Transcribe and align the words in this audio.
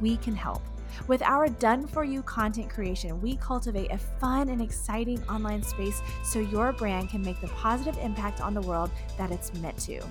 we 0.00 0.16
can 0.18 0.34
help. 0.34 0.62
With 1.06 1.22
our 1.22 1.48
done 1.48 1.86
for 1.86 2.04
you 2.04 2.22
content 2.22 2.68
creation, 2.70 3.20
we 3.20 3.36
cultivate 3.36 3.90
a 3.90 3.98
fun 3.98 4.48
and 4.48 4.60
exciting 4.60 5.22
online 5.28 5.62
space 5.62 6.02
so 6.22 6.40
your 6.40 6.72
brand 6.72 7.08
can 7.08 7.22
make 7.22 7.40
the 7.40 7.48
positive 7.48 7.96
impact 7.98 8.40
on 8.40 8.54
the 8.54 8.60
world 8.60 8.90
that 9.16 9.30
it's 9.30 9.54
meant 9.54 9.78
to. 9.80 10.02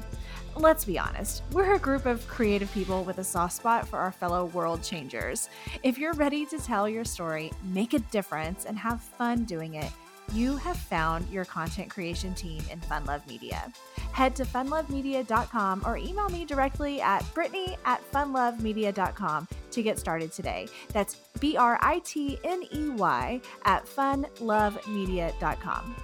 Let's 0.55 0.83
be 0.83 0.97
honest, 0.97 1.43
we're 1.51 1.75
a 1.75 1.79
group 1.79 2.05
of 2.05 2.27
creative 2.27 2.71
people 2.73 3.03
with 3.03 3.19
a 3.19 3.23
soft 3.23 3.53
spot 3.53 3.87
for 3.87 3.99
our 3.99 4.11
fellow 4.11 4.45
world 4.45 4.83
changers. 4.83 5.49
If 5.83 5.97
you're 5.97 6.13
ready 6.13 6.45
to 6.47 6.57
tell 6.57 6.89
your 6.89 7.05
story, 7.05 7.51
make 7.71 7.93
a 7.93 7.99
difference, 7.99 8.65
and 8.65 8.77
have 8.77 9.01
fun 9.01 9.45
doing 9.45 9.75
it, 9.75 9.91
you 10.33 10.57
have 10.57 10.77
found 10.77 11.29
your 11.29 11.45
content 11.45 11.89
creation 11.89 12.33
team 12.33 12.61
in 12.71 12.79
Fun 12.81 13.05
Love 13.05 13.25
Media. 13.27 13.71
Head 14.11 14.35
to 14.35 14.43
funlovemedia.com 14.45 15.83
or 15.85 15.97
email 15.97 16.29
me 16.29 16.45
directly 16.45 17.01
at 17.01 17.23
britney 17.35 17.77
at 17.85 18.01
funlovemedia.com 18.11 19.47
to 19.71 19.83
get 19.83 19.99
started 19.99 20.31
today. 20.31 20.67
That's 20.93 21.15
B 21.39 21.57
R 21.57 21.77
I 21.81 21.99
T 21.99 22.39
N 22.43 22.63
E 22.71 22.89
Y 22.89 23.41
at 23.65 23.85
funlovemedia.com. 23.85 25.95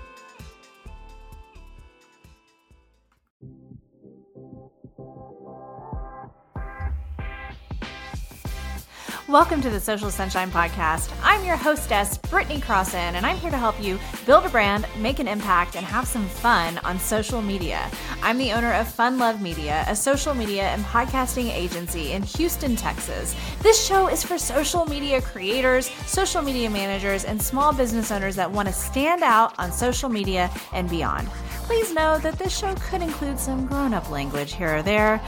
Welcome 9.28 9.60
to 9.64 9.72
the 9.72 9.80
Social 9.80 10.12
Sunshine 10.12 10.52
Podcast. 10.52 11.12
I'm 11.24 11.44
your 11.44 11.56
hostess, 11.56 12.20
Britney 12.20 12.62
Crossan, 12.62 13.16
and 13.16 13.26
I'm 13.26 13.38
here 13.38 13.50
to 13.50 13.58
help 13.58 13.82
you 13.84 13.98
build 14.28 14.46
a 14.46 14.50
brand, 14.50 14.86
make 15.00 15.18
an 15.18 15.28
impact, 15.28 15.76
and 15.76 15.84
have 15.84 16.08
some 16.08 16.28
fun 16.28 16.78
on 16.84 17.00
social 17.00 17.42
media. 17.42 17.90
I'm 18.22 18.38
the 18.38 18.52
owner 18.52 18.72
of 18.74 18.88
Fun 18.88 19.18
Love 19.18 19.42
Media, 19.42 19.84
a 19.88 19.96
social 19.96 20.36
media 20.36 20.68
and 20.68 20.86
podcasting 20.86 21.52
agency 21.52 22.12
in 22.12 22.22
Houston, 22.22 22.76
Texas. 22.76 23.36
This 23.64 23.84
show 23.84 24.10
is 24.10 24.24
for 24.24 24.38
social 24.38 24.86
media 24.86 25.20
creators, 25.24 25.90
social 26.06 26.44
media 26.44 26.70
managers, 26.70 27.26
and 27.26 27.42
small 27.42 27.74
business 27.74 28.12
owners 28.12 28.36
that 28.36 28.52
want 28.52 28.68
to 28.68 28.74
stand 28.76 29.24
out 29.24 29.58
on 29.58 29.72
social 29.72 30.08
media 30.08 30.52
and 30.72 30.88
beyond. 30.88 31.28
Please 31.64 31.92
know 31.92 32.20
that 32.20 32.38
this 32.38 32.56
show 32.56 32.76
could 32.76 33.02
include 33.02 33.40
some 33.40 33.66
grown 33.66 33.92
up 33.92 34.12
language 34.12 34.54
here 34.54 34.78
or 34.78 34.84
there. 34.84 35.20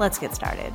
Let's 0.00 0.18
get 0.18 0.34
started. 0.34 0.74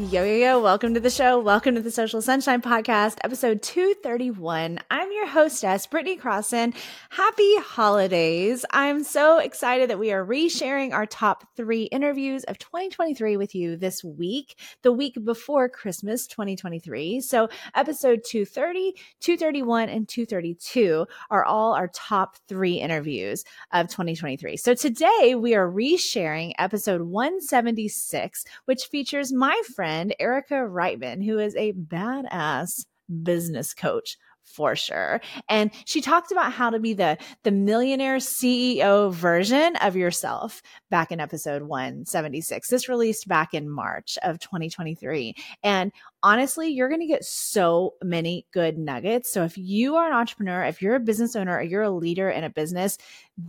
Yo, 0.00 0.22
yo, 0.22 0.36
yo, 0.36 0.60
welcome 0.60 0.94
to 0.94 1.00
the 1.00 1.10
show. 1.10 1.40
Welcome 1.40 1.74
to 1.74 1.80
the 1.80 1.90
Social 1.90 2.22
Sunshine 2.22 2.62
Podcast, 2.62 3.16
episode 3.24 3.62
231. 3.62 4.78
I'm 4.92 5.10
your 5.10 5.26
hostess, 5.26 5.88
Britney 5.88 6.16
Crossan. 6.16 6.72
Happy 7.10 7.56
holidays. 7.56 8.64
I'm 8.70 9.02
so 9.02 9.38
excited 9.38 9.90
that 9.90 9.98
we 9.98 10.12
are 10.12 10.24
resharing 10.24 10.92
our 10.92 11.04
top 11.04 11.48
three 11.56 11.86
interviews 11.86 12.44
of 12.44 12.60
2023 12.60 13.36
with 13.36 13.56
you 13.56 13.76
this 13.76 14.04
week, 14.04 14.56
the 14.82 14.92
week 14.92 15.16
before 15.24 15.68
Christmas 15.68 16.28
2023. 16.28 17.20
So, 17.20 17.48
episode 17.74 18.22
230, 18.24 18.92
231, 19.18 19.88
and 19.88 20.08
232 20.08 21.06
are 21.28 21.44
all 21.44 21.74
our 21.74 21.88
top 21.88 22.36
three 22.46 22.74
interviews 22.74 23.42
of 23.72 23.88
2023. 23.88 24.58
So, 24.58 24.74
today 24.74 25.34
we 25.36 25.56
are 25.56 25.68
resharing 25.68 26.52
episode 26.56 27.02
176, 27.02 28.44
which 28.66 28.84
features 28.84 29.32
my 29.32 29.60
friend 29.74 29.87
friend, 29.88 30.14
Erica 30.20 30.54
Reitman, 30.54 31.24
who 31.24 31.38
is 31.38 31.56
a 31.56 31.72
badass 31.72 32.84
business 33.22 33.72
coach 33.72 34.18
for 34.44 34.76
sure. 34.76 35.20
And 35.48 35.70
she 35.86 36.02
talked 36.02 36.30
about 36.30 36.52
how 36.52 36.70
to 36.70 36.78
be 36.78 36.92
the 36.92 37.16
the 37.42 37.50
millionaire 37.50 38.18
CEO 38.18 39.12
version 39.12 39.76
of 39.76 39.96
yourself 39.96 40.62
back 40.90 41.10
in 41.10 41.20
episode 41.20 41.62
176. 41.62 42.68
This 42.68 42.88
released 42.88 43.28
back 43.28 43.54
in 43.54 43.70
March 43.70 44.18
of 44.22 44.38
2023. 44.40 45.34
And 45.62 45.90
honestly, 46.22 46.68
you're 46.68 46.88
going 46.88 47.00
to 47.00 47.06
get 47.06 47.24
so 47.24 47.94
many 48.02 48.46
good 48.52 48.78
nuggets. 48.78 49.32
So 49.32 49.44
if 49.44 49.56
you 49.56 49.96
are 49.96 50.06
an 50.06 50.16
entrepreneur, 50.16 50.64
if 50.64 50.82
you're 50.82 50.96
a 50.96 51.00
business 51.00 51.36
owner, 51.36 51.56
or 51.56 51.62
you're 51.62 51.82
a 51.82 51.90
leader 51.90 52.28
in 52.28 52.44
a 52.44 52.50
business, 52.50 52.98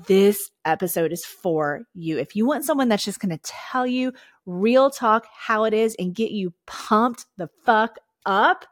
this 0.08 0.52
episode 0.66 1.12
is 1.12 1.26
for 1.26 1.84
you. 1.94 2.18
If 2.18 2.36
you 2.36 2.46
want 2.46 2.66
someone 2.66 2.90
that's 2.90 3.06
just 3.06 3.20
going 3.20 3.38
to 3.38 3.42
tell 3.44 3.88
you 3.88 4.14
real 4.50 4.90
talk 4.90 5.28
how 5.38 5.64
it 5.64 5.74
is 5.74 5.96
and 6.00 6.16
get 6.16 6.32
you 6.32 6.54
pumped 6.66 7.26
the 7.38 7.50
fuck 7.66 7.98
up, 8.26 8.66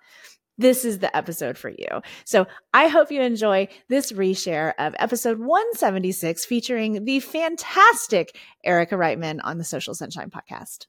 this 0.57 0.83
is 0.83 0.99
the 0.99 1.15
episode 1.15 1.57
for 1.57 1.69
you. 1.69 2.01
So 2.25 2.47
I 2.73 2.87
hope 2.87 3.11
you 3.11 3.21
enjoy 3.21 3.67
this 3.89 4.11
reshare 4.11 4.73
of 4.79 4.95
episode 4.97 5.39
176 5.39 6.45
featuring 6.45 7.05
the 7.05 7.19
fantastic 7.19 8.35
Erica 8.63 8.95
Reitman 8.95 9.39
on 9.43 9.59
the 9.59 9.63
Social 9.63 9.93
Sunshine 9.93 10.31
podcast. 10.31 10.87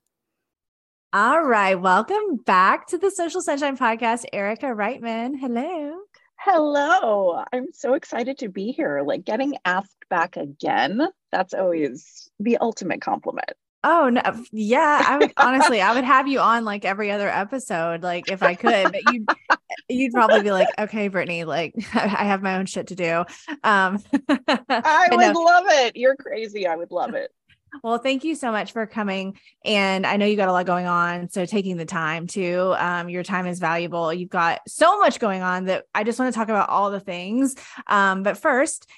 All 1.13 1.43
right. 1.43 1.79
Welcome 1.79 2.37
back 2.45 2.87
to 2.89 2.99
the 2.99 3.11
Social 3.11 3.41
Sunshine 3.41 3.77
podcast, 3.77 4.25
Erica 4.33 4.67
Reitman. 4.67 5.39
Hello. 5.39 5.99
Hello. 6.37 7.45
I'm 7.53 7.67
so 7.73 7.95
excited 7.95 8.39
to 8.39 8.49
be 8.49 8.73
here. 8.73 9.03
Like 9.05 9.25
getting 9.25 9.57
asked 9.65 10.05
back 10.09 10.37
again, 10.37 11.01
that's 11.33 11.53
always 11.53 12.31
the 12.39 12.59
ultimate 12.59 13.01
compliment. 13.01 13.53
Oh 13.85 14.09
no, 14.09 14.23
yeah. 14.53 15.05
I 15.07 15.19
would 15.19 15.33
honestly, 15.37 15.81
I 15.81 15.95
would 15.95 16.05
have 16.05 16.27
you 16.27 16.41
on 16.41 16.65
like 16.65 16.85
every 16.85 17.11
other 17.11 17.29
episode, 17.29 18.03
like 18.03 18.29
if 18.29 18.43
I 18.43 18.55
could. 18.55 18.93
But 18.93 19.13
you, 19.13 19.27
you'd 19.89 20.13
probably 20.13 20.43
be 20.43 20.51
like, 20.51 20.69
"Okay, 20.79 21.09
Britney, 21.09 21.47
like 21.47 21.75
I 21.95 22.25
have 22.25 22.43
my 22.43 22.57
own 22.57 22.67
shit 22.67 22.89
to 22.89 22.97
do." 22.97 23.25
Um, 23.63 24.03
I 24.29 25.09
would 25.11 25.35
no. 25.35 25.41
love 25.41 25.65
it. 25.69 25.97
You're 25.97 26.17
crazy. 26.17 26.67
I 26.67 26.75
would 26.75 26.91
love 26.91 27.15
it. 27.15 27.31
Well, 27.83 27.99
thank 27.99 28.25
you 28.25 28.35
so 28.35 28.51
much 28.51 28.73
for 28.73 28.87
coming. 28.87 29.39
And 29.65 30.07
I 30.07 30.17
know 30.17 30.27
you 30.27 30.37
got 30.37 30.49
a 30.49 30.53
lot 30.53 30.67
going 30.67 30.87
on. 30.87 31.29
So 31.29 31.45
taking 31.45 31.77
the 31.77 31.85
time 31.85 32.27
to, 32.29 32.75
um, 32.79 33.09
your 33.09 33.23
time 33.23 33.47
is 33.47 33.59
valuable. 33.59 34.13
You've 34.13 34.31
got 34.31 34.61
so 34.67 34.99
much 34.99 35.21
going 35.21 35.43
on 35.43 35.67
that 35.67 35.85
I 35.95 36.05
just 36.05 36.19
want 36.19 36.33
to 36.33 36.39
talk 36.39 36.49
about 36.49 36.69
all 36.71 36.91
the 36.91 37.01
things. 37.01 37.57
Um, 37.87 38.23
but 38.23 38.39
first, 38.39 38.89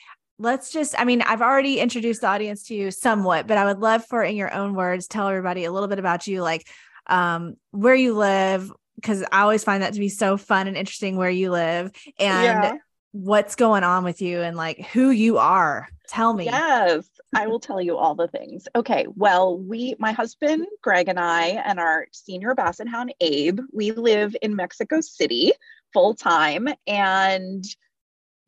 let's 0.40 0.72
just 0.72 0.98
i 0.98 1.04
mean 1.04 1.22
i've 1.22 1.42
already 1.42 1.78
introduced 1.78 2.22
the 2.22 2.26
audience 2.26 2.64
to 2.64 2.74
you 2.74 2.90
somewhat 2.90 3.46
but 3.46 3.58
i 3.58 3.64
would 3.64 3.78
love 3.78 4.04
for 4.06 4.22
in 4.22 4.34
your 4.34 4.52
own 4.52 4.74
words 4.74 5.06
tell 5.06 5.28
everybody 5.28 5.64
a 5.64 5.70
little 5.72 5.88
bit 5.88 5.98
about 5.98 6.26
you 6.26 6.42
like 6.42 6.66
um, 7.06 7.56
where 7.72 7.94
you 7.94 8.14
live 8.14 8.72
because 8.96 9.22
i 9.32 9.40
always 9.40 9.62
find 9.62 9.82
that 9.82 9.92
to 9.92 10.00
be 10.00 10.08
so 10.08 10.36
fun 10.36 10.66
and 10.66 10.76
interesting 10.76 11.16
where 11.16 11.30
you 11.30 11.50
live 11.50 11.90
and 12.18 12.64
yeah. 12.64 12.72
what's 13.12 13.54
going 13.54 13.84
on 13.84 14.02
with 14.02 14.22
you 14.22 14.40
and 14.40 14.56
like 14.56 14.86
who 14.88 15.10
you 15.10 15.38
are. 15.38 15.88
Tell 16.08 16.32
me. 16.32 16.44
Yes 16.44 17.08
i 17.34 17.46
will 17.46 17.60
tell 17.60 17.80
you 17.80 17.96
all 17.96 18.14
the 18.14 18.28
things. 18.28 18.68
Okay 18.74 19.06
well 19.16 19.58
we 19.58 19.94
my 19.98 20.12
husband 20.12 20.66
greg 20.82 21.08
and 21.08 21.18
i 21.18 21.48
and 21.64 21.78
our 21.78 22.06
senior 22.12 22.54
basset 22.54 22.88
hound 22.88 23.12
abe 23.20 23.60
we 23.72 23.92
live 23.92 24.36
in 24.42 24.54
mexico 24.56 25.00
city 25.00 25.52
full 25.92 26.14
time 26.14 26.68
and 26.86 27.64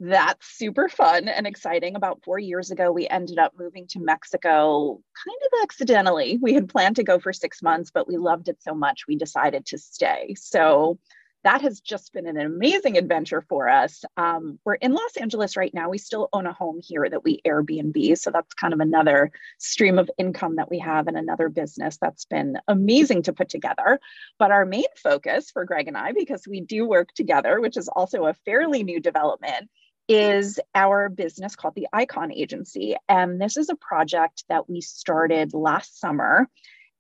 that's 0.05 0.59
super 0.59 0.89
fun 0.89 1.29
and 1.29 1.47
exciting. 1.47 1.95
About 1.95 2.25
four 2.25 2.39
years 2.39 2.73
ago, 2.73 2.91
we 2.91 3.07
ended 3.07 3.39
up 3.39 3.53
moving 3.57 3.87
to 3.91 4.01
Mexico 4.01 5.01
kind 5.25 5.39
of 5.47 5.63
accidentally. 5.63 6.39
We 6.43 6.55
had 6.55 6.69
planned 6.69 6.97
to 6.97 7.05
go 7.05 7.21
for 7.21 7.33
six 7.33 7.63
months, 7.63 7.93
but 7.93 8.09
we 8.09 8.17
loved 8.17 8.49
it 8.49 8.61
so 8.61 8.75
much, 8.75 9.05
we 9.07 9.17
decided 9.17 9.65
to 9.67 9.79
stay. 9.79 10.35
So 10.37 10.99
that 11.45 11.63
has 11.63 11.81
just 11.81 12.13
been 12.13 12.27
an 12.27 12.39
amazing 12.39 12.97
adventure 12.97 13.45
for 13.49 13.69
us. 13.69 14.05
Um, 14.17 14.59
we're 14.65 14.75
in 14.75 14.93
Los 14.93 15.17
Angeles 15.17 15.57
right 15.57 15.73
now. 15.75 15.89
We 15.89 15.99
still 15.99 16.29
own 16.33 16.47
a 16.47 16.53
home 16.53 16.81
here 16.83 17.09
that 17.09 17.25
we 17.25 17.41
Airbnb. 17.45 18.19
So 18.19 18.31
that's 18.31 18.55
kind 18.55 18.73
of 18.73 18.81
another 18.81 19.31
stream 19.59 19.99
of 19.99 20.11
income 20.19 20.57
that 20.57 20.71
we 20.71 20.79
have 20.81 21.09
and 21.09 21.17
another 21.17 21.49
business 21.49 21.99
that's 22.01 22.25
been 22.25 22.59
amazing 22.69 23.23
to 23.23 23.33
put 23.33 23.49
together. 23.49 23.99
But 24.39 24.53
our 24.53 24.65
main 24.65 24.85
focus 25.03 25.51
for 25.51 25.65
Greg 25.65 25.89
and 25.89 25.97
I, 25.97 26.13
because 26.13 26.47
we 26.47 26.61
do 26.61 26.87
work 26.87 27.13
together, 27.15 27.61
which 27.61 27.77
is 27.77 27.89
also 27.89 28.27
a 28.27 28.35
fairly 28.35 28.85
new 28.85 29.01
development, 29.01 29.69
is 30.09 30.59
our 30.75 31.09
business 31.09 31.57
called 31.57 31.75
the 31.75 31.89
Icon 31.93 32.33
Agency. 32.33 32.97
And 33.09 33.41
this 33.41 33.57
is 33.57 33.69
a 33.69 33.77
project 33.77 34.45
that 34.49 34.69
we 34.69 34.81
started 34.81 35.55
last 35.55 35.99
summer. 36.01 36.49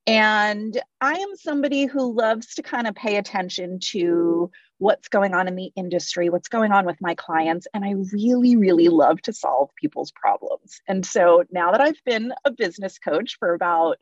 And 0.06 0.80
I 1.00 1.14
am 1.14 1.36
somebody 1.36 1.86
who 1.86 2.12
loves 2.12 2.54
to 2.54 2.62
kind 2.62 2.86
of 2.88 2.94
pay 2.94 3.16
attention 3.16 3.78
to 3.90 4.50
what's 4.78 5.08
going 5.08 5.32
on 5.32 5.46
in 5.46 5.54
the 5.54 5.70
industry, 5.76 6.28
what's 6.28 6.48
going 6.48 6.72
on 6.72 6.84
with 6.84 7.00
my 7.00 7.14
clients. 7.14 7.68
And 7.72 7.84
I 7.84 7.94
really, 8.12 8.56
really 8.56 8.88
love 8.88 9.22
to 9.22 9.32
solve 9.32 9.70
people's 9.76 10.10
problems. 10.10 10.80
And 10.88 11.06
so 11.06 11.44
now 11.52 11.70
that 11.70 11.80
I've 11.80 12.02
been 12.04 12.32
a 12.44 12.50
business 12.50 12.98
coach 12.98 13.36
for 13.38 13.54
about 13.54 13.98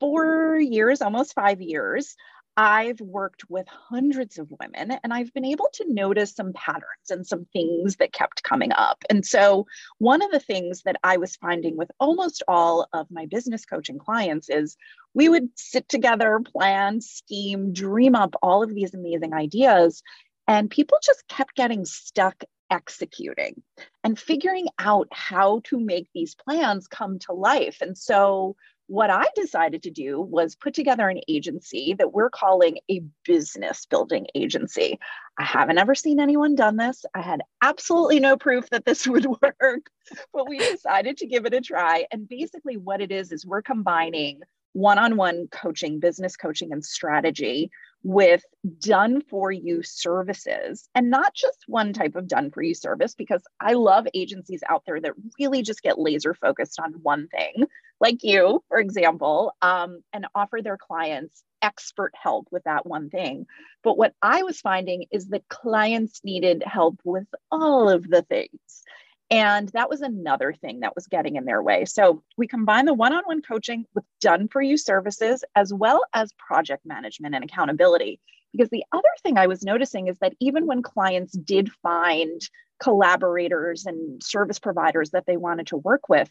four 0.00 0.56
years, 0.58 1.02
almost 1.02 1.34
five 1.34 1.60
years, 1.60 2.16
I've 2.56 3.00
worked 3.00 3.50
with 3.50 3.66
hundreds 3.68 4.38
of 4.38 4.50
women 4.60 4.98
and 5.02 5.12
I've 5.12 5.32
been 5.34 5.44
able 5.44 5.68
to 5.74 5.92
notice 5.92 6.34
some 6.34 6.54
patterns 6.54 7.10
and 7.10 7.26
some 7.26 7.46
things 7.52 7.96
that 7.96 8.14
kept 8.14 8.42
coming 8.42 8.72
up. 8.72 9.04
And 9.10 9.26
so, 9.26 9.66
one 9.98 10.22
of 10.22 10.30
the 10.30 10.40
things 10.40 10.82
that 10.82 10.96
I 11.04 11.18
was 11.18 11.36
finding 11.36 11.76
with 11.76 11.90
almost 12.00 12.42
all 12.48 12.88
of 12.92 13.10
my 13.10 13.26
business 13.26 13.66
coaching 13.66 13.98
clients 13.98 14.48
is 14.48 14.76
we 15.12 15.28
would 15.28 15.48
sit 15.56 15.88
together, 15.88 16.40
plan, 16.40 17.00
scheme, 17.00 17.72
dream 17.72 18.14
up 18.14 18.34
all 18.42 18.62
of 18.62 18.74
these 18.74 18.94
amazing 18.94 19.34
ideas. 19.34 20.02
And 20.48 20.70
people 20.70 20.98
just 21.02 21.26
kept 21.28 21.56
getting 21.56 21.84
stuck 21.84 22.44
executing 22.70 23.62
and 24.02 24.18
figuring 24.18 24.66
out 24.78 25.08
how 25.12 25.60
to 25.64 25.78
make 25.78 26.08
these 26.14 26.34
plans 26.34 26.88
come 26.88 27.18
to 27.20 27.32
life. 27.32 27.78
And 27.80 27.96
so, 27.96 28.56
what 28.88 29.10
I 29.10 29.26
decided 29.34 29.82
to 29.82 29.90
do 29.90 30.20
was 30.20 30.54
put 30.54 30.74
together 30.74 31.08
an 31.08 31.20
agency 31.28 31.94
that 31.98 32.12
we're 32.12 32.30
calling 32.30 32.78
a 32.90 33.02
business 33.24 33.84
building 33.86 34.26
agency. 34.34 34.98
I 35.38 35.44
haven't 35.44 35.78
ever 35.78 35.94
seen 35.94 36.20
anyone 36.20 36.54
done 36.54 36.76
this. 36.76 37.04
I 37.14 37.20
had 37.20 37.42
absolutely 37.62 38.20
no 38.20 38.36
proof 38.36 38.70
that 38.70 38.84
this 38.84 39.06
would 39.06 39.26
work, 39.26 39.90
but 40.32 40.48
we 40.48 40.58
decided 40.58 41.16
to 41.18 41.26
give 41.26 41.46
it 41.46 41.54
a 41.54 41.60
try. 41.60 42.06
And 42.12 42.28
basically, 42.28 42.76
what 42.76 43.00
it 43.00 43.10
is 43.10 43.32
is 43.32 43.44
we're 43.44 43.62
combining 43.62 44.40
one 44.72 44.98
on 44.98 45.16
one 45.16 45.48
coaching, 45.50 45.98
business 45.98 46.36
coaching, 46.36 46.72
and 46.72 46.84
strategy 46.84 47.70
with 48.02 48.42
done 48.78 49.20
for 49.20 49.50
you 49.50 49.82
services 49.82 50.88
and 50.94 51.10
not 51.10 51.34
just 51.34 51.64
one 51.66 51.92
type 51.92 52.14
of 52.14 52.28
done 52.28 52.50
for 52.50 52.62
you 52.62 52.74
service 52.74 53.14
because 53.14 53.42
I 53.60 53.72
love 53.72 54.06
agencies 54.14 54.62
out 54.68 54.82
there 54.86 55.00
that 55.00 55.14
really 55.38 55.62
just 55.62 55.82
get 55.82 55.98
laser 55.98 56.34
focused 56.34 56.78
on 56.80 56.92
one 57.02 57.28
thing, 57.28 57.64
like 58.00 58.22
you, 58.22 58.62
for 58.68 58.78
example, 58.78 59.52
um, 59.62 60.02
and 60.12 60.26
offer 60.34 60.60
their 60.62 60.78
clients 60.78 61.42
expert 61.62 62.12
help 62.14 62.46
with 62.50 62.64
that 62.64 62.86
one 62.86 63.10
thing. 63.10 63.46
But 63.82 63.98
what 63.98 64.14
I 64.22 64.42
was 64.42 64.60
finding 64.60 65.06
is 65.10 65.28
that 65.28 65.48
clients 65.48 66.20
needed 66.22 66.62
help 66.64 67.00
with 67.04 67.26
all 67.50 67.88
of 67.88 68.08
the 68.08 68.22
things. 68.22 68.84
And 69.30 69.68
that 69.70 69.90
was 69.90 70.02
another 70.02 70.52
thing 70.52 70.80
that 70.80 70.94
was 70.94 71.08
getting 71.08 71.36
in 71.36 71.44
their 71.44 71.62
way. 71.62 71.84
So 71.84 72.22
we 72.36 72.46
combine 72.46 72.84
the 72.84 72.94
one 72.94 73.12
on 73.12 73.24
one 73.24 73.42
coaching 73.42 73.84
with 73.94 74.04
done 74.20 74.46
for 74.48 74.62
you 74.62 74.76
services, 74.76 75.42
as 75.56 75.72
well 75.74 76.04
as 76.14 76.32
project 76.34 76.86
management 76.86 77.34
and 77.34 77.42
accountability. 77.42 78.20
Because 78.52 78.70
the 78.70 78.84
other 78.92 79.02
thing 79.22 79.36
I 79.36 79.48
was 79.48 79.64
noticing 79.64 80.06
is 80.06 80.18
that 80.20 80.34
even 80.40 80.66
when 80.66 80.82
clients 80.82 81.32
did 81.32 81.70
find 81.82 82.40
collaborators 82.80 83.86
and 83.86 84.22
service 84.22 84.60
providers 84.60 85.10
that 85.10 85.24
they 85.26 85.36
wanted 85.36 85.68
to 85.68 85.76
work 85.76 86.08
with, 86.08 86.30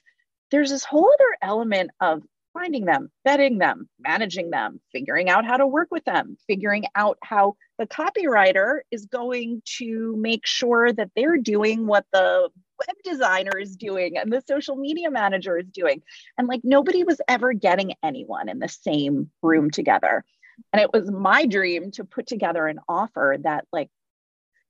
there's 0.52 0.70
this 0.70 0.86
whole 0.86 1.12
other 1.12 1.38
element 1.42 1.92
of 2.00 2.24
finding 2.56 2.86
them, 2.86 3.12
vetting 3.28 3.60
them, 3.60 3.88
managing 4.00 4.50
them, 4.50 4.80
figuring 4.92 5.30
out 5.30 5.46
how 5.46 5.58
to 5.58 5.68
work 5.68 5.90
with 5.92 6.06
them, 6.06 6.38
figuring 6.48 6.86
out 6.96 7.18
how 7.22 7.56
the 7.78 7.86
copywriter 7.86 8.80
is 8.90 9.06
going 9.06 9.62
to 9.78 10.16
make 10.18 10.48
sure 10.48 10.92
that 10.94 11.12
they're 11.16 11.38
doing 11.38 11.86
what 11.86 12.06
the 12.14 12.50
web 12.80 12.96
designer 13.04 13.58
is 13.60 13.76
doing 13.76 14.18
and 14.18 14.32
the 14.32 14.42
social 14.48 14.76
media 14.76 15.12
manager 15.12 15.58
is 15.58 15.68
doing. 15.68 16.02
And 16.38 16.48
like 16.48 16.62
nobody 16.64 17.04
was 17.04 17.20
ever 17.28 17.54
getting 17.54 17.94
anyone 18.02 18.50
in 18.50 18.60
the 18.60 18.70
same 18.70 19.30
room 19.42 19.70
together. 19.70 20.24
And 20.72 20.82
it 20.82 20.94
was 20.94 21.12
my 21.12 21.46
dream 21.46 21.92
to 21.92 22.06
put 22.06 22.28
together 22.28 22.66
an 22.68 22.80
offer 22.88 23.38
that, 23.44 23.66
like, 23.74 23.90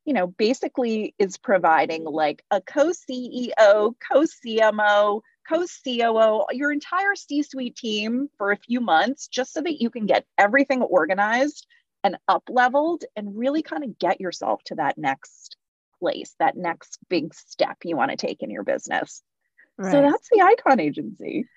you 0.03 0.13
know, 0.13 0.27
basically 0.27 1.13
is 1.19 1.37
providing 1.37 2.03
like 2.03 2.43
a 2.49 2.61
co 2.61 2.91
CEO, 2.91 3.93
co 4.11 4.21
CMO, 4.21 5.21
co 5.47 5.65
COO, 5.83 6.45
your 6.51 6.71
entire 6.71 7.15
C 7.15 7.43
suite 7.43 7.75
team 7.75 8.29
for 8.37 8.51
a 8.51 8.57
few 8.57 8.81
months, 8.81 9.27
just 9.27 9.53
so 9.53 9.61
that 9.61 9.81
you 9.81 9.89
can 9.89 10.05
get 10.05 10.25
everything 10.37 10.81
organized 10.81 11.67
and 12.03 12.17
up 12.27 12.43
leveled 12.49 13.03
and 13.15 13.37
really 13.37 13.63
kind 13.63 13.83
of 13.83 13.97
get 13.97 14.21
yourself 14.21 14.61
to 14.65 14.75
that 14.75 14.97
next 14.97 15.57
place, 15.99 16.35
that 16.39 16.55
next 16.55 16.99
big 17.09 17.33
step 17.33 17.77
you 17.83 17.95
want 17.95 18.11
to 18.11 18.17
take 18.17 18.43
in 18.43 18.49
your 18.49 18.63
business. 18.63 19.23
Right. 19.77 19.91
So 19.91 20.01
that's 20.01 20.29
the 20.31 20.41
icon 20.41 20.79
agency. 20.79 21.47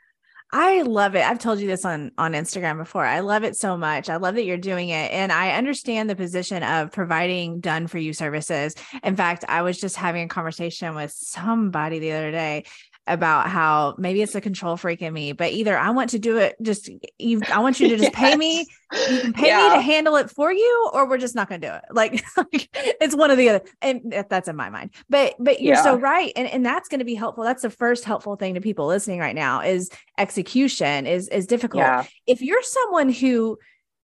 I 0.50 0.80
love 0.80 1.14
it. 1.14 1.22
I've 1.22 1.38
told 1.38 1.60
you 1.60 1.66
this 1.66 1.84
on 1.84 2.10
on 2.16 2.32
Instagram 2.32 2.78
before. 2.78 3.04
I 3.04 3.20
love 3.20 3.44
it 3.44 3.54
so 3.54 3.76
much. 3.76 4.08
I 4.08 4.16
love 4.16 4.34
that 4.36 4.46
you're 4.46 4.56
doing 4.56 4.88
it 4.88 5.12
and 5.12 5.30
I 5.30 5.50
understand 5.50 6.08
the 6.08 6.16
position 6.16 6.62
of 6.62 6.90
providing 6.90 7.60
done 7.60 7.86
for 7.86 7.98
you 7.98 8.14
services. 8.14 8.74
In 9.04 9.14
fact, 9.14 9.44
I 9.46 9.60
was 9.60 9.78
just 9.78 9.96
having 9.96 10.22
a 10.22 10.28
conversation 10.28 10.94
with 10.94 11.12
somebody 11.12 11.98
the 11.98 12.12
other 12.12 12.30
day 12.30 12.64
about 13.08 13.48
how 13.48 13.94
maybe 13.98 14.22
it's 14.22 14.34
a 14.34 14.40
control 14.40 14.76
freak 14.76 15.02
in 15.02 15.12
me, 15.12 15.32
but 15.32 15.52
either 15.52 15.76
I 15.76 15.90
want 15.90 16.10
to 16.10 16.18
do 16.18 16.36
it 16.36 16.56
just 16.62 16.90
you 17.18 17.40
I 17.50 17.58
want 17.60 17.80
you 17.80 17.88
to 17.88 17.96
just 17.96 18.12
yes. 18.12 18.14
pay 18.14 18.36
me. 18.36 18.66
You 18.90 19.20
can 19.20 19.32
pay 19.34 19.48
yeah. 19.48 19.68
me 19.68 19.74
to 19.74 19.82
handle 19.82 20.16
it 20.16 20.30
for 20.30 20.50
you, 20.50 20.90
or 20.94 21.06
we're 21.06 21.18
just 21.18 21.34
not 21.34 21.46
gonna 21.46 21.58
do 21.58 21.70
it. 21.70 21.82
Like, 21.92 22.26
it's 22.74 23.14
one 23.14 23.30
or 23.30 23.36
the 23.36 23.50
other. 23.50 23.62
And 23.82 24.24
that's 24.30 24.48
in 24.48 24.56
my 24.56 24.70
mind. 24.70 24.94
But 25.10 25.34
but 25.38 25.60
you're 25.60 25.74
yeah. 25.74 25.82
so 25.82 25.96
right. 25.96 26.32
And 26.36 26.48
and 26.48 26.64
that's 26.64 26.88
gonna 26.88 27.04
be 27.04 27.14
helpful. 27.14 27.44
That's 27.44 27.60
the 27.60 27.68
first 27.68 28.04
helpful 28.04 28.36
thing 28.36 28.54
to 28.54 28.62
people 28.62 28.86
listening 28.86 29.18
right 29.18 29.34
now 29.34 29.60
is 29.60 29.90
execution 30.16 31.06
is 31.06 31.28
is 31.28 31.46
difficult. 31.46 31.82
Yeah. 31.82 32.04
If 32.26 32.40
you're 32.40 32.62
someone 32.62 33.10
who 33.10 33.58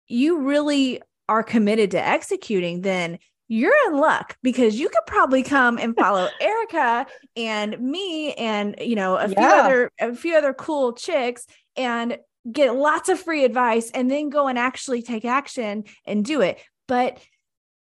you 0.08 0.40
really 0.40 1.02
are 1.28 1.44
committed 1.44 1.92
to 1.92 2.06
executing, 2.06 2.80
then 2.80 3.20
you're 3.50 3.74
in 3.88 3.98
luck 3.98 4.38
because 4.44 4.80
you 4.80 4.88
could 4.88 5.06
probably 5.08 5.42
come 5.42 5.78
and 5.80 5.96
follow 5.98 6.30
Erica 6.40 7.08
and 7.36 7.78
me 7.80 8.34
and 8.34 8.76
you 8.80 8.96
know 8.96 9.18
a 9.18 9.28
yeah. 9.28 9.36
few 9.36 9.60
other 9.60 9.92
a 10.00 10.16
few 10.16 10.38
other 10.38 10.54
cool 10.54 10.94
chicks 10.94 11.46
and 11.76 12.18
get 12.50 12.76
lots 12.76 13.10
of 13.10 13.20
free 13.20 13.44
advice 13.44 13.92
and 13.92 14.10
then 14.10 14.30
go 14.30 14.48
and 14.48 14.58
actually 14.58 15.02
take 15.02 15.26
action 15.26 15.84
and 16.06 16.24
do 16.24 16.42
it. 16.42 16.60
But 16.88 17.20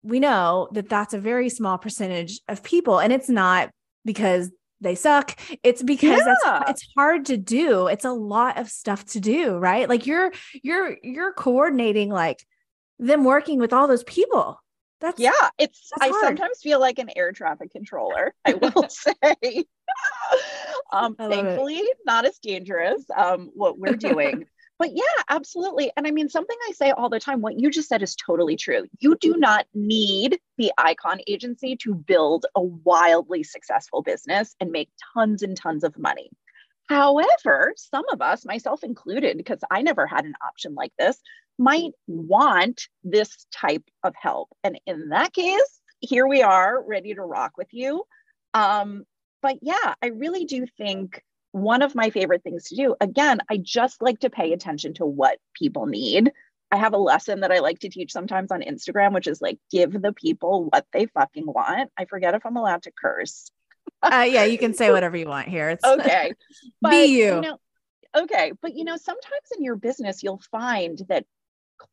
we 0.01 0.19
know 0.19 0.69
that 0.74 0.89
that's 0.89 1.13
a 1.13 1.19
very 1.19 1.50
small 1.50 1.77
percentage 1.77 2.42
of 2.48 2.63
people 2.63 3.00
and 3.00 3.13
it's 3.13 3.30
not 3.30 3.69
because 4.06 4.51
they 4.81 4.95
suck. 4.95 5.38
It's 5.62 5.83
because 5.83 6.21
yeah. 6.25 6.36
that's 6.66 6.71
it's 6.71 6.88
hard 6.98 7.25
to 7.27 7.38
do. 7.38 7.88
It's 7.88 8.06
a 8.06 8.12
lot 8.12 8.57
of 8.57 8.69
stuff 8.69 9.06
to 9.07 9.19
do, 9.19 9.57
right? 9.57 9.88
Like 9.88 10.07
you're 10.07 10.31
you're 10.63 10.98
you're 11.04 11.33
coordinating 11.33 12.10
like 12.10 12.44
them 12.98 13.24
working 13.24 13.60
with 13.60 13.71
all 13.71 13.88
those 13.88 14.04
people 14.06 14.60
that's 15.00 15.19
yeah, 15.19 15.31
it's 15.57 15.90
that's 15.92 16.01
I 16.01 16.10
hard. 16.10 16.38
sometimes 16.38 16.62
feel 16.62 16.80
like 16.80 17.00
an 17.00 17.10
air 17.16 17.31
traffic 17.31 17.72
controller, 17.72 18.34
I 18.46 18.54
will 18.54 18.88
say. 18.90 19.66
um 20.92 21.16
thankfully 21.16 21.78
it. 21.78 21.98
not 22.06 22.25
as 22.25 22.38
dangerous 22.40 23.04
um 23.16 23.51
what 23.54 23.78
we're 23.80 23.96
doing. 23.96 24.46
but 24.80 24.92
yeah, 24.94 25.24
absolutely. 25.30 25.92
And 25.97 26.07
I 26.07 26.12
mean 26.12 26.30
something 26.30 26.57
I 26.69 26.71
say 26.74 26.92
all 26.92 27.09
the 27.09 27.19
time, 27.19 27.42
what 27.42 27.59
you 27.59 27.69
just 27.69 27.90
said 27.90 28.02
is 28.04 28.16
totally 28.16 28.56
true. 28.56 28.85
You 29.00 29.18
do 29.19 29.35
not 29.38 29.66
need 29.74 30.40
the 30.57 30.71
icon 30.78 31.19
agency 31.28 31.76
to 31.78 31.94
build 31.94 32.45
a 32.56 32.62
wildly 32.62 33.44
successful 33.44 34.02
business 34.02 34.56
and 34.59 34.71
make 34.71 34.90
tons 35.14 35.44
and 35.44 35.56
tons 35.56 35.83
of 35.83 35.97
money. 35.97 36.30
However, 36.88 37.74
some 37.78 38.06
of 38.12 38.19
us, 38.21 38.45
myself 38.45 38.83
included, 38.83 39.38
because 39.38 39.59
I 39.69 39.83
never 39.83 40.07
had 40.07 40.26
an 40.26 40.33
option 40.44 40.74
like 40.74 40.92
this, 40.97 41.19
might 41.59 41.92
want 42.07 42.87
this 43.04 43.45
type 43.51 43.83
of 44.04 44.16
help. 44.19 44.49
And 44.63 44.80
in 44.87 45.09
that 45.09 45.33
case, 45.33 45.81
here 45.99 46.25
we 46.25 46.42
are 46.42 46.81
ready 46.81 47.13
to 47.13 47.21
rock 47.21 47.57
with 47.57 47.68
you. 47.71 48.06
Um, 48.54 49.04
but 49.42 49.57
yeah, 49.61 49.94
I 50.01 50.07
really 50.07 50.45
do 50.45 50.66
think 50.78 51.21
one 51.51 51.81
of 51.81 51.95
my 51.95 52.09
favorite 52.11 52.44
things 52.44 52.66
to 52.66 52.75
do, 52.75 52.95
again, 53.01 53.42
I 53.49 53.57
just 53.57 54.01
like 54.01 54.19
to 54.21 54.30
pay 54.30 54.54
attention 54.54 54.94
to 54.95 55.06
what 55.06 55.37
people 55.54 55.85
need. 55.85 56.31
I 56.71 56.78
have 56.78 56.94
a 56.94 56.97
lesson 56.97 57.42
that 57.42 57.51
I 57.51 57.59
like 57.59 57.80
to 57.80 57.89
teach 57.89 58.11
sometimes 58.11 58.51
on 58.51 58.61
Instagram, 58.61 59.13
which 59.13 59.28
is 59.28 59.42
like 59.42 59.57
give 59.71 59.92
the 59.92 60.13
people 60.13 60.69
what 60.69 60.85
they 60.94 61.07
fucking 61.07 61.45
want. 61.45 61.92
I 61.97 62.06
forget 62.06 62.35
if 62.35 62.45
I'm 62.45 62.57
allowed 62.57 62.83
to 62.83 62.92
curse. 62.92 63.49
uh, 64.04 64.28
yeah, 64.30 64.45
you 64.45 64.57
can 64.57 64.73
say 64.73 64.92
whatever 64.94 65.18
you 65.18 65.28
want 65.28 65.47
here. 65.47 65.69
It's 65.69 65.83
okay. 65.83 66.33
But, 66.81 66.92
Be 66.92 67.06
you. 67.06 67.35
you 67.35 67.42
know, 67.42 67.57
okay. 68.16 68.54
But 68.61 68.75
you 68.75 68.85
know, 68.85 68.97
sometimes 68.97 69.47
in 69.57 69.63
your 69.63 69.75
business, 69.75 70.23
you'll 70.23 70.42
find 70.51 71.01
that 71.09 71.25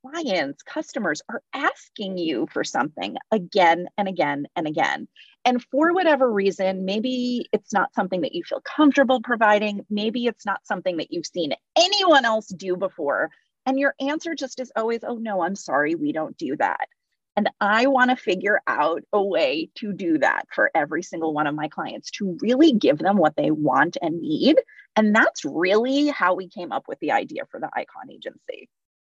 clients, 0.02 0.62
customers 0.62 1.22
are 1.28 1.42
asking 1.54 2.18
you 2.18 2.46
for 2.52 2.64
something 2.64 3.16
again 3.30 3.88
and 3.96 4.08
again 4.08 4.46
and 4.56 4.66
again. 4.66 5.08
And 5.44 5.62
for 5.70 5.92
whatever 5.92 6.30
reason, 6.30 6.84
maybe 6.84 7.48
it's 7.52 7.72
not 7.72 7.94
something 7.94 8.22
that 8.22 8.34
you 8.34 8.42
feel 8.44 8.60
comfortable 8.60 9.20
providing. 9.22 9.86
Maybe 9.88 10.26
it's 10.26 10.44
not 10.44 10.66
something 10.66 10.96
that 10.98 11.12
you've 11.12 11.26
seen 11.26 11.54
anyone 11.76 12.24
else 12.24 12.48
do 12.48 12.76
before. 12.76 13.30
And 13.64 13.78
your 13.78 13.94
answer 14.00 14.34
just 14.34 14.60
is 14.60 14.72
always, 14.76 15.00
oh, 15.02 15.16
no, 15.16 15.42
I'm 15.42 15.56
sorry, 15.56 15.94
we 15.94 16.12
don't 16.12 16.36
do 16.36 16.56
that. 16.56 16.88
And 17.36 17.50
I 17.60 17.86
want 17.86 18.10
to 18.10 18.16
figure 18.16 18.60
out 18.66 19.02
a 19.12 19.22
way 19.22 19.70
to 19.76 19.92
do 19.92 20.18
that 20.18 20.46
for 20.54 20.70
every 20.74 21.02
single 21.02 21.34
one 21.34 21.46
of 21.46 21.54
my 21.54 21.68
clients 21.68 22.10
to 22.12 22.38
really 22.40 22.72
give 22.72 22.98
them 22.98 23.18
what 23.18 23.36
they 23.36 23.50
want 23.50 23.98
and 24.00 24.22
need. 24.22 24.56
And 24.96 25.14
that's 25.14 25.44
really 25.44 26.08
how 26.08 26.34
we 26.34 26.48
came 26.48 26.72
up 26.72 26.84
with 26.88 26.98
the 27.00 27.12
idea 27.12 27.42
for 27.50 27.60
the 27.60 27.68
Icon 27.74 28.10
Agency. 28.10 28.70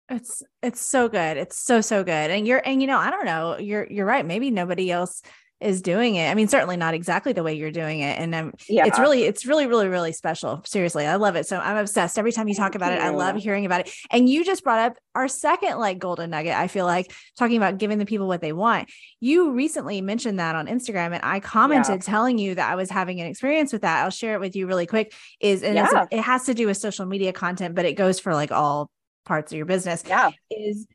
It's 0.09 0.43
it's 0.61 0.81
so 0.81 1.09
good. 1.09 1.37
It's 1.37 1.57
so 1.57 1.81
so 1.81 2.03
good. 2.03 2.31
And 2.31 2.47
you're 2.47 2.61
and 2.65 2.81
you 2.81 2.87
know, 2.87 2.97
I 2.97 3.09
don't 3.09 3.25
know, 3.25 3.57
you're 3.57 3.85
you're 3.89 4.05
right. 4.05 4.25
Maybe 4.25 4.51
nobody 4.51 4.91
else 4.91 5.21
is 5.59 5.81
doing 5.81 6.15
it. 6.15 6.29
I 6.29 6.35
mean, 6.35 6.47
certainly 6.47 6.77
not 6.77 6.93
exactly 6.93 7.33
the 7.33 7.41
way 7.41 7.55
you're 7.55 7.71
doing 7.71 8.01
it. 8.01 8.19
And 8.19 8.35
um, 8.35 8.53
yeah. 8.69 8.85
it's 8.85 8.99
really, 8.99 9.23
it's 9.23 9.45
really, 9.45 9.65
really, 9.65 9.87
really 9.87 10.11
special. 10.11 10.61
Seriously. 10.65 11.07
I 11.07 11.15
love 11.15 11.35
it. 11.35 11.47
So 11.47 11.57
I'm 11.57 11.77
obsessed. 11.77 12.19
Every 12.19 12.31
time 12.31 12.47
you 12.47 12.53
talk 12.53 12.75
about 12.75 12.93
it, 12.93 13.01
I 13.01 13.09
love 13.09 13.37
hearing 13.37 13.65
about 13.65 13.81
it. 13.81 13.93
And 14.11 14.29
you 14.29 14.45
just 14.45 14.63
brought 14.63 14.91
up 14.91 14.97
our 15.15 15.27
second 15.27 15.79
like 15.79 15.97
golden 15.97 16.29
nugget. 16.29 16.53
I 16.53 16.67
feel 16.67 16.85
like 16.85 17.11
talking 17.39 17.57
about 17.57 17.79
giving 17.79 17.97
the 17.97 18.05
people 18.05 18.27
what 18.27 18.41
they 18.41 18.53
want. 18.53 18.91
You 19.19 19.51
recently 19.51 19.99
mentioned 19.99 20.39
that 20.39 20.55
on 20.55 20.67
Instagram 20.67 21.07
and 21.07 21.21
I 21.23 21.39
commented 21.39 21.95
yeah. 21.95 22.01
telling 22.01 22.37
you 22.37 22.53
that 22.53 22.71
I 22.71 22.75
was 22.75 22.91
having 22.91 23.19
an 23.19 23.25
experience 23.25 23.73
with 23.73 23.81
that. 23.81 24.03
I'll 24.03 24.11
share 24.11 24.35
it 24.35 24.39
with 24.39 24.55
you 24.55 24.67
really 24.67 24.85
quick 24.85 25.11
is, 25.39 25.63
and 25.63 25.73
yeah. 25.73 26.05
it 26.11 26.21
has 26.21 26.45
to 26.45 26.53
do 26.53 26.67
with 26.67 26.77
social 26.77 27.07
media 27.07 27.33
content, 27.33 27.73
but 27.73 27.85
it 27.85 27.93
goes 27.93 28.19
for 28.19 28.35
like 28.35 28.51
all 28.51 28.91
parts 29.27 29.51
of 29.51 29.57
your 29.57 29.65
business. 29.65 30.03
Yeah. 30.07 30.31
Is 30.50 30.88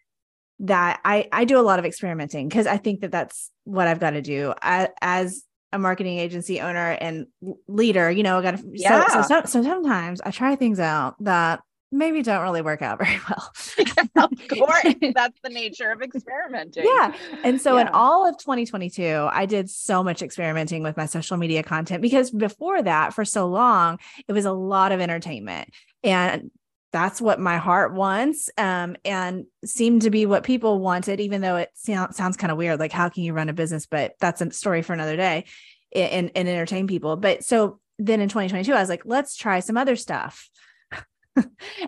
that 0.61 1.01
I 1.05 1.29
I 1.33 1.45
do 1.45 1.59
a 1.59 1.63
lot 1.63 1.79
of 1.79 1.85
experimenting 1.85 2.49
because 2.49 2.67
I 2.67 2.77
think 2.77 3.01
that 3.01 3.13
that's 3.13 3.51
what 3.65 3.89
I've 3.89 4.01
got 4.01 4.11
to 4.11 4.23
do 4.23 4.55
I, 4.63 4.89
as 5.01 5.43
a 5.73 5.79
marketing 5.79 6.19
agency 6.19 6.61
owner 6.61 6.91
and 7.01 7.27
leader. 7.67 8.11
You 8.11 8.23
know, 8.23 8.39
I 8.39 8.43
got 8.43 8.59
to 8.59 8.65
yeah. 8.73 9.07
So, 9.09 9.23
so, 9.23 9.43
so 9.45 9.63
sometimes 9.63 10.21
I 10.21 10.31
try 10.31 10.57
things 10.57 10.79
out 10.79 11.17
that 11.21 11.61
maybe 11.93 12.23
don't 12.23 12.43
really 12.43 12.63
work 12.63 12.83
out 12.83 12.99
very 13.05 13.19
well. 13.29 13.53
of 14.25 14.49
course, 14.49 14.95
that's 15.15 15.39
the 15.43 15.51
nature 15.51 15.91
of 15.91 16.03
experimenting. 16.03 16.85
Yeah. 16.85 17.15
And 17.45 17.61
so 17.61 17.77
yeah. 17.77 17.83
in 17.83 17.89
all 17.89 18.27
of 18.27 18.39
2022, 18.39 19.29
I 19.31 19.47
did 19.47 19.71
so 19.71 20.03
much 20.03 20.23
experimenting 20.23 20.83
with 20.83 20.97
my 20.97 21.07
social 21.07 21.37
media 21.37 21.63
content 21.63 22.03
because 22.03 22.31
before 22.31 22.83
that, 22.83 23.15
for 23.15 23.25
so 23.25 23.47
long, 23.47 23.99
it 24.27 24.33
was 24.33 24.45
a 24.45 24.53
lot 24.53 24.93
of 24.93 25.01
entertainment. 25.01 25.69
And 26.03 26.51
that's 26.93 27.21
what 27.21 27.41
my 27.41 27.57
heart 27.57 27.95
wants 27.95 28.51
um, 28.59 28.97
and 29.05 29.47
seemed 29.65 30.03
to 30.03 30.11
be 30.11 30.27
what 30.27 30.45
people 30.45 30.79
wanted 30.79 31.21
even 31.21 31.41
though 31.41 31.57
it 31.57 31.71
sound, 31.75 32.15
sounds 32.15 32.37
kind 32.37 32.53
of 32.53 32.59
weird 32.59 32.79
like 32.79 32.93
how 32.93 33.09
can 33.09 33.23
you 33.23 33.33
run 33.33 33.49
a 33.49 33.55
business? 33.55 33.87
But 33.87 34.15
that's 34.21 34.41
a 34.41 34.51
story 34.53 34.83
for 34.83 34.93
another 34.93 35.17
day 35.17 35.47
and, 35.95 36.31
and 36.35 36.49
entertain 36.49 36.87
people. 36.87 37.17
But 37.17 37.45
so 37.45 37.81
then 37.99 38.21
in 38.21 38.29
2022 38.29 38.73
i 38.73 38.81
was 38.81 38.89
like 38.89 39.03
let's 39.05 39.37
try 39.37 39.61
some 39.61 39.77
other 39.77 39.97
stuff. 39.97 40.49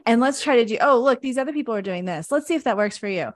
And 0.07 0.23
let's 0.23 0.41
try 0.41 0.57
to 0.57 0.65
do 0.65 0.79
oh 0.81 1.01
look 1.01 1.21
these 1.21 1.37
other 1.37 1.53
people 1.53 1.75
are 1.75 1.83
doing 1.83 2.07
this. 2.07 2.33
Let's 2.33 2.47
see 2.47 2.55
if 2.55 2.65
that 2.65 2.79
works 2.79 2.97
for 2.97 3.09
you. 3.09 3.33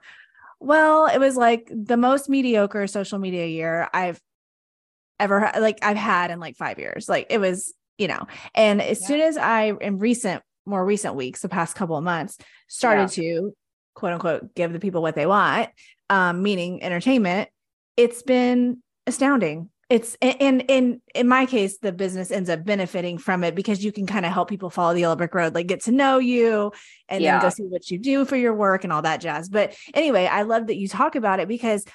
Well 0.59 1.05
it 1.05 1.19
was 1.19 1.37
like 1.37 1.71
the 1.71 1.97
most 1.97 2.29
mediocre 2.29 2.87
social 2.87 3.19
media 3.19 3.45
year 3.45 3.87
i've 3.93 4.19
ever 5.19 5.51
like 5.59 5.77
i've 5.83 5.97
had 5.97 6.31
in 6.31 6.39
like 6.39 6.55
five 6.55 6.79
years. 6.79 7.07
Like 7.07 7.27
it 7.29 7.37
was 7.37 7.73
you 7.99 8.07
know 8.07 8.25
and 8.55 8.81
as 8.81 9.01
yeah. 9.01 9.07
soon 9.07 9.21
as 9.21 9.37
i 9.37 9.73
in 9.81 9.99
recent 9.99 10.41
more 10.69 10.85
recent 10.85 11.15
weeks, 11.15 11.41
the 11.41 11.49
past 11.49 11.75
couple 11.75 11.97
of 11.97 12.03
months, 12.03 12.37
started 12.67 13.15
yeah. 13.17 13.23
to 13.23 13.55
quote 13.95 14.13
unquote 14.13 14.55
give 14.55 14.71
the 14.71 14.79
people 14.79 15.01
what 15.01 15.15
they 15.15 15.25
want, 15.25 15.69
um, 16.09 16.41
meaning 16.41 16.83
entertainment, 16.83 17.49
it's 17.97 18.21
been 18.23 18.81
astounding. 19.07 19.69
It's 19.89 20.15
and 20.21 20.63
in 20.67 21.01
in 21.15 21.27
my 21.27 21.47
case, 21.47 21.79
the 21.79 21.91
business 21.91 22.29
ends 22.29 22.49
up 22.49 22.63
benefiting 22.63 23.17
from 23.17 23.43
it 23.43 23.55
because 23.55 23.83
you 23.83 23.91
can 23.91 24.05
kind 24.05 24.25
of 24.25 24.31
help 24.31 24.47
people 24.47 24.69
follow 24.69 24.93
the 24.93 24.99
yellow 24.99 25.15
brick 25.15 25.33
road, 25.33 25.55
like 25.55 25.65
get 25.65 25.81
to 25.85 25.91
know 25.91 26.19
you 26.19 26.71
and 27.07 27.23
yeah. 27.23 27.39
then 27.39 27.41
go 27.41 27.49
see 27.49 27.63
what 27.63 27.89
you 27.89 27.97
do 27.97 28.23
for 28.23 28.35
your 28.35 28.53
work 28.53 28.83
and 28.83 28.93
all 28.93 29.01
that 29.01 29.19
jazz. 29.19 29.49
But 29.49 29.75
anyway, 29.95 30.27
I 30.27 30.43
love 30.43 30.67
that 30.67 30.77
you 30.77 30.87
talk 30.87 31.15
about 31.15 31.39
it 31.39 31.47
because 31.47 31.85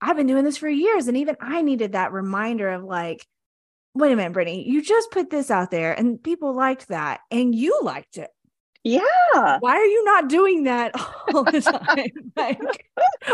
I've 0.00 0.16
been 0.16 0.26
doing 0.26 0.44
this 0.44 0.56
for 0.56 0.68
years. 0.68 1.06
And 1.06 1.16
even 1.18 1.36
I 1.40 1.60
needed 1.60 1.92
that 1.92 2.12
reminder 2.12 2.70
of 2.70 2.84
like, 2.84 3.26
wait 3.94 4.12
a 4.12 4.16
minute, 4.16 4.32
Britney, 4.32 4.66
you 4.66 4.82
just 4.82 5.10
put 5.10 5.30
this 5.30 5.50
out 5.50 5.70
there 5.70 5.92
and 5.92 6.22
people 6.22 6.54
liked 6.54 6.88
that 6.88 7.20
and 7.30 7.54
you 7.54 7.80
liked 7.82 8.18
it. 8.18 8.30
Yeah. 8.82 9.00
Why 9.60 9.76
are 9.76 9.84
you 9.84 10.04
not 10.04 10.28
doing 10.28 10.64
that 10.64 10.92
all 11.34 11.44
the 11.44 11.60
time? 11.60 12.10
like, 12.36 12.60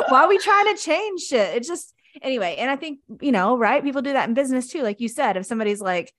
why 0.08 0.24
are 0.24 0.28
we 0.28 0.38
trying 0.38 0.74
to 0.74 0.80
change 0.80 1.22
shit? 1.22 1.56
It 1.56 1.64
just, 1.64 1.94
anyway. 2.22 2.56
And 2.58 2.70
I 2.70 2.76
think, 2.76 3.00
you 3.20 3.32
know, 3.32 3.56
right? 3.56 3.82
People 3.82 4.02
do 4.02 4.12
that 4.12 4.28
in 4.28 4.34
business 4.34 4.68
too. 4.68 4.82
Like 4.82 5.00
you 5.00 5.08
said, 5.08 5.36
if 5.36 5.46
somebody's 5.46 5.80
like, 5.80 6.12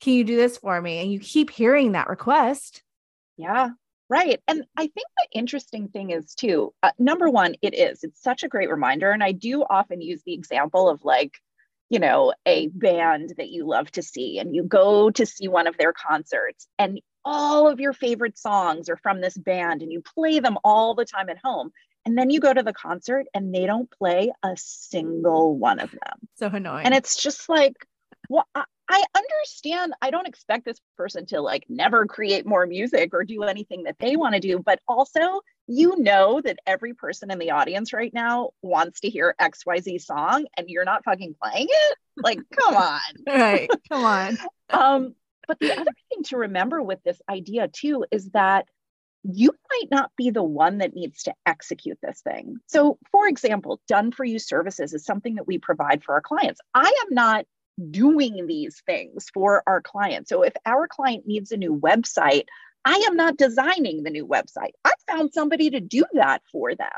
can 0.00 0.14
you 0.14 0.24
do 0.24 0.36
this 0.36 0.58
for 0.58 0.80
me? 0.80 0.98
And 0.98 1.10
you 1.10 1.18
keep 1.18 1.50
hearing 1.50 1.92
that 1.92 2.08
request. 2.08 2.82
Yeah. 3.36 3.70
Right. 4.08 4.40
And 4.46 4.64
I 4.76 4.82
think 4.82 4.94
the 4.94 5.38
interesting 5.38 5.88
thing 5.88 6.10
is, 6.10 6.34
too, 6.34 6.74
uh, 6.82 6.90
number 6.98 7.30
one, 7.30 7.54
it 7.62 7.72
is. 7.72 8.04
It's 8.04 8.20
such 8.20 8.42
a 8.42 8.48
great 8.48 8.68
reminder. 8.68 9.10
And 9.10 9.24
I 9.24 9.32
do 9.32 9.62
often 9.62 10.02
use 10.02 10.22
the 10.26 10.34
example 10.34 10.88
of 10.90 11.02
like, 11.04 11.32
you 11.92 11.98
know, 11.98 12.32
a 12.46 12.68
band 12.68 13.34
that 13.36 13.50
you 13.50 13.66
love 13.66 13.90
to 13.90 14.02
see, 14.02 14.38
and 14.38 14.56
you 14.56 14.62
go 14.62 15.10
to 15.10 15.26
see 15.26 15.46
one 15.46 15.66
of 15.66 15.76
their 15.76 15.92
concerts, 15.92 16.66
and 16.78 16.98
all 17.22 17.68
of 17.68 17.80
your 17.80 17.92
favorite 17.92 18.38
songs 18.38 18.88
are 18.88 18.96
from 18.96 19.20
this 19.20 19.36
band, 19.36 19.82
and 19.82 19.92
you 19.92 20.00
play 20.00 20.40
them 20.40 20.56
all 20.64 20.94
the 20.94 21.04
time 21.04 21.28
at 21.28 21.36
home. 21.36 21.70
And 22.06 22.16
then 22.16 22.30
you 22.30 22.40
go 22.40 22.52
to 22.52 22.62
the 22.62 22.72
concert 22.72 23.26
and 23.32 23.54
they 23.54 23.64
don't 23.64 23.88
play 23.90 24.32
a 24.42 24.56
single 24.56 25.56
one 25.56 25.78
of 25.78 25.92
them. 25.92 26.28
So 26.34 26.48
annoying. 26.48 26.84
And 26.84 26.94
it's 26.94 27.22
just 27.22 27.48
like, 27.48 27.74
well, 28.28 28.48
I 28.56 28.64
understand. 29.14 29.94
I 30.02 30.10
don't 30.10 30.26
expect 30.26 30.64
this 30.64 30.80
person 30.96 31.26
to 31.26 31.40
like 31.40 31.64
never 31.68 32.06
create 32.06 32.46
more 32.46 32.66
music 32.66 33.14
or 33.14 33.24
do 33.24 33.42
anything 33.42 33.84
that 33.84 33.96
they 33.98 34.16
want 34.16 34.34
to 34.34 34.40
do, 34.40 34.58
but 34.58 34.80
also 34.88 35.40
you 35.66 35.96
know 35.98 36.40
that 36.40 36.58
every 36.66 36.94
person 36.94 37.30
in 37.30 37.38
the 37.38 37.52
audience 37.52 37.92
right 37.92 38.12
now 38.12 38.50
wants 38.62 39.00
to 39.00 39.10
hear 39.10 39.34
XYZ 39.40 40.00
song 40.02 40.46
and 40.56 40.68
you're 40.68 40.84
not 40.84 41.04
fucking 41.04 41.34
playing 41.42 41.68
it. 41.68 41.98
Like, 42.16 42.40
come 42.58 42.76
on. 42.76 43.00
right. 43.26 43.70
Come 43.90 44.04
on. 44.04 44.38
um, 44.70 45.14
but 45.46 45.58
the 45.60 45.72
other 45.72 45.92
thing 46.10 46.24
to 46.24 46.38
remember 46.38 46.82
with 46.82 47.02
this 47.04 47.20
idea 47.28 47.68
too 47.68 48.04
is 48.10 48.30
that 48.30 48.66
you 49.24 49.54
might 49.70 49.90
not 49.90 50.10
be 50.16 50.30
the 50.30 50.42
one 50.42 50.78
that 50.78 50.94
needs 50.94 51.24
to 51.24 51.34
execute 51.46 51.98
this 52.02 52.20
thing. 52.22 52.56
So, 52.66 52.98
for 53.12 53.28
example, 53.28 53.80
done 53.86 54.10
for 54.10 54.24
you 54.24 54.38
services 54.38 54.94
is 54.94 55.04
something 55.04 55.36
that 55.36 55.46
we 55.46 55.58
provide 55.58 56.02
for 56.02 56.14
our 56.14 56.20
clients. 56.20 56.60
I 56.74 56.92
am 57.06 57.14
not 57.14 57.46
doing 57.90 58.46
these 58.46 58.82
things 58.86 59.28
for 59.32 59.62
our 59.66 59.80
clients. 59.80 60.28
So 60.28 60.42
if 60.42 60.54
our 60.66 60.86
client 60.88 61.26
needs 61.26 61.52
a 61.52 61.56
new 61.56 61.78
website, 61.78 62.44
I 62.84 63.04
am 63.06 63.16
not 63.16 63.36
designing 63.36 64.02
the 64.02 64.10
new 64.10 64.26
website. 64.26 64.72
I 64.84 64.92
found 65.08 65.32
somebody 65.32 65.70
to 65.70 65.80
do 65.80 66.04
that 66.14 66.42
for 66.50 66.74
them. 66.74 66.88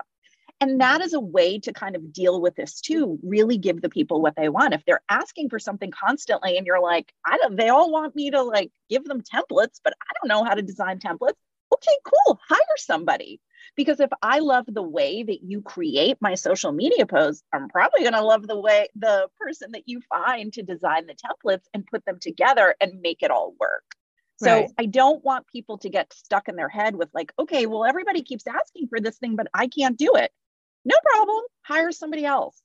And 0.60 0.80
that 0.80 1.00
is 1.02 1.12
a 1.12 1.20
way 1.20 1.58
to 1.58 1.72
kind 1.72 1.96
of 1.96 2.12
deal 2.12 2.40
with 2.40 2.54
this 2.54 2.80
too, 2.80 3.18
really 3.22 3.58
give 3.58 3.82
the 3.82 3.90
people 3.90 4.22
what 4.22 4.34
they 4.36 4.48
want. 4.48 4.72
If 4.72 4.84
they're 4.86 5.02
asking 5.10 5.50
for 5.50 5.58
something 5.58 5.90
constantly 5.90 6.56
and 6.56 6.66
you're 6.66 6.80
like, 6.80 7.12
I 7.26 7.36
don't, 7.36 7.56
they 7.56 7.68
all 7.68 7.90
want 7.90 8.16
me 8.16 8.30
to 8.30 8.42
like 8.42 8.70
give 8.88 9.04
them 9.04 9.20
templates, 9.20 9.80
but 9.82 9.94
I 10.00 10.12
don't 10.14 10.28
know 10.28 10.44
how 10.44 10.54
to 10.54 10.62
design 10.62 11.00
templates. 11.00 11.34
Okay, 11.72 11.96
cool. 12.04 12.38
Hire 12.48 12.58
somebody. 12.76 13.40
Because 13.76 13.98
if 13.98 14.10
I 14.22 14.38
love 14.40 14.66
the 14.68 14.82
way 14.82 15.22
that 15.22 15.42
you 15.42 15.62
create 15.62 16.18
my 16.20 16.34
social 16.34 16.72
media 16.72 17.06
posts, 17.06 17.42
I'm 17.52 17.68
probably 17.68 18.00
going 18.00 18.12
to 18.12 18.22
love 18.22 18.46
the 18.46 18.60
way 18.60 18.88
the 18.94 19.28
person 19.38 19.72
that 19.72 19.84
you 19.86 20.00
find 20.08 20.52
to 20.52 20.62
design 20.62 21.06
the 21.06 21.14
templates 21.14 21.64
and 21.72 21.86
put 21.86 22.04
them 22.04 22.18
together 22.20 22.74
and 22.80 23.00
make 23.00 23.22
it 23.22 23.30
all 23.30 23.54
work. 23.58 23.84
So 24.36 24.52
right. 24.52 24.70
I 24.78 24.86
don't 24.86 25.24
want 25.24 25.46
people 25.46 25.78
to 25.78 25.88
get 25.88 26.12
stuck 26.12 26.48
in 26.48 26.56
their 26.56 26.68
head 26.68 26.96
with 26.96 27.08
like, 27.14 27.32
okay, 27.38 27.66
well, 27.66 27.84
everybody 27.84 28.22
keeps 28.22 28.46
asking 28.46 28.88
for 28.88 29.00
this 29.00 29.16
thing, 29.18 29.36
but 29.36 29.46
I 29.54 29.68
can't 29.68 29.96
do 29.96 30.12
it. 30.16 30.30
No 30.84 30.96
problem. 31.04 31.42
Hire 31.62 31.92
somebody 31.92 32.24
else. 32.24 32.60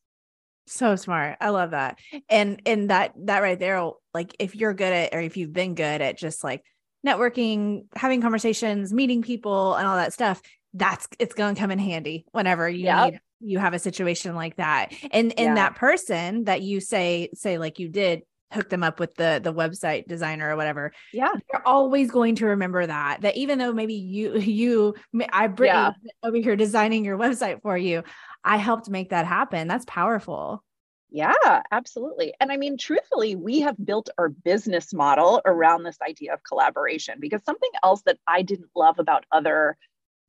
So 0.68 0.96
smart. 0.96 1.38
I 1.42 1.50
love 1.50 1.72
that. 1.72 1.98
And 2.28 2.62
and 2.66 2.90
that 2.92 3.14
that 3.26 3.42
right 3.42 3.58
there, 3.58 3.90
like 4.14 4.36
if 4.40 4.56
you're 4.56 4.74
good 4.74 4.94
at 4.94 5.14
or 5.14 5.20
if 5.20 5.38
you've 5.38 5.54
been 5.54 5.74
good 5.74 6.02
at 6.02 6.18
just 6.18 6.44
like 6.44 6.64
networking, 7.06 7.86
having 7.96 8.22
conversations, 8.22 8.94
meeting 8.94 9.22
people 9.22 9.76
and 9.76 9.88
all 9.88 9.96
that 9.96 10.14
stuff, 10.14 10.42
that's 10.74 11.08
it's 11.18 11.34
going 11.34 11.56
to 11.56 11.60
come 11.60 11.72
in 11.72 11.80
handy 11.80 12.26
whenever 12.32 12.70
you 12.70 12.86
yep. 12.86 13.12
need 13.12 13.22
you 13.40 13.60
have 13.60 13.74
a 13.74 13.80
situation 13.80 14.36
like 14.36 14.58
that. 14.58 14.92
And 15.12 15.34
and 15.38 15.40
yeah. 15.40 15.56
that 15.56 15.76
person 15.76 16.46
that 16.46 16.62
you 16.62 16.80
say 16.80 17.30
say 17.34 17.58
like 17.58 17.80
you 17.80 17.90
did 17.90 18.24
hook 18.52 18.70
them 18.70 18.84
up 18.84 19.00
with 19.00 19.14
the 19.16 19.40
the 19.44 19.54
website 19.54 20.08
designer 20.08 20.52
or 20.52 20.56
whatever. 20.56 20.92
Yeah. 21.14 21.32
You're 21.52 21.66
always 21.66 22.12
going 22.12 22.36
to 22.36 22.48
remember 22.48 22.86
that 22.86 23.22
that 23.22 23.38
even 23.38 23.60
though 23.60 23.74
maybe 23.74 23.94
you 23.94 24.38
you 24.38 24.96
I 25.32 25.48
Britney 25.48 25.66
yeah. 25.66 25.92
over 26.24 26.38
here 26.38 26.56
designing 26.56 27.06
your 27.06 27.18
website 27.18 27.62
for 27.62 27.78
you, 27.78 28.04
I 28.44 28.58
helped 28.58 28.90
make 28.90 29.10
that 29.10 29.26
happen. 29.26 29.68
That's 29.68 29.86
powerful. 29.86 30.64
Yeah, 31.12 31.64
absolutely. 31.72 32.34
And 32.40 32.52
I 32.52 32.58
mean, 32.58 32.78
truthfully, 32.78 33.36
we 33.36 33.62
have 33.62 33.76
built 33.84 34.10
our 34.18 34.30
business 34.30 34.94
model 34.94 35.42
around 35.46 35.84
this 35.84 35.98
idea 36.08 36.34
of 36.34 36.44
collaboration 36.44 37.16
because 37.20 37.42
something 37.44 37.70
else 37.84 38.04
that 38.04 38.20
I 38.28 38.44
didn't 38.44 38.70
love 38.76 39.00
about 39.00 39.26
other 39.32 39.76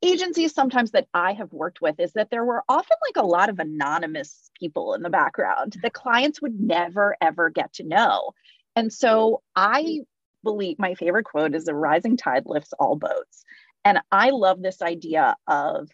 agencies 0.03 0.53
sometimes 0.53 0.91
that 0.91 1.07
I 1.13 1.33
have 1.33 1.53
worked 1.53 1.81
with 1.81 1.99
is 1.99 2.13
that 2.13 2.29
there 2.31 2.45
were 2.45 2.63
often 2.69 2.97
like 3.07 3.23
a 3.23 3.27
lot 3.27 3.49
of 3.49 3.59
anonymous 3.59 4.51
people 4.59 4.93
in 4.95 5.03
the 5.03 5.09
background. 5.11 5.77
The 5.81 5.91
clients 5.91 6.41
would 6.41 6.59
never, 6.59 7.15
ever 7.21 7.49
get 7.49 7.73
to 7.73 7.83
know. 7.83 8.31
And 8.75 8.93
so 8.93 9.43
I 9.55 10.01
believe 10.43 10.79
my 10.79 10.95
favorite 10.95 11.25
quote 11.25 11.55
is 11.55 11.67
a 11.67 11.75
rising 11.75 12.17
tide 12.17 12.43
lifts 12.47 12.73
all 12.79 12.95
boats. 12.95 13.45
And 13.85 13.99
I 14.11 14.31
love 14.31 14.61
this 14.61 14.81
idea 14.81 15.35
of 15.47 15.89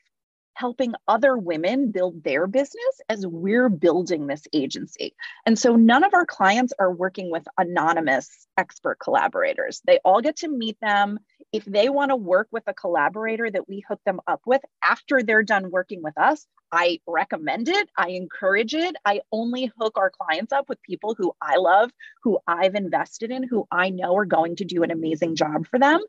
helping 0.58 0.96
other 1.08 1.38
women 1.38 1.92
build 1.92 2.24
their 2.24 2.48
business 2.48 3.02
as 3.10 3.28
we're 3.28 3.70
building 3.70 4.26
this 4.26 4.42
agency. 4.54 5.14
And 5.46 5.58
so 5.58 5.76
none 5.76 6.04
of 6.04 6.16
our 6.16 6.26
clients 6.26 6.74
are 6.80 6.92
working 6.92 7.30
with 7.30 7.44
anonymous 7.60 8.48
expert 8.58 8.98
collaborators. 9.00 9.82
They 9.86 10.00
all 10.04 10.20
get 10.20 10.38
to 10.38 10.48
meet 10.48 10.76
them 10.82 11.20
if 11.54 11.64
they 11.66 11.90
want 11.90 12.10
to 12.10 12.16
work 12.16 12.48
with 12.52 12.64
a 12.66 12.74
collaborator 12.74 13.52
that 13.52 13.70
we 13.70 13.84
hook 13.88 14.02
them 14.04 14.20
up 14.26 14.42
with 14.48 14.62
after 14.84 15.22
they're 15.22 15.44
done 15.44 15.70
working 15.70 16.02
with 16.02 16.18
us, 16.18 16.48
I 16.72 17.00
recommend 17.08 17.70
it. 17.70 17.90
I 17.98 18.10
encourage 18.10 18.74
it. 18.74 18.96
I 19.06 19.22
only 19.32 19.72
hook 19.80 19.98
our 19.98 20.12
clients 20.12 20.52
up 20.52 20.70
with 20.70 20.82
people 20.82 21.16
who 21.18 21.34
I 21.42 21.58
love, 21.58 21.92
who 22.24 22.40
I've 22.48 22.76
invested 22.76 23.32
in, 23.32 23.44
who 23.44 23.68
I 23.72 23.90
know 23.90 24.16
are 24.18 24.26
going 24.26 24.58
to 24.58 24.66
do 24.66 24.84
an 24.84 24.92
amazing 24.92 25.36
job 25.36 25.68
for 25.68 25.80
them. 25.80 26.02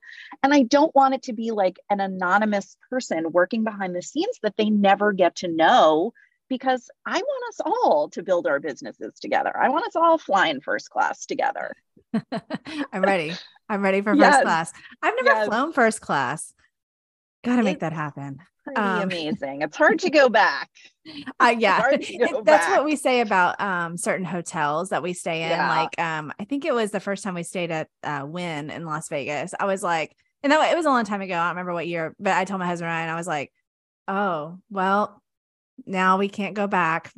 And 0.43 0.53
I 0.53 0.63
don't 0.63 0.95
want 0.95 1.15
it 1.15 1.23
to 1.25 1.33
be 1.33 1.51
like 1.53 1.79
an 1.91 2.01
anonymous 2.01 2.77
person 2.91 3.31
working 3.33 3.65
behind 3.65 3.95
the 3.95 4.03
scenes 4.03 4.39
that 4.43 4.57
they 4.57 4.71
never 4.71 5.13
get 5.13 5.37
to 5.37 5.49
know 5.49 6.13
because 6.49 6.91
I 7.07 7.19
want 7.19 7.55
us 7.55 7.61
all 7.65 8.09
to 8.11 8.23
build 8.23 8.47
our 8.47 8.59
businesses 8.59 9.19
together. 9.21 9.57
I 9.57 9.69
want 9.69 9.87
us 9.87 9.97
all 9.97 10.19
flying 10.19 10.61
first 10.61 10.91
class 10.91 11.27
together. 11.27 11.75
I'm 12.93 13.03
ready. 13.03 13.35
I'm 13.69 13.83
ready 13.83 14.01
for 14.01 14.13
first 14.13 14.21
yes. 14.21 14.43
class. 14.43 14.73
I've 15.03 15.15
never 15.17 15.39
yes. 15.39 15.49
flown 15.49 15.73
first 15.73 16.01
class. 16.01 16.55
Got 17.45 17.57
to 17.57 17.63
make 17.63 17.81
that 17.81 17.93
happen. 17.93 18.39
Pretty 18.75 18.81
um, 18.81 19.03
amazing. 19.03 19.63
It's 19.63 19.77
hard 19.77 19.99
to 20.01 20.11
go 20.11 20.29
back. 20.29 20.71
Uh, 21.41 21.55
yeah, 21.59 21.91
that's 21.91 22.45
back. 22.45 22.77
what 22.77 22.85
we 22.85 22.97
say 22.97 23.21
about 23.21 23.61
um, 23.61 23.97
certain 23.97 24.27
hotels 24.27 24.91
that 24.91 25.03
we 25.03 25.13
stay 25.15 25.43
in. 25.43 25.51
Yeah. 25.51 25.69
Like, 25.69 25.99
um, 25.99 26.33
I 26.39 26.45
think 26.45 26.65
it 26.65 26.75
was 26.75 26.91
the 26.91 27.01
first 27.01 27.25
time 27.25 27.35
we 27.35 27.43
stayed 27.43 27.71
at 27.71 27.89
uh, 28.03 28.25
Wynn 28.27 28.71
in 28.71 28.85
Las 28.85 29.09
Vegas. 29.09 29.55
I 29.59 29.65
was 29.65 29.83
like, 29.83 30.15
and 30.43 30.53
that 30.53 30.73
it 30.73 30.77
was 30.77 30.87
a 30.87 30.91
long 30.91 31.05
time 31.05 31.21
ago. 31.21 31.35
I 31.35 31.39
don't 31.39 31.51
remember 31.51 31.73
what 31.73 31.87
year, 31.87 32.15
but 32.21 32.35
I 32.35 32.45
told 32.45 32.61
my 32.61 32.67
husband 32.67 32.89
Ryan, 32.89 33.09
I 33.09 33.17
was 33.17 33.27
like, 33.27 33.53
"Oh, 34.07 34.59
well, 34.71 35.23
now 35.87 36.19
we 36.19 36.29
can't 36.29 36.55
go 36.55 36.67
back. 36.67 37.13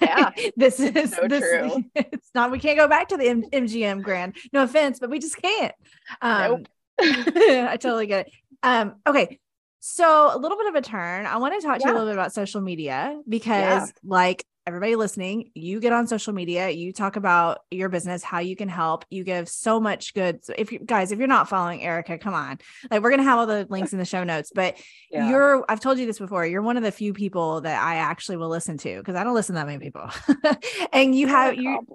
Yeah, 0.00 0.30
this 0.56 0.80
is 0.80 1.12
so 1.12 1.28
this, 1.28 1.40
true. 1.40 1.84
It's 1.94 2.30
not. 2.34 2.50
We 2.50 2.58
can't 2.58 2.78
go 2.78 2.88
back 2.88 3.08
to 3.08 3.16
the 3.16 3.28
M- 3.28 3.50
MGM 3.50 4.02
Grand. 4.02 4.36
No 4.52 4.62
offense, 4.62 4.98
but 4.98 5.10
we 5.10 5.18
just 5.18 5.40
can't. 5.40 5.74
Um, 6.20 6.50
nope. 6.50 6.66
I 7.00 7.76
totally 7.80 8.06
get 8.06 8.26
it. 8.26 8.32
Um, 8.62 8.96
okay, 9.06 9.38
so 9.86 10.34
a 10.34 10.38
little 10.38 10.56
bit 10.56 10.66
of 10.66 10.74
a 10.76 10.80
turn. 10.80 11.26
I 11.26 11.36
want 11.36 11.60
to 11.60 11.66
talk 11.66 11.78
to 11.78 11.84
you 11.86 11.92
a 11.92 11.92
little 11.92 12.08
bit 12.08 12.14
about 12.14 12.32
social 12.32 12.62
media 12.62 13.20
because, 13.28 13.52
yeah. 13.52 13.92
like 14.02 14.46
everybody 14.66 14.96
listening, 14.96 15.50
you 15.54 15.78
get 15.78 15.92
on 15.92 16.06
social 16.06 16.32
media, 16.32 16.70
you 16.70 16.90
talk 16.90 17.16
about 17.16 17.58
your 17.70 17.90
business, 17.90 18.22
how 18.22 18.38
you 18.38 18.56
can 18.56 18.70
help. 18.70 19.04
You 19.10 19.24
give 19.24 19.46
so 19.46 19.78
much 19.78 20.14
good. 20.14 20.42
So 20.42 20.54
if 20.56 20.72
you 20.72 20.78
guys, 20.78 21.12
if 21.12 21.18
you're 21.18 21.28
not 21.28 21.50
following 21.50 21.82
Erica, 21.82 22.16
come 22.16 22.32
on. 22.32 22.60
Like 22.90 23.02
we're 23.02 23.10
gonna 23.10 23.24
have 23.24 23.38
all 23.38 23.46
the 23.46 23.66
links 23.68 23.92
in 23.92 23.98
the 23.98 24.06
show 24.06 24.24
notes. 24.24 24.52
But 24.54 24.78
yeah. 25.10 25.28
you're 25.28 25.66
I've 25.68 25.80
told 25.80 25.98
you 25.98 26.06
this 26.06 26.18
before, 26.18 26.46
you're 26.46 26.62
one 26.62 26.78
of 26.78 26.82
the 26.82 26.90
few 26.90 27.12
people 27.12 27.60
that 27.60 27.82
I 27.82 27.96
actually 27.96 28.38
will 28.38 28.48
listen 28.48 28.78
to 28.78 28.98
because 28.98 29.16
I 29.16 29.22
don't 29.22 29.34
listen 29.34 29.54
to 29.54 29.58
that 29.58 29.66
many 29.66 29.84
people. 29.84 30.08
and 30.94 31.14
you 31.14 31.26
have 31.26 31.56
you 31.56 31.86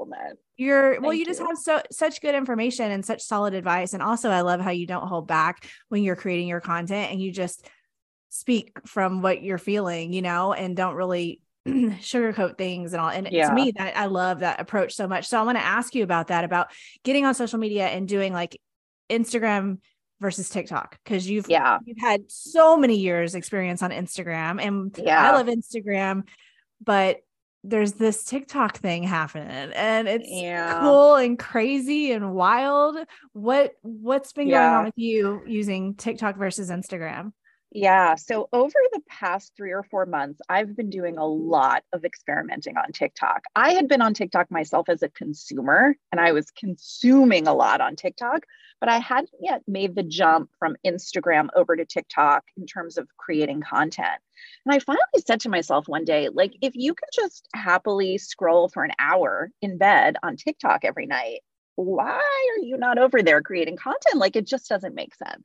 you're 0.57 1.01
well, 1.01 1.13
you, 1.13 1.21
you 1.21 1.25
just 1.25 1.39
have 1.39 1.57
so 1.57 1.81
such 1.91 2.21
good 2.21 2.35
information 2.35 2.91
and 2.91 3.03
such 3.03 3.23
solid 3.23 3.55
advice. 3.55 3.93
And 3.93 4.03
also 4.03 4.29
I 4.29 4.41
love 4.41 4.61
how 4.61 4.71
you 4.71 4.85
don't 4.85 5.07
hold 5.07 5.27
back 5.27 5.67
when 5.87 6.03
you're 6.03 6.15
creating 6.15 6.47
your 6.47 6.61
content 6.61 7.11
and 7.11 7.19
you 7.19 7.31
just 7.31 7.67
speak 8.29 8.79
from 8.85 9.21
what 9.21 9.43
you're 9.43 9.57
feeling, 9.57 10.13
you 10.13 10.21
know, 10.21 10.53
and 10.53 10.77
don't 10.77 10.95
really 10.95 11.41
sugarcoat 11.67 12.57
things 12.57 12.93
and 12.93 13.01
all. 13.01 13.09
And 13.09 13.27
yeah. 13.31 13.49
to 13.49 13.55
me, 13.55 13.73
that 13.75 13.97
I 13.97 14.05
love 14.05 14.39
that 14.39 14.61
approach 14.61 14.93
so 14.93 15.07
much. 15.07 15.27
So 15.27 15.39
I 15.39 15.43
want 15.43 15.57
to 15.57 15.65
ask 15.65 15.95
you 15.95 16.03
about 16.03 16.27
that, 16.27 16.43
about 16.43 16.67
getting 17.03 17.25
on 17.25 17.33
social 17.33 17.59
media 17.59 17.87
and 17.87 18.07
doing 18.07 18.33
like 18.33 18.59
Instagram 19.09 19.79
versus 20.19 20.49
TikTok 20.49 20.99
because 21.03 21.29
you've 21.29 21.49
yeah 21.49 21.77
you've 21.85 21.97
had 21.97 22.29
so 22.29 22.75
many 22.75 22.97
years 22.97 23.35
experience 23.35 23.81
on 23.81 23.91
Instagram 23.91 24.61
and 24.61 24.97
yeah. 24.97 25.31
I 25.31 25.31
love 25.31 25.47
Instagram, 25.47 26.23
but 26.83 27.21
there's 27.63 27.93
this 27.93 28.23
TikTok 28.23 28.77
thing 28.77 29.03
happening 29.03 29.49
and 29.49 30.07
it's 30.07 30.29
yeah. 30.29 30.79
cool 30.81 31.15
and 31.15 31.37
crazy 31.37 32.11
and 32.11 32.33
wild. 32.33 32.97
What 33.33 33.73
what's 33.81 34.33
been 34.33 34.47
yeah. 34.47 34.59
going 34.59 34.73
on 34.75 34.85
with 34.85 34.97
you 34.97 35.41
using 35.45 35.95
TikTok 35.95 36.37
versus 36.37 36.69
Instagram? 36.69 37.31
Yeah. 37.71 38.15
So 38.15 38.49
over 38.51 38.73
the 38.93 39.01
past 39.07 39.53
three 39.55 39.73
or 39.73 39.83
four 39.83 40.07
months, 40.07 40.41
I've 40.49 40.75
been 40.75 40.89
doing 40.89 41.19
a 41.19 41.25
lot 41.25 41.83
of 41.93 42.03
experimenting 42.03 42.77
on 42.77 42.91
TikTok. 42.91 43.43
I 43.55 43.73
had 43.73 43.87
been 43.87 44.01
on 44.01 44.15
TikTok 44.15 44.49
myself 44.49 44.89
as 44.89 45.03
a 45.03 45.09
consumer 45.09 45.95
and 46.11 46.19
I 46.19 46.31
was 46.31 46.49
consuming 46.49 47.47
a 47.47 47.53
lot 47.53 47.79
on 47.79 47.95
TikTok, 47.95 48.45
but 48.79 48.89
I 48.89 48.97
hadn't 48.97 49.29
yet 49.39 49.61
made 49.67 49.93
the 49.93 50.01
jump 50.01 50.49
from 50.57 50.77
Instagram 50.83 51.49
over 51.55 51.75
to 51.75 51.85
TikTok 51.85 52.43
in 52.57 52.65
terms 52.65 52.97
of 52.97 53.07
creating 53.17 53.61
content. 53.61 54.19
And 54.65 54.73
I 54.73 54.79
finally 54.79 55.03
said 55.27 55.41
to 55.41 55.49
myself 55.49 55.87
one 55.87 56.05
day, 56.05 56.29
like, 56.29 56.55
if 56.61 56.75
you 56.75 56.95
can 56.95 57.09
just 57.13 57.47
happily 57.53 58.17
scroll 58.17 58.69
for 58.69 58.83
an 58.83 58.93
hour 58.97 59.51
in 59.61 59.77
bed 59.77 60.15
on 60.23 60.37
TikTok 60.37 60.85
every 60.85 61.05
night, 61.05 61.41
why 61.75 62.07
are 62.17 62.63
you 62.63 62.77
not 62.77 62.97
over 62.97 63.21
there 63.21 63.43
creating 63.43 63.77
content? 63.77 64.15
Like, 64.15 64.35
it 64.35 64.47
just 64.47 64.67
doesn't 64.69 64.95
make 64.95 65.13
sense. 65.13 65.43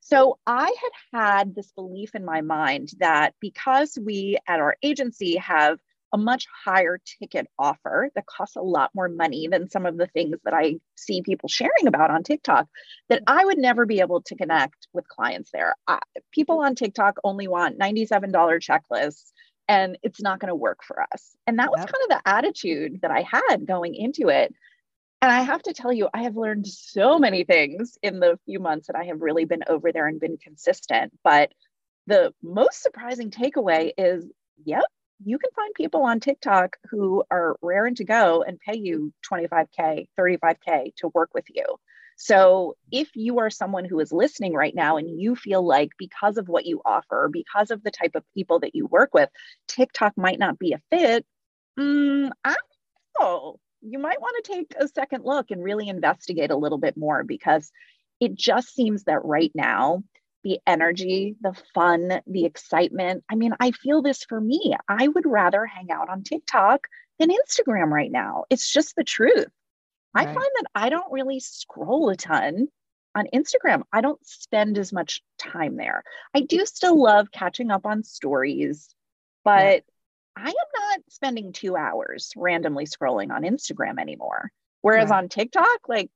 So 0.00 0.38
I 0.46 0.64
had 0.64 1.18
had 1.18 1.54
this 1.54 1.70
belief 1.72 2.14
in 2.14 2.24
my 2.24 2.40
mind 2.40 2.90
that 2.98 3.34
because 3.40 3.98
we 4.00 4.38
at 4.48 4.60
our 4.60 4.76
agency 4.82 5.36
have 5.36 5.78
a 6.12 6.18
much 6.18 6.46
higher 6.64 6.98
ticket 7.20 7.46
offer 7.58 8.10
that 8.14 8.26
costs 8.26 8.56
a 8.56 8.62
lot 8.62 8.90
more 8.94 9.08
money 9.08 9.46
than 9.48 9.70
some 9.70 9.86
of 9.86 9.96
the 9.96 10.08
things 10.08 10.38
that 10.44 10.54
I 10.54 10.76
see 10.96 11.22
people 11.22 11.48
sharing 11.48 11.86
about 11.86 12.10
on 12.10 12.24
TikTok, 12.24 12.66
that 13.08 13.22
I 13.26 13.44
would 13.44 13.58
never 13.58 13.86
be 13.86 14.00
able 14.00 14.22
to 14.22 14.34
connect 14.34 14.88
with 14.92 15.08
clients 15.08 15.50
there. 15.52 15.74
I, 15.86 16.00
people 16.32 16.60
on 16.60 16.74
TikTok 16.74 17.18
only 17.22 17.46
want 17.46 17.78
$97 17.78 18.32
checklists 18.32 19.30
and 19.68 19.96
it's 20.02 20.20
not 20.20 20.40
going 20.40 20.48
to 20.48 20.54
work 20.56 20.80
for 20.84 21.00
us. 21.00 21.36
And 21.46 21.60
that 21.60 21.70
was 21.70 21.80
yep. 21.80 21.92
kind 21.92 22.02
of 22.02 22.08
the 22.08 22.28
attitude 22.28 23.00
that 23.02 23.12
I 23.12 23.22
had 23.22 23.66
going 23.66 23.94
into 23.94 24.28
it. 24.28 24.52
And 25.22 25.30
I 25.30 25.42
have 25.42 25.62
to 25.64 25.74
tell 25.74 25.92
you, 25.92 26.08
I 26.14 26.22
have 26.22 26.36
learned 26.36 26.66
so 26.66 27.18
many 27.18 27.44
things 27.44 27.98
in 28.02 28.20
the 28.20 28.38
few 28.46 28.58
months 28.58 28.86
that 28.86 28.96
I 28.96 29.04
have 29.04 29.20
really 29.20 29.44
been 29.44 29.64
over 29.68 29.92
there 29.92 30.06
and 30.06 30.18
been 30.18 30.38
consistent. 30.38 31.12
But 31.22 31.52
the 32.06 32.32
most 32.42 32.82
surprising 32.82 33.30
takeaway 33.30 33.92
is 33.98 34.26
yep, 34.64 34.84
you 35.22 35.38
can 35.38 35.50
find 35.54 35.74
people 35.74 36.02
on 36.04 36.20
TikTok 36.20 36.78
who 36.90 37.22
are 37.30 37.56
raring 37.60 37.96
to 37.96 38.04
go 38.04 38.42
and 38.42 38.58
pay 38.58 38.78
you 38.78 39.12
25K, 39.30 40.08
35K 40.18 40.94
to 40.96 41.08
work 41.08 41.30
with 41.34 41.44
you. 41.54 41.64
So 42.16 42.76
if 42.90 43.10
you 43.14 43.38
are 43.40 43.50
someone 43.50 43.84
who 43.84 44.00
is 44.00 44.12
listening 44.12 44.54
right 44.54 44.74
now 44.74 44.96
and 44.96 45.20
you 45.20 45.36
feel 45.36 45.66
like 45.66 45.90
because 45.98 46.38
of 46.38 46.48
what 46.48 46.66
you 46.66 46.80
offer, 46.84 47.28
because 47.30 47.70
of 47.70 47.82
the 47.82 47.90
type 47.90 48.14
of 48.14 48.24
people 48.34 48.60
that 48.60 48.74
you 48.74 48.86
work 48.86 49.14
with, 49.14 49.28
TikTok 49.68 50.16
might 50.16 50.38
not 50.38 50.58
be 50.58 50.72
a 50.72 50.80
fit, 50.90 51.26
mm, 51.78 52.30
I 52.44 52.48
don't 52.48 53.20
know 53.20 53.60
you 53.82 53.98
might 53.98 54.20
want 54.20 54.44
to 54.44 54.52
take 54.52 54.74
a 54.78 54.88
second 54.88 55.24
look 55.24 55.50
and 55.50 55.62
really 55.62 55.88
investigate 55.88 56.50
a 56.50 56.56
little 56.56 56.78
bit 56.78 56.96
more 56.96 57.24
because 57.24 57.70
it 58.20 58.34
just 58.34 58.74
seems 58.74 59.04
that 59.04 59.24
right 59.24 59.52
now, 59.54 60.02
the 60.44 60.58
energy, 60.66 61.36
the 61.40 61.54
fun, 61.74 62.20
the 62.26 62.44
excitement. 62.44 63.24
I 63.30 63.34
mean, 63.34 63.54
I 63.60 63.72
feel 63.72 64.02
this 64.02 64.24
for 64.24 64.40
me. 64.40 64.74
I 64.88 65.08
would 65.08 65.26
rather 65.26 65.66
hang 65.66 65.90
out 65.90 66.08
on 66.08 66.22
TikTok 66.22 66.86
than 67.18 67.30
Instagram 67.30 67.90
right 67.90 68.10
now. 68.10 68.44
It's 68.50 68.70
just 68.70 68.96
the 68.96 69.04
truth. 69.04 69.48
Right. 70.14 70.26
I 70.28 70.34
find 70.34 70.36
that 70.36 70.66
I 70.74 70.88
don't 70.88 71.12
really 71.12 71.40
scroll 71.40 72.10
a 72.10 72.16
ton 72.16 72.68
on 73.14 73.26
Instagram. 73.34 73.82
I 73.92 74.00
don't 74.00 74.24
spend 74.26 74.78
as 74.78 74.92
much 74.92 75.22
time 75.38 75.76
there. 75.76 76.02
I 76.34 76.40
do 76.40 76.64
still 76.66 77.00
love 77.00 77.30
catching 77.30 77.70
up 77.70 77.86
on 77.86 78.02
stories, 78.02 78.94
but 79.44 79.84
I 80.36 80.48
am 80.48 80.54
not 80.90 81.00
spending 81.08 81.52
two 81.52 81.76
hours 81.76 82.32
randomly 82.36 82.86
scrolling 82.86 83.30
on 83.30 83.42
Instagram 83.42 83.98
anymore. 84.00 84.50
Whereas 84.82 85.10
right. 85.10 85.18
on 85.18 85.28
TikTok, 85.28 85.88
like, 85.88 86.10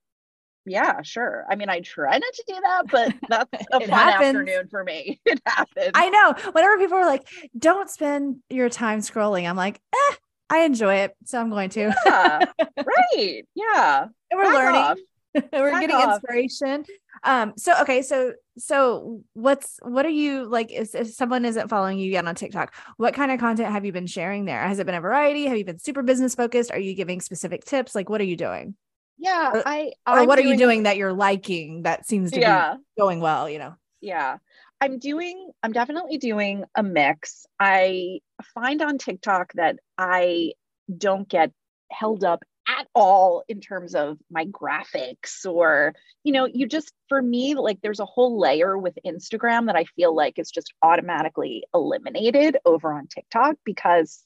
yeah, 0.66 1.02
sure. 1.02 1.44
I 1.48 1.56
mean, 1.56 1.68
I 1.68 1.80
try 1.80 2.12
not 2.12 2.32
to 2.32 2.44
do 2.48 2.54
that, 2.54 2.82
but 2.90 3.14
that's 3.28 3.66
a 3.72 3.80
fun 3.80 3.88
happens. 3.90 4.37
afternoon 4.37 4.68
for 4.70 4.82
me. 4.82 5.20
It 5.26 5.40
happens. 5.46 5.90
I 5.94 6.08
know. 6.08 6.34
Whenever 6.52 6.78
people 6.78 6.96
are 6.96 7.06
like, 7.06 7.26
don't 7.58 7.90
spend 7.90 8.37
your 8.48 8.70
time 8.70 9.00
scrolling, 9.00 9.48
I'm 9.48 9.56
like, 9.56 9.80
eh, 9.94 10.14
I 10.50 10.60
enjoy 10.60 10.96
it. 10.96 11.14
So 11.24 11.38
I'm 11.38 11.50
going 11.50 11.70
to. 11.70 11.94
Yeah, 12.06 12.44
right. 12.76 13.42
Yeah. 13.54 14.06
And 14.30 14.38
we're 14.38 14.44
Back 14.44 14.54
learning. 14.54 15.04
we're 15.52 15.70
Back 15.70 15.80
getting 15.80 15.96
off. 15.96 16.16
inspiration. 16.16 16.84
Um, 17.22 17.54
so 17.56 17.74
okay, 17.82 18.02
so 18.02 18.32
so 18.58 19.22
what's 19.32 19.78
what 19.82 20.06
are 20.06 20.10
you 20.10 20.44
like 20.44 20.70
if, 20.70 20.94
if 20.94 21.12
someone 21.12 21.44
isn't 21.44 21.68
following 21.68 21.98
you 21.98 22.10
yet 22.10 22.26
on 22.26 22.34
TikTok, 22.34 22.74
what 22.96 23.14
kind 23.14 23.32
of 23.32 23.40
content 23.40 23.72
have 23.72 23.84
you 23.84 23.92
been 23.92 24.06
sharing 24.06 24.44
there? 24.44 24.62
Has 24.62 24.78
it 24.78 24.86
been 24.86 24.94
a 24.94 25.00
variety? 25.00 25.46
Have 25.46 25.58
you 25.58 25.64
been 25.64 25.78
super 25.78 26.02
business 26.02 26.34
focused? 26.34 26.70
Are 26.70 26.78
you 26.78 26.94
giving 26.94 27.20
specific 27.20 27.64
tips? 27.64 27.94
Like 27.94 28.08
what 28.08 28.20
are 28.20 28.24
you 28.24 28.36
doing? 28.36 28.74
Yeah, 29.18 29.52
or, 29.54 29.62
I 29.66 29.92
or 30.06 30.20
I'm 30.20 30.26
what 30.26 30.36
doing, 30.36 30.48
are 30.48 30.50
you 30.52 30.58
doing 30.58 30.82
that 30.84 30.96
you're 30.96 31.12
liking 31.12 31.82
that 31.82 32.06
seems 32.06 32.32
to 32.32 32.40
yeah. 32.40 32.74
be 32.74 33.00
going 33.00 33.20
well, 33.20 33.48
you 33.48 33.58
know? 33.58 33.74
Yeah. 34.00 34.38
I'm 34.80 34.98
doing, 34.98 35.50
I'm 35.62 35.72
definitely 35.72 36.18
doing 36.18 36.64
a 36.74 36.82
mix. 36.82 37.46
I 37.58 38.20
find 38.54 38.82
on 38.82 38.98
TikTok 38.98 39.52
that 39.54 39.78
I 39.96 40.52
don't 40.94 41.28
get 41.28 41.52
held 41.90 42.24
up 42.24 42.44
at 42.68 42.87
all 42.94 43.44
in 43.48 43.61
terms 43.61 43.94
of 43.94 44.18
my 44.31 44.46
graphics 44.46 45.44
or 45.44 45.94
you 46.22 46.33
know 46.33 46.46
you 46.46 46.66
just 46.66 46.92
for 47.09 47.20
me 47.20 47.55
like 47.55 47.79
there's 47.83 48.00
a 48.00 48.07
whole 48.07 48.40
layer 48.40 48.79
with 48.79 48.98
instagram 49.05 49.66
that 49.66 49.77
i 49.77 49.85
feel 49.96 50.14
like 50.14 50.38
is 50.38 50.50
just 50.50 50.72
automatically 50.83 51.64
eliminated 51.74 52.57
over 52.64 52.92
on 52.92 53.07
tiktok 53.07 53.57
because 53.64 54.24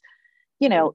you 0.60 0.68
know 0.68 0.94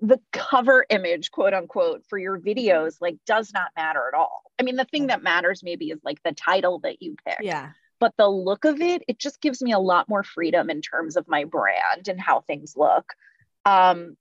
the 0.00 0.20
cover 0.30 0.84
image 0.90 1.30
quote 1.30 1.54
unquote 1.54 2.04
for 2.08 2.18
your 2.18 2.38
videos 2.38 2.96
like 3.00 3.16
does 3.26 3.50
not 3.54 3.70
matter 3.76 4.02
at 4.12 4.18
all 4.18 4.46
I 4.58 4.62
mean, 4.62 4.76
the 4.76 4.84
thing 4.84 5.08
that 5.08 5.22
matters 5.22 5.62
maybe 5.62 5.90
is 5.90 6.00
like 6.04 6.22
the 6.22 6.32
title 6.32 6.80
that 6.80 7.02
you 7.02 7.16
pick. 7.26 7.38
Yeah. 7.42 7.70
But 7.98 8.14
the 8.16 8.28
look 8.28 8.64
of 8.64 8.80
it, 8.80 9.02
it 9.08 9.18
just 9.18 9.40
gives 9.40 9.62
me 9.62 9.72
a 9.72 9.78
lot 9.78 10.08
more 10.08 10.22
freedom 10.22 10.68
in 10.70 10.82
terms 10.82 11.16
of 11.16 11.28
my 11.28 11.44
brand 11.44 12.08
and 12.08 12.20
how 12.20 12.42
things 12.42 12.74
look. 12.76 13.12
Um, 13.64 14.16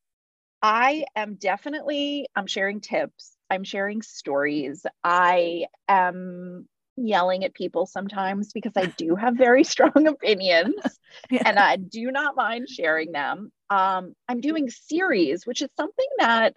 I 0.67 1.05
am 1.15 1.35
definitely, 1.35 2.25
I'm 2.35 2.47
sharing 2.47 2.81
tips. 2.81 3.37
I'm 3.51 3.63
sharing 3.63 4.01
stories. 4.01 4.83
I 5.03 5.67
am 5.87 6.67
yelling 6.97 7.43
at 7.43 7.53
people 7.53 7.85
sometimes 7.85 8.51
because 8.51 8.71
I 8.75 8.87
do 8.97 9.15
have 9.15 9.35
very 9.37 9.63
strong 9.75 10.07
opinions 10.07 10.73
yeah. 11.29 11.43
and 11.45 11.59
I 11.59 11.75
do 11.75 12.09
not 12.09 12.35
mind 12.35 12.67
sharing 12.67 13.11
them. 13.11 13.51
Um, 13.69 14.15
I'm 14.27 14.41
doing 14.41 14.67
series, 14.71 15.45
which 15.45 15.61
is 15.61 15.69
something 15.77 16.07
that 16.17 16.55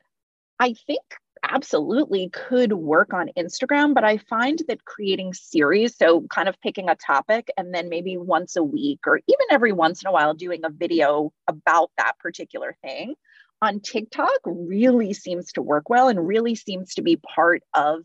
I 0.58 0.74
think 0.86 1.02
absolutely 1.42 2.30
could 2.30 2.72
work 2.72 3.12
on 3.12 3.28
Instagram, 3.36 3.92
but 3.92 4.04
I 4.04 4.16
find 4.16 4.58
that 4.68 4.86
creating 4.86 5.34
series, 5.34 5.98
so 5.98 6.22
kind 6.32 6.48
of 6.48 6.58
picking 6.62 6.88
a 6.88 6.96
topic 6.96 7.50
and 7.58 7.74
then 7.74 7.90
maybe 7.90 8.16
once 8.16 8.56
a 8.56 8.64
week 8.64 9.00
or 9.06 9.18
even 9.18 9.46
every 9.50 9.72
once 9.72 10.02
in 10.02 10.08
a 10.08 10.12
while 10.12 10.32
doing 10.32 10.62
a 10.64 10.70
video 10.70 11.30
about 11.46 11.90
that 11.98 12.18
particular 12.18 12.74
thing 12.80 13.14
on 13.60 13.80
TikTok 13.80 14.40
really 14.44 15.12
seems 15.12 15.52
to 15.52 15.62
work 15.62 15.88
well 15.88 16.08
and 16.08 16.26
really 16.26 16.54
seems 16.54 16.94
to 16.94 17.02
be 17.02 17.16
part 17.16 17.62
of 17.74 18.04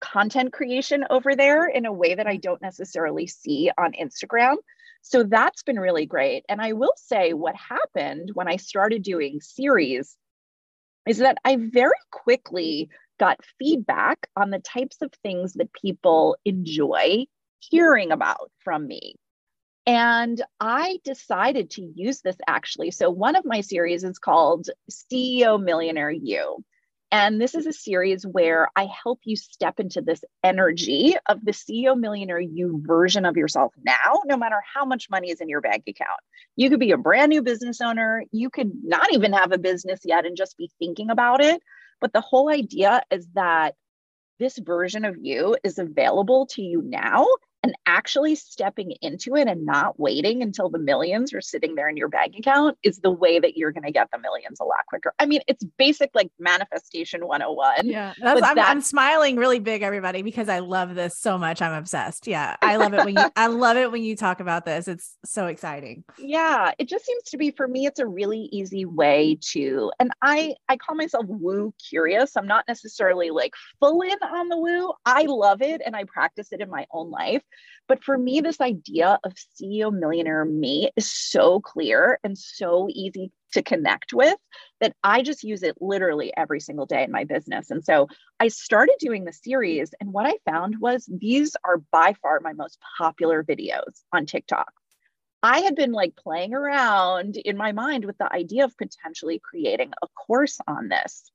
content 0.00 0.52
creation 0.52 1.04
over 1.10 1.34
there 1.34 1.66
in 1.66 1.86
a 1.86 1.92
way 1.92 2.14
that 2.14 2.26
I 2.26 2.36
don't 2.36 2.62
necessarily 2.62 3.26
see 3.26 3.70
on 3.76 3.92
Instagram. 3.92 4.56
So 5.02 5.24
that's 5.24 5.62
been 5.62 5.78
really 5.78 6.06
great. 6.06 6.44
And 6.48 6.60
I 6.60 6.72
will 6.72 6.92
say 6.96 7.32
what 7.32 7.56
happened 7.56 8.30
when 8.34 8.48
I 8.48 8.56
started 8.56 9.02
doing 9.02 9.40
series 9.40 10.16
is 11.06 11.18
that 11.18 11.38
I 11.44 11.56
very 11.56 11.92
quickly 12.10 12.90
got 13.18 13.44
feedback 13.58 14.28
on 14.36 14.50
the 14.50 14.60
types 14.60 14.98
of 15.02 15.12
things 15.22 15.54
that 15.54 15.72
people 15.72 16.36
enjoy 16.44 17.24
hearing 17.58 18.12
about 18.12 18.50
from 18.62 18.86
me. 18.86 19.14
And 19.88 20.44
I 20.60 20.98
decided 21.02 21.70
to 21.70 21.82
use 21.94 22.20
this 22.20 22.36
actually. 22.46 22.90
So, 22.90 23.08
one 23.08 23.36
of 23.36 23.46
my 23.46 23.62
series 23.62 24.04
is 24.04 24.18
called 24.18 24.68
CEO 24.90 25.58
Millionaire 25.58 26.10
You. 26.10 26.62
And 27.10 27.40
this 27.40 27.54
is 27.54 27.66
a 27.66 27.72
series 27.72 28.26
where 28.26 28.68
I 28.76 28.86
help 29.02 29.20
you 29.24 29.34
step 29.34 29.80
into 29.80 30.02
this 30.02 30.22
energy 30.44 31.16
of 31.26 31.42
the 31.42 31.52
CEO 31.52 31.98
Millionaire 31.98 32.38
You 32.38 32.82
version 32.84 33.24
of 33.24 33.38
yourself 33.38 33.72
now, 33.82 34.20
no 34.26 34.36
matter 34.36 34.60
how 34.74 34.84
much 34.84 35.08
money 35.08 35.30
is 35.30 35.40
in 35.40 35.48
your 35.48 35.62
bank 35.62 35.84
account. 35.88 36.20
You 36.54 36.68
could 36.68 36.80
be 36.80 36.92
a 36.92 36.98
brand 36.98 37.30
new 37.30 37.42
business 37.42 37.80
owner. 37.80 38.24
You 38.30 38.50
could 38.50 38.70
not 38.84 39.10
even 39.14 39.32
have 39.32 39.52
a 39.52 39.58
business 39.58 40.00
yet 40.04 40.26
and 40.26 40.36
just 40.36 40.58
be 40.58 40.70
thinking 40.78 41.08
about 41.08 41.40
it. 41.40 41.62
But 41.98 42.12
the 42.12 42.20
whole 42.20 42.50
idea 42.50 43.00
is 43.10 43.26
that 43.32 43.74
this 44.38 44.58
version 44.58 45.06
of 45.06 45.16
you 45.18 45.56
is 45.64 45.78
available 45.78 46.44
to 46.48 46.60
you 46.60 46.82
now 46.84 47.26
and 47.68 47.76
actually 47.84 48.34
stepping 48.34 48.92
into 49.02 49.36
it 49.36 49.46
and 49.46 49.66
not 49.66 50.00
waiting 50.00 50.42
until 50.42 50.70
the 50.70 50.78
millions 50.78 51.34
are 51.34 51.42
sitting 51.42 51.74
there 51.74 51.86
in 51.90 51.98
your 51.98 52.08
bank 52.08 52.34
account 52.38 52.78
is 52.82 52.98
the 53.00 53.10
way 53.10 53.38
that 53.38 53.58
you're 53.58 53.72
going 53.72 53.84
to 53.84 53.92
get 53.92 54.08
the 54.10 54.18
millions 54.18 54.58
a 54.58 54.64
lot 54.64 54.78
quicker. 54.88 55.12
I 55.18 55.26
mean, 55.26 55.42
it's 55.46 55.62
basic 55.76 56.10
like 56.14 56.30
manifestation 56.38 57.26
101. 57.26 57.86
Yeah. 57.86 58.14
That's, 58.22 58.40
I'm, 58.42 58.58
I'm, 58.58 58.80
smiling 58.80 59.36
really 59.36 59.58
big, 59.58 59.82
everybody, 59.82 60.22
because 60.22 60.48
I 60.48 60.60
love 60.60 60.94
this 60.94 61.18
so 61.18 61.36
much. 61.36 61.60
I'm 61.60 61.74
obsessed. 61.74 62.26
Yeah. 62.26 62.56
I 62.62 62.76
love 62.76 62.94
it 62.94 63.04
when 63.04 63.16
you, 63.16 63.30
I 63.36 63.48
love 63.48 63.76
it 63.76 63.92
when 63.92 64.02
you 64.02 64.16
talk 64.16 64.40
about 64.40 64.64
this. 64.64 64.88
It's 64.88 65.14
so 65.26 65.46
exciting. 65.46 66.04
Yeah. 66.16 66.72
It 66.78 66.88
just 66.88 67.04
seems 67.04 67.24
to 67.24 67.36
be, 67.36 67.50
for 67.50 67.68
me, 67.68 67.84
it's 67.84 67.98
a 67.98 68.06
really 68.06 68.48
easy 68.50 68.86
way 68.86 69.36
to, 69.50 69.92
and 70.00 70.10
I, 70.22 70.54
I 70.70 70.78
call 70.78 70.96
myself 70.96 71.26
woo 71.28 71.74
curious. 71.86 72.34
I'm 72.34 72.46
not 72.46 72.64
necessarily 72.66 73.28
like 73.28 73.52
full 73.78 74.00
in 74.00 74.16
on 74.22 74.48
the 74.48 74.56
woo. 74.56 74.94
I 75.04 75.24
love 75.24 75.60
it 75.60 75.82
and 75.84 75.94
I 75.94 76.04
practice 76.04 76.50
it 76.52 76.62
in 76.62 76.70
my 76.70 76.86
own 76.92 77.10
life 77.10 77.42
but 77.88 78.04
for 78.04 78.18
me, 78.18 78.40
this 78.40 78.60
idea 78.60 79.18
of 79.24 79.32
CEO 79.34 79.92
millionaire 79.92 80.44
me 80.44 80.90
is 80.96 81.10
so 81.10 81.60
clear 81.60 82.20
and 82.22 82.36
so 82.36 82.88
easy 82.90 83.32
to 83.54 83.62
connect 83.62 84.12
with 84.12 84.36
that 84.80 84.94
I 85.02 85.22
just 85.22 85.42
use 85.42 85.62
it 85.62 85.76
literally 85.80 86.30
every 86.36 86.60
single 86.60 86.84
day 86.84 87.02
in 87.02 87.10
my 87.10 87.24
business. 87.24 87.70
And 87.70 87.82
so 87.82 88.08
I 88.38 88.48
started 88.48 88.96
doing 89.00 89.24
the 89.24 89.32
series, 89.32 89.94
and 90.00 90.12
what 90.12 90.26
I 90.26 90.34
found 90.50 90.76
was 90.80 91.08
these 91.10 91.56
are 91.64 91.78
by 91.90 92.14
far 92.20 92.40
my 92.40 92.52
most 92.52 92.78
popular 92.98 93.42
videos 93.42 94.02
on 94.12 94.26
TikTok. 94.26 94.70
I 95.42 95.60
had 95.60 95.76
been 95.76 95.92
like 95.92 96.16
playing 96.16 96.52
around 96.52 97.36
in 97.36 97.56
my 97.56 97.72
mind 97.72 98.04
with 98.04 98.18
the 98.18 98.32
idea 98.32 98.64
of 98.64 98.76
potentially 98.76 99.40
creating 99.42 99.92
a 100.02 100.08
course 100.08 100.58
on 100.66 100.88
this. 100.88 101.30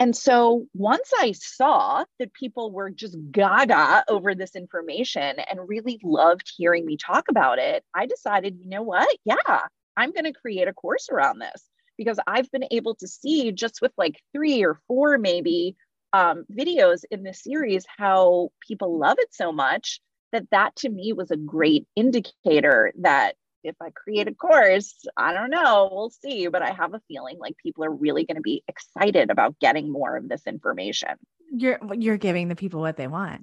And 0.00 0.16
so 0.16 0.66
once 0.72 1.12
I 1.18 1.32
saw 1.32 2.04
that 2.18 2.32
people 2.32 2.72
were 2.72 2.90
just 2.90 3.18
gaga 3.30 4.02
over 4.08 4.34
this 4.34 4.56
information 4.56 5.36
and 5.38 5.68
really 5.68 6.00
loved 6.02 6.50
hearing 6.56 6.86
me 6.86 6.96
talk 6.96 7.26
about 7.28 7.58
it, 7.58 7.84
I 7.94 8.06
decided, 8.06 8.58
you 8.58 8.70
know 8.70 8.82
what? 8.82 9.14
Yeah, 9.26 9.60
I'm 9.98 10.12
going 10.12 10.24
to 10.24 10.32
create 10.32 10.68
a 10.68 10.72
course 10.72 11.10
around 11.10 11.38
this 11.38 11.62
because 11.98 12.18
I've 12.26 12.50
been 12.50 12.64
able 12.70 12.94
to 12.94 13.06
see 13.06 13.52
just 13.52 13.82
with 13.82 13.92
like 13.98 14.18
three 14.34 14.64
or 14.64 14.80
four 14.88 15.18
maybe 15.18 15.76
um, 16.14 16.44
videos 16.50 17.04
in 17.10 17.22
this 17.22 17.42
series 17.42 17.84
how 17.98 18.48
people 18.66 18.98
love 18.98 19.18
it 19.20 19.34
so 19.34 19.52
much 19.52 20.00
that 20.32 20.46
that 20.50 20.74
to 20.76 20.88
me 20.88 21.12
was 21.12 21.30
a 21.30 21.36
great 21.36 21.86
indicator 21.94 22.92
that 23.00 23.34
if 23.64 23.76
I 23.80 23.90
create 23.90 24.28
a 24.28 24.34
course, 24.34 24.94
I 25.16 25.32
don't 25.32 25.50
know, 25.50 25.88
we'll 25.92 26.10
see. 26.10 26.48
But 26.48 26.62
I 26.62 26.70
have 26.70 26.94
a 26.94 27.02
feeling 27.08 27.38
like 27.38 27.56
people 27.56 27.84
are 27.84 27.90
really 27.90 28.24
going 28.24 28.36
to 28.36 28.42
be 28.42 28.62
excited 28.68 29.30
about 29.30 29.58
getting 29.58 29.90
more 29.90 30.16
of 30.16 30.28
this 30.28 30.46
information. 30.46 31.10
You're 31.52 31.80
you're 31.94 32.16
giving 32.16 32.48
the 32.48 32.56
people 32.56 32.80
what 32.80 32.96
they 32.96 33.06
want. 33.06 33.42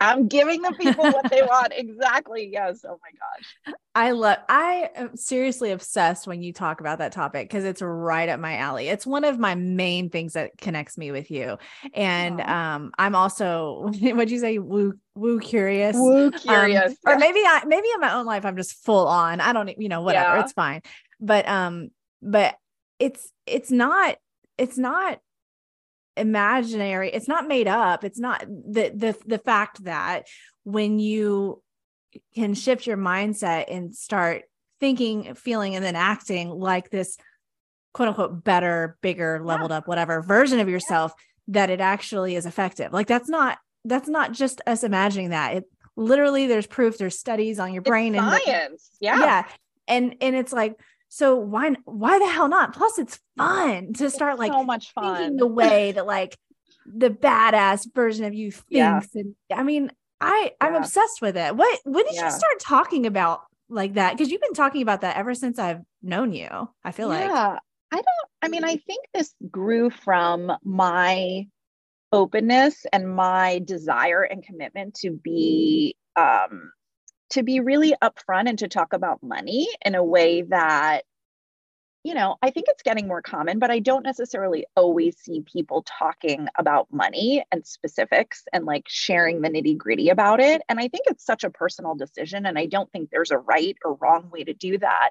I'm 0.00 0.28
giving 0.28 0.62
the 0.62 0.72
people 0.72 1.04
what 1.04 1.28
they 1.30 1.42
want. 1.42 1.72
Exactly. 1.76 2.48
Yes. 2.52 2.84
Oh 2.84 2.98
my 3.02 3.10
gosh. 3.18 3.74
I 3.94 4.12
love, 4.12 4.38
I 4.48 4.90
am 4.94 5.16
seriously 5.16 5.72
obsessed 5.72 6.26
when 6.26 6.40
you 6.42 6.52
talk 6.52 6.80
about 6.80 6.98
that 6.98 7.10
topic 7.10 7.48
because 7.48 7.64
it's 7.64 7.82
right 7.82 8.28
up 8.28 8.38
my 8.38 8.58
alley. 8.58 8.88
It's 8.88 9.04
one 9.04 9.24
of 9.24 9.40
my 9.40 9.56
main 9.56 10.08
things 10.08 10.34
that 10.34 10.56
connects 10.56 10.96
me 10.98 11.10
with 11.10 11.30
you. 11.32 11.58
And 11.94 12.40
um, 12.40 12.92
I'm 12.96 13.16
also, 13.16 13.90
what'd 14.00 14.30
you 14.30 14.38
say? 14.38 14.58
Woo, 14.58 14.94
woo 15.16 15.40
curious. 15.40 15.96
Woo 15.96 16.26
um, 16.26 16.32
curious. 16.32 16.92
Um, 16.92 16.96
yeah. 17.04 17.12
Or 17.12 17.18
maybe 17.18 17.40
I, 17.40 17.62
maybe 17.66 17.88
in 17.92 18.00
my 18.00 18.14
own 18.14 18.24
life, 18.24 18.44
I'm 18.44 18.56
just 18.56 18.84
full 18.84 19.08
on. 19.08 19.40
I 19.40 19.52
don't, 19.52 19.80
you 19.80 19.88
know, 19.88 20.02
whatever. 20.02 20.36
Yeah. 20.36 20.42
It's 20.42 20.52
fine. 20.52 20.82
But, 21.18 21.48
um, 21.48 21.88
but 22.22 22.56
it's, 23.00 23.32
it's 23.46 23.72
not, 23.72 24.16
it's 24.56 24.78
not 24.78 25.18
imaginary 26.18 27.10
it's 27.10 27.28
not 27.28 27.48
made 27.48 27.68
up. 27.68 28.04
It's 28.04 28.18
not 28.18 28.40
the 28.46 28.92
the 28.94 29.16
the 29.26 29.38
fact 29.38 29.84
that 29.84 30.26
when 30.64 30.98
you 30.98 31.62
can 32.34 32.54
shift 32.54 32.86
your 32.86 32.96
mindset 32.96 33.64
and 33.68 33.94
start 33.94 34.42
thinking 34.80 35.34
feeling 35.34 35.74
and 35.74 35.84
then 35.84 35.96
acting 35.96 36.48
like 36.48 36.90
this 36.90 37.16
quote 37.92 38.08
unquote 38.08 38.44
better 38.44 38.96
bigger 39.00 39.40
leveled 39.44 39.70
yeah. 39.70 39.78
up 39.78 39.88
whatever 39.88 40.22
version 40.22 40.60
of 40.60 40.68
yourself 40.68 41.12
yeah. 41.16 41.54
that 41.54 41.70
it 41.70 41.80
actually 41.80 42.36
is 42.36 42.46
effective. 42.46 42.92
Like 42.92 43.06
that's 43.06 43.28
not 43.28 43.58
that's 43.84 44.08
not 44.08 44.32
just 44.32 44.60
us 44.66 44.84
imagining 44.84 45.30
that. 45.30 45.56
It 45.56 45.64
literally 45.96 46.46
there's 46.46 46.66
proof 46.66 46.98
there's 46.98 47.18
studies 47.18 47.58
on 47.58 47.72
your 47.72 47.82
brain 47.82 48.14
it's 48.14 48.22
and 48.22 48.42
science. 48.44 48.90
Yeah. 49.00 49.18
Yeah. 49.18 49.44
And 49.86 50.16
and 50.20 50.36
it's 50.36 50.52
like 50.52 50.78
so 51.08 51.36
why 51.36 51.74
why 51.84 52.18
the 52.18 52.28
hell 52.28 52.48
not? 52.48 52.74
Plus, 52.74 52.98
it's 52.98 53.18
fun 53.36 53.92
to 53.94 54.10
start 54.10 54.34
it's 54.34 54.40
like 54.40 54.52
so 54.52 54.64
much 54.64 54.92
fun 54.92 55.36
the 55.36 55.46
way 55.46 55.92
that 55.96 56.06
like 56.06 56.36
the 56.86 57.10
badass 57.10 57.92
version 57.94 58.24
of 58.24 58.34
you 58.34 58.50
thinks. 58.50 58.68
Yeah. 58.70 59.00
And 59.14 59.34
I 59.52 59.62
mean, 59.62 59.90
I 60.20 60.52
I'm 60.60 60.74
obsessed 60.74 61.22
with 61.22 61.36
it. 61.36 61.56
What 61.56 61.80
when 61.84 62.04
did 62.04 62.14
yeah. 62.14 62.26
you 62.26 62.30
start 62.30 62.60
talking 62.60 63.06
about 63.06 63.40
like 63.68 63.94
that? 63.94 64.16
Because 64.16 64.30
you've 64.30 64.42
been 64.42 64.54
talking 64.54 64.82
about 64.82 65.00
that 65.00 65.16
ever 65.16 65.34
since 65.34 65.58
I've 65.58 65.80
known 66.02 66.32
you. 66.32 66.48
I 66.84 66.92
feel 66.92 67.08
like 67.08 67.24
yeah. 67.24 67.58
I 67.90 67.96
don't. 67.96 68.28
I 68.42 68.48
mean, 68.48 68.64
I 68.64 68.76
think 68.76 69.04
this 69.14 69.34
grew 69.50 69.90
from 69.90 70.52
my 70.62 71.46
openness 72.12 72.86
and 72.92 73.14
my 73.14 73.60
desire 73.64 74.22
and 74.22 74.42
commitment 74.42 74.94
to 74.94 75.10
be 75.10 75.96
um 76.16 76.72
to 77.30 77.42
be 77.42 77.60
really 77.60 77.94
upfront 78.02 78.48
and 78.48 78.58
to 78.58 78.68
talk 78.68 78.92
about 78.92 79.22
money 79.22 79.68
in 79.84 79.94
a 79.94 80.04
way 80.04 80.40
mm-hmm. 80.40 80.50
that 80.50 81.04
you 82.04 82.14
know, 82.14 82.36
I 82.40 82.50
think 82.50 82.66
it's 82.68 82.82
getting 82.82 83.08
more 83.08 83.20
common, 83.20 83.58
but 83.58 83.70
I 83.70 83.80
don't 83.80 84.04
necessarily 84.04 84.64
always 84.76 85.18
see 85.18 85.42
people 85.42 85.84
talking 85.86 86.48
about 86.56 86.86
money 86.92 87.44
and 87.52 87.66
specifics 87.66 88.44
and 88.52 88.64
like 88.64 88.84
sharing 88.88 89.42
the 89.42 89.50
nitty 89.50 89.76
gritty 89.76 90.08
about 90.08 90.40
it. 90.40 90.62
And 90.68 90.78
I 90.78 90.88
think 90.88 91.04
it's 91.06 91.26
such 91.26 91.44
a 91.44 91.50
personal 91.50 91.96
decision. 91.96 92.46
And 92.46 92.58
I 92.58 92.66
don't 92.66 92.90
think 92.92 93.10
there's 93.10 93.32
a 93.32 93.38
right 93.38 93.76
or 93.84 93.94
wrong 93.94 94.30
way 94.30 94.44
to 94.44 94.54
do 94.54 94.78
that. 94.78 95.10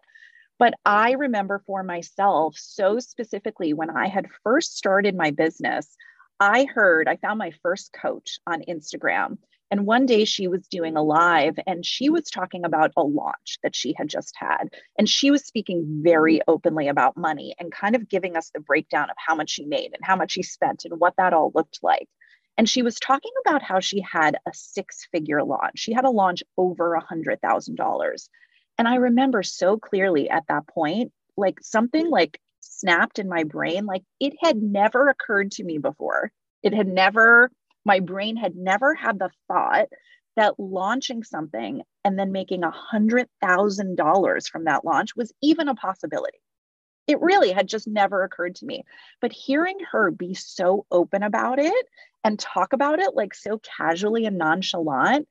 But 0.59 0.73
I 0.85 1.11
remember 1.11 1.61
for 1.67 1.83
myself 1.83 2.55
so 2.57 2.99
specifically 2.99 3.73
when 3.73 3.91
I 3.91 4.07
had 4.07 4.29
first 4.43 4.77
started 4.77 5.15
my 5.15 5.31
business, 5.31 5.95
I 6.39 6.65
heard, 6.65 7.07
I 7.07 7.17
found 7.17 7.37
my 7.37 7.51
first 7.61 7.93
coach 7.93 8.39
on 8.47 8.63
Instagram 8.67 9.37
and 9.69 9.85
one 9.85 10.05
day 10.05 10.25
she 10.25 10.47
was 10.47 10.67
doing 10.67 10.95
a 10.95 11.03
live 11.03 11.59
and 11.67 11.85
she 11.85 12.09
was 12.09 12.29
talking 12.29 12.63
about 12.63 12.93
a 12.95 13.03
launch 13.03 13.57
that 13.63 13.75
she 13.75 13.93
had 13.97 14.07
just 14.07 14.33
had. 14.37 14.69
And 14.97 15.09
she 15.09 15.29
was 15.29 15.45
speaking 15.45 16.01
very 16.03 16.41
openly 16.47 16.87
about 16.87 17.17
money 17.17 17.53
and 17.59 17.71
kind 17.71 17.95
of 17.95 18.07
giving 18.07 18.37
us 18.37 18.49
the 18.53 18.61
breakdown 18.61 19.09
of 19.09 19.17
how 19.17 19.35
much 19.35 19.49
she 19.49 19.65
made 19.65 19.91
and 19.93 20.03
how 20.03 20.15
much 20.15 20.31
she 20.31 20.43
spent 20.43 20.85
and 20.85 20.99
what 20.99 21.15
that 21.17 21.33
all 21.33 21.51
looked 21.53 21.79
like. 21.83 22.07
And 22.57 22.67
she 22.67 22.81
was 22.81 22.95
talking 22.95 23.31
about 23.45 23.61
how 23.61 23.79
she 23.79 24.01
had 24.01 24.37
a 24.47 24.51
six 24.53 25.07
figure 25.11 25.43
launch. 25.43 25.77
She 25.77 25.93
had 25.93 26.05
a 26.05 26.09
launch 26.09 26.43
over 26.57 26.95
a 26.95 27.03
$100,000. 27.03 28.29
And 28.77 28.87
I 28.87 28.95
remember 28.95 29.43
so 29.43 29.77
clearly 29.77 30.29
at 30.29 30.45
that 30.47 30.67
point, 30.67 31.11
like 31.35 31.59
something 31.61 32.09
like 32.09 32.39
snapped 32.61 33.19
in 33.19 33.29
my 33.29 33.43
brain. 33.43 33.85
Like 33.85 34.03
it 34.19 34.33
had 34.41 34.57
never 34.57 35.09
occurred 35.09 35.51
to 35.51 35.63
me 35.63 35.77
before. 35.77 36.31
It 36.63 36.73
had 36.73 36.87
never, 36.87 37.51
my 37.87 38.01
brain 38.01 38.35
had 38.35 38.55
never 38.55 38.93
had 38.93 39.17
the 39.17 39.31
thought 39.47 39.87
that 40.35 40.59
launching 40.59 41.23
something 41.23 41.81
and 42.03 42.19
then 42.19 42.31
making 42.31 42.63
a 42.63 42.71
$100,000 42.93 44.49
from 44.49 44.63
that 44.65 44.85
launch 44.85 45.15
was 45.15 45.33
even 45.41 45.69
a 45.69 45.73
possibility. 45.73 46.37
It 47.07 47.21
really 47.21 47.53
had 47.53 47.67
just 47.67 47.87
never 47.87 48.23
occurred 48.23 48.55
to 48.55 48.65
me. 48.65 48.83
But 49.21 49.31
hearing 49.31 49.77
her 49.91 50.11
be 50.11 50.33
so 50.33 50.85
open 50.91 51.23
about 51.23 51.59
it 51.59 51.85
and 52.25 52.37
talk 52.37 52.73
about 52.73 52.99
it 52.99 53.15
like 53.15 53.33
so 53.33 53.59
casually 53.59 54.25
and 54.25 54.37
nonchalant, 54.37 55.25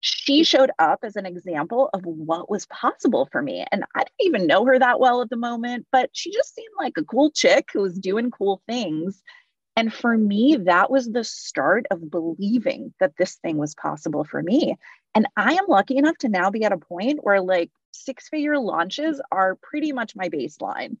she 0.00 0.44
showed 0.44 0.70
up 0.78 1.00
as 1.02 1.16
an 1.16 1.26
example 1.26 1.90
of 1.92 2.00
what 2.04 2.50
was 2.50 2.64
possible 2.66 3.28
for 3.30 3.42
me. 3.42 3.66
And 3.70 3.84
I 3.94 3.98
didn't 3.98 4.12
even 4.20 4.46
know 4.46 4.64
her 4.64 4.78
that 4.78 4.98
well 4.98 5.20
at 5.20 5.28
the 5.28 5.36
moment, 5.36 5.86
but 5.92 6.08
she 6.14 6.32
just 6.32 6.54
seemed 6.54 6.72
like 6.80 6.94
a 6.96 7.04
cool 7.04 7.30
chick 7.30 7.68
who 7.72 7.82
was 7.82 7.98
doing 7.98 8.30
cool 8.30 8.62
things. 8.66 9.22
And 9.78 9.94
for 9.94 10.18
me, 10.18 10.56
that 10.64 10.90
was 10.90 11.06
the 11.06 11.22
start 11.22 11.86
of 11.92 12.10
believing 12.10 12.92
that 12.98 13.16
this 13.16 13.36
thing 13.36 13.58
was 13.58 13.76
possible 13.76 14.24
for 14.24 14.42
me. 14.42 14.76
And 15.14 15.28
I 15.36 15.52
am 15.52 15.66
lucky 15.68 15.96
enough 15.96 16.18
to 16.18 16.28
now 16.28 16.50
be 16.50 16.64
at 16.64 16.72
a 16.72 16.78
point 16.78 17.20
where 17.22 17.40
like 17.40 17.70
six 17.92 18.28
figure 18.28 18.58
launches 18.58 19.20
are 19.30 19.54
pretty 19.54 19.92
much 19.92 20.16
my 20.16 20.30
baseline. 20.30 20.96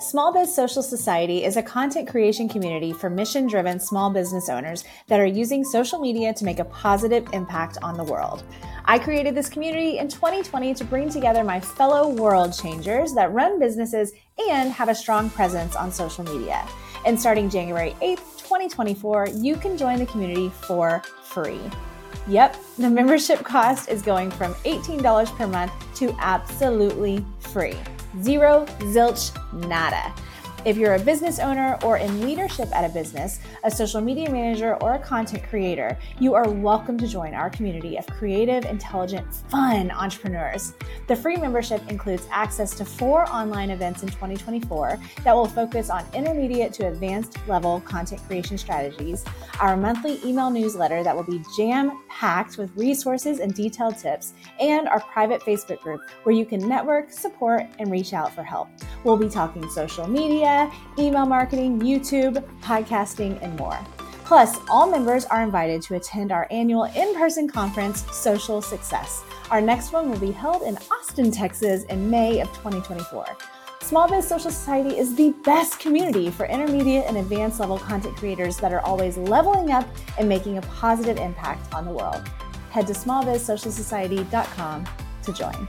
Small 0.00 0.32
Biz 0.32 0.54
Social 0.54 0.80
Society 0.80 1.44
is 1.44 1.56
a 1.56 1.62
content 1.62 2.08
creation 2.08 2.48
community 2.48 2.92
for 2.92 3.10
mission 3.10 3.48
driven 3.48 3.80
small 3.80 4.10
business 4.10 4.48
owners 4.48 4.84
that 5.08 5.18
are 5.18 5.26
using 5.26 5.64
social 5.64 5.98
media 5.98 6.32
to 6.34 6.44
make 6.44 6.60
a 6.60 6.64
positive 6.66 7.26
impact 7.32 7.78
on 7.82 7.96
the 7.96 8.04
world. 8.04 8.44
I 8.84 9.00
created 9.00 9.34
this 9.34 9.48
community 9.48 9.98
in 9.98 10.06
2020 10.06 10.72
to 10.74 10.84
bring 10.84 11.10
together 11.10 11.42
my 11.42 11.58
fellow 11.58 12.10
world 12.10 12.56
changers 12.56 13.12
that 13.14 13.32
run 13.32 13.58
businesses 13.58 14.12
and 14.48 14.70
have 14.70 14.88
a 14.88 14.94
strong 14.94 15.30
presence 15.30 15.74
on 15.74 15.90
social 15.90 16.22
media. 16.22 16.64
And 17.04 17.18
starting 17.18 17.50
January 17.50 17.96
8th, 18.00 18.38
2024, 18.38 19.30
you 19.34 19.56
can 19.56 19.76
join 19.76 19.98
the 19.98 20.06
community 20.06 20.48
for 20.48 21.02
free. 21.24 21.60
Yep, 22.28 22.56
the 22.76 22.88
membership 22.88 23.42
cost 23.42 23.88
is 23.88 24.02
going 24.02 24.30
from 24.30 24.54
$18 24.62 25.36
per 25.36 25.48
month 25.48 25.72
to 25.96 26.14
absolutely 26.20 27.26
free. 27.40 27.74
Zero, 28.22 28.66
zilch, 28.92 29.32
nada. 29.52 30.12
If 30.64 30.76
you're 30.76 30.96
a 30.96 30.98
business 30.98 31.38
owner 31.38 31.78
or 31.84 31.98
in 31.98 32.20
leadership 32.20 32.68
at 32.74 32.84
a 32.84 32.92
business, 32.92 33.38
a 33.62 33.70
social 33.70 34.00
media 34.00 34.28
manager, 34.28 34.74
or 34.82 34.94
a 34.94 34.98
content 34.98 35.44
creator, 35.48 35.96
you 36.18 36.34
are 36.34 36.48
welcome 36.48 36.98
to 36.98 37.06
join 37.06 37.32
our 37.32 37.48
community 37.48 37.96
of 37.96 38.04
creative, 38.08 38.64
intelligent, 38.64 39.32
fun 39.50 39.92
entrepreneurs. 39.92 40.74
The 41.06 41.14
free 41.14 41.36
membership 41.36 41.80
includes 41.88 42.26
access 42.32 42.74
to 42.74 42.84
four 42.84 43.30
online 43.30 43.70
events 43.70 44.02
in 44.02 44.08
2024 44.08 44.98
that 45.22 45.34
will 45.34 45.46
focus 45.46 45.90
on 45.90 46.04
intermediate 46.12 46.72
to 46.74 46.88
advanced 46.88 47.38
level 47.46 47.80
content 47.82 48.20
creation 48.26 48.58
strategies, 48.58 49.24
our 49.60 49.76
monthly 49.76 50.18
email 50.24 50.50
newsletter 50.50 51.04
that 51.04 51.14
will 51.14 51.22
be 51.22 51.40
jam 51.56 52.02
packed 52.08 52.58
with 52.58 52.76
resources 52.76 53.38
and 53.38 53.54
detailed 53.54 53.96
tips, 53.96 54.34
and 54.58 54.88
our 54.88 55.00
private 55.00 55.40
Facebook 55.42 55.80
group 55.82 56.00
where 56.24 56.34
you 56.34 56.44
can 56.44 56.68
network, 56.68 57.12
support, 57.12 57.62
and 57.78 57.92
reach 57.92 58.12
out 58.12 58.34
for 58.34 58.42
help. 58.42 58.68
We'll 59.04 59.16
be 59.16 59.28
talking 59.28 59.68
social 59.70 60.08
media 60.08 60.47
media, 60.48 60.70
email 60.98 61.26
marketing, 61.26 61.80
YouTube, 61.80 62.42
podcasting, 62.60 63.38
and 63.42 63.58
more. 63.58 63.78
Plus, 64.24 64.58
all 64.68 64.90
members 64.90 65.24
are 65.26 65.42
invited 65.42 65.80
to 65.82 65.94
attend 65.94 66.32
our 66.32 66.46
annual 66.50 66.84
in 66.84 67.14
person 67.14 67.48
conference, 67.48 68.04
Social 68.14 68.60
Success. 68.60 69.22
Our 69.50 69.60
next 69.60 69.92
one 69.92 70.10
will 70.10 70.18
be 70.18 70.32
held 70.32 70.62
in 70.62 70.76
Austin, 70.90 71.30
Texas 71.30 71.84
in 71.84 72.10
May 72.10 72.40
of 72.40 72.48
2024. 72.48 73.24
Small 73.80 74.06
Biz 74.08 74.28
Social 74.28 74.50
Society 74.50 74.98
is 74.98 75.14
the 75.14 75.30
best 75.44 75.80
community 75.80 76.30
for 76.30 76.44
intermediate 76.44 77.06
and 77.06 77.16
advanced 77.16 77.58
level 77.58 77.78
content 77.78 78.16
creators 78.16 78.58
that 78.58 78.72
are 78.72 78.80
always 78.80 79.16
leveling 79.16 79.70
up 79.70 79.88
and 80.18 80.28
making 80.28 80.58
a 80.58 80.62
positive 80.62 81.16
impact 81.16 81.72
on 81.72 81.86
the 81.86 81.90
world. 81.90 82.28
Head 82.70 82.86
to 82.88 82.92
smallbizsocialsociety.com 82.92 84.86
to 85.22 85.32
join. 85.32 85.68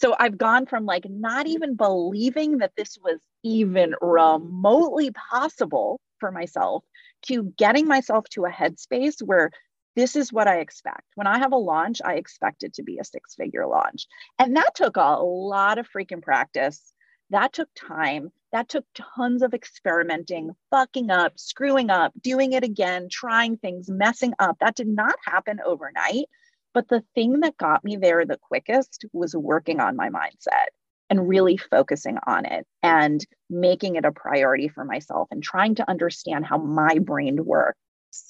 So 0.00 0.16
I've 0.18 0.38
gone 0.38 0.64
from 0.64 0.86
like 0.86 1.04
not 1.08 1.46
even 1.46 1.76
believing 1.76 2.58
that 2.58 2.72
this 2.74 2.96
was 3.04 3.18
even 3.42 3.94
remotely 4.00 5.10
possible 5.10 6.00
for 6.18 6.32
myself 6.32 6.84
to 7.26 7.52
getting 7.58 7.86
myself 7.86 8.24
to 8.30 8.46
a 8.46 8.50
headspace 8.50 9.22
where 9.22 9.50
this 9.96 10.16
is 10.16 10.32
what 10.32 10.48
I 10.48 10.60
expect. 10.60 11.02
When 11.16 11.26
I 11.26 11.38
have 11.38 11.52
a 11.52 11.56
launch, 11.56 12.00
I 12.02 12.14
expect 12.14 12.62
it 12.62 12.74
to 12.74 12.82
be 12.82 12.98
a 12.98 13.04
six 13.04 13.34
figure 13.34 13.66
launch. 13.66 14.06
And 14.38 14.56
that 14.56 14.74
took 14.74 14.96
a 14.96 15.22
lot 15.22 15.76
of 15.76 15.86
freaking 15.94 16.22
practice. 16.22 16.94
That 17.28 17.52
took 17.52 17.68
time. 17.76 18.32
That 18.52 18.70
took 18.70 18.86
tons 18.94 19.42
of 19.42 19.52
experimenting, 19.52 20.52
fucking 20.70 21.10
up, 21.10 21.38
screwing 21.38 21.90
up, 21.90 22.12
doing 22.20 22.54
it 22.54 22.64
again, 22.64 23.08
trying 23.10 23.58
things, 23.58 23.90
messing 23.90 24.32
up. 24.38 24.56
That 24.60 24.76
did 24.76 24.88
not 24.88 25.14
happen 25.26 25.60
overnight. 25.64 26.24
But 26.72 26.88
the 26.88 27.02
thing 27.14 27.40
that 27.40 27.56
got 27.56 27.84
me 27.84 27.96
there 27.96 28.24
the 28.24 28.38
quickest 28.38 29.04
was 29.12 29.34
working 29.34 29.80
on 29.80 29.96
my 29.96 30.08
mindset 30.08 30.68
and 31.08 31.28
really 31.28 31.56
focusing 31.56 32.18
on 32.24 32.46
it 32.46 32.66
and 32.82 33.24
making 33.50 33.96
it 33.96 34.04
a 34.04 34.12
priority 34.12 34.68
for 34.68 34.84
myself 34.84 35.28
and 35.30 35.42
trying 35.42 35.74
to 35.74 35.90
understand 35.90 36.46
how 36.46 36.56
my 36.56 36.98
brain 37.00 37.44
works 37.44 37.76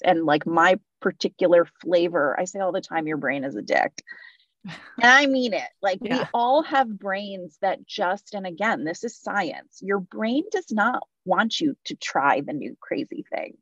and 0.03 0.25
like 0.25 0.47
my 0.47 0.79
particular 0.99 1.67
flavor. 1.81 2.35
I 2.39 2.45
say 2.45 2.59
all 2.59 2.71
the 2.71 2.81
time, 2.81 3.07
your 3.07 3.17
brain 3.17 3.43
is 3.43 3.55
a 3.55 3.61
dick. 3.61 4.03
And 5.01 5.11
I 5.11 5.25
mean 5.25 5.53
it. 5.53 5.69
Like 5.81 5.97
yeah. 6.03 6.19
we 6.19 6.23
all 6.35 6.61
have 6.61 6.99
brains 6.99 7.57
that 7.63 7.87
just, 7.87 8.35
and 8.35 8.45
again, 8.45 8.83
this 8.83 9.03
is 9.03 9.19
science. 9.19 9.79
Your 9.81 9.99
brain 9.99 10.43
does 10.51 10.67
not 10.69 11.01
want 11.25 11.59
you 11.59 11.75
to 11.85 11.95
try 11.95 12.41
the 12.41 12.53
new 12.53 12.77
crazy 12.79 13.25
thing 13.33 13.57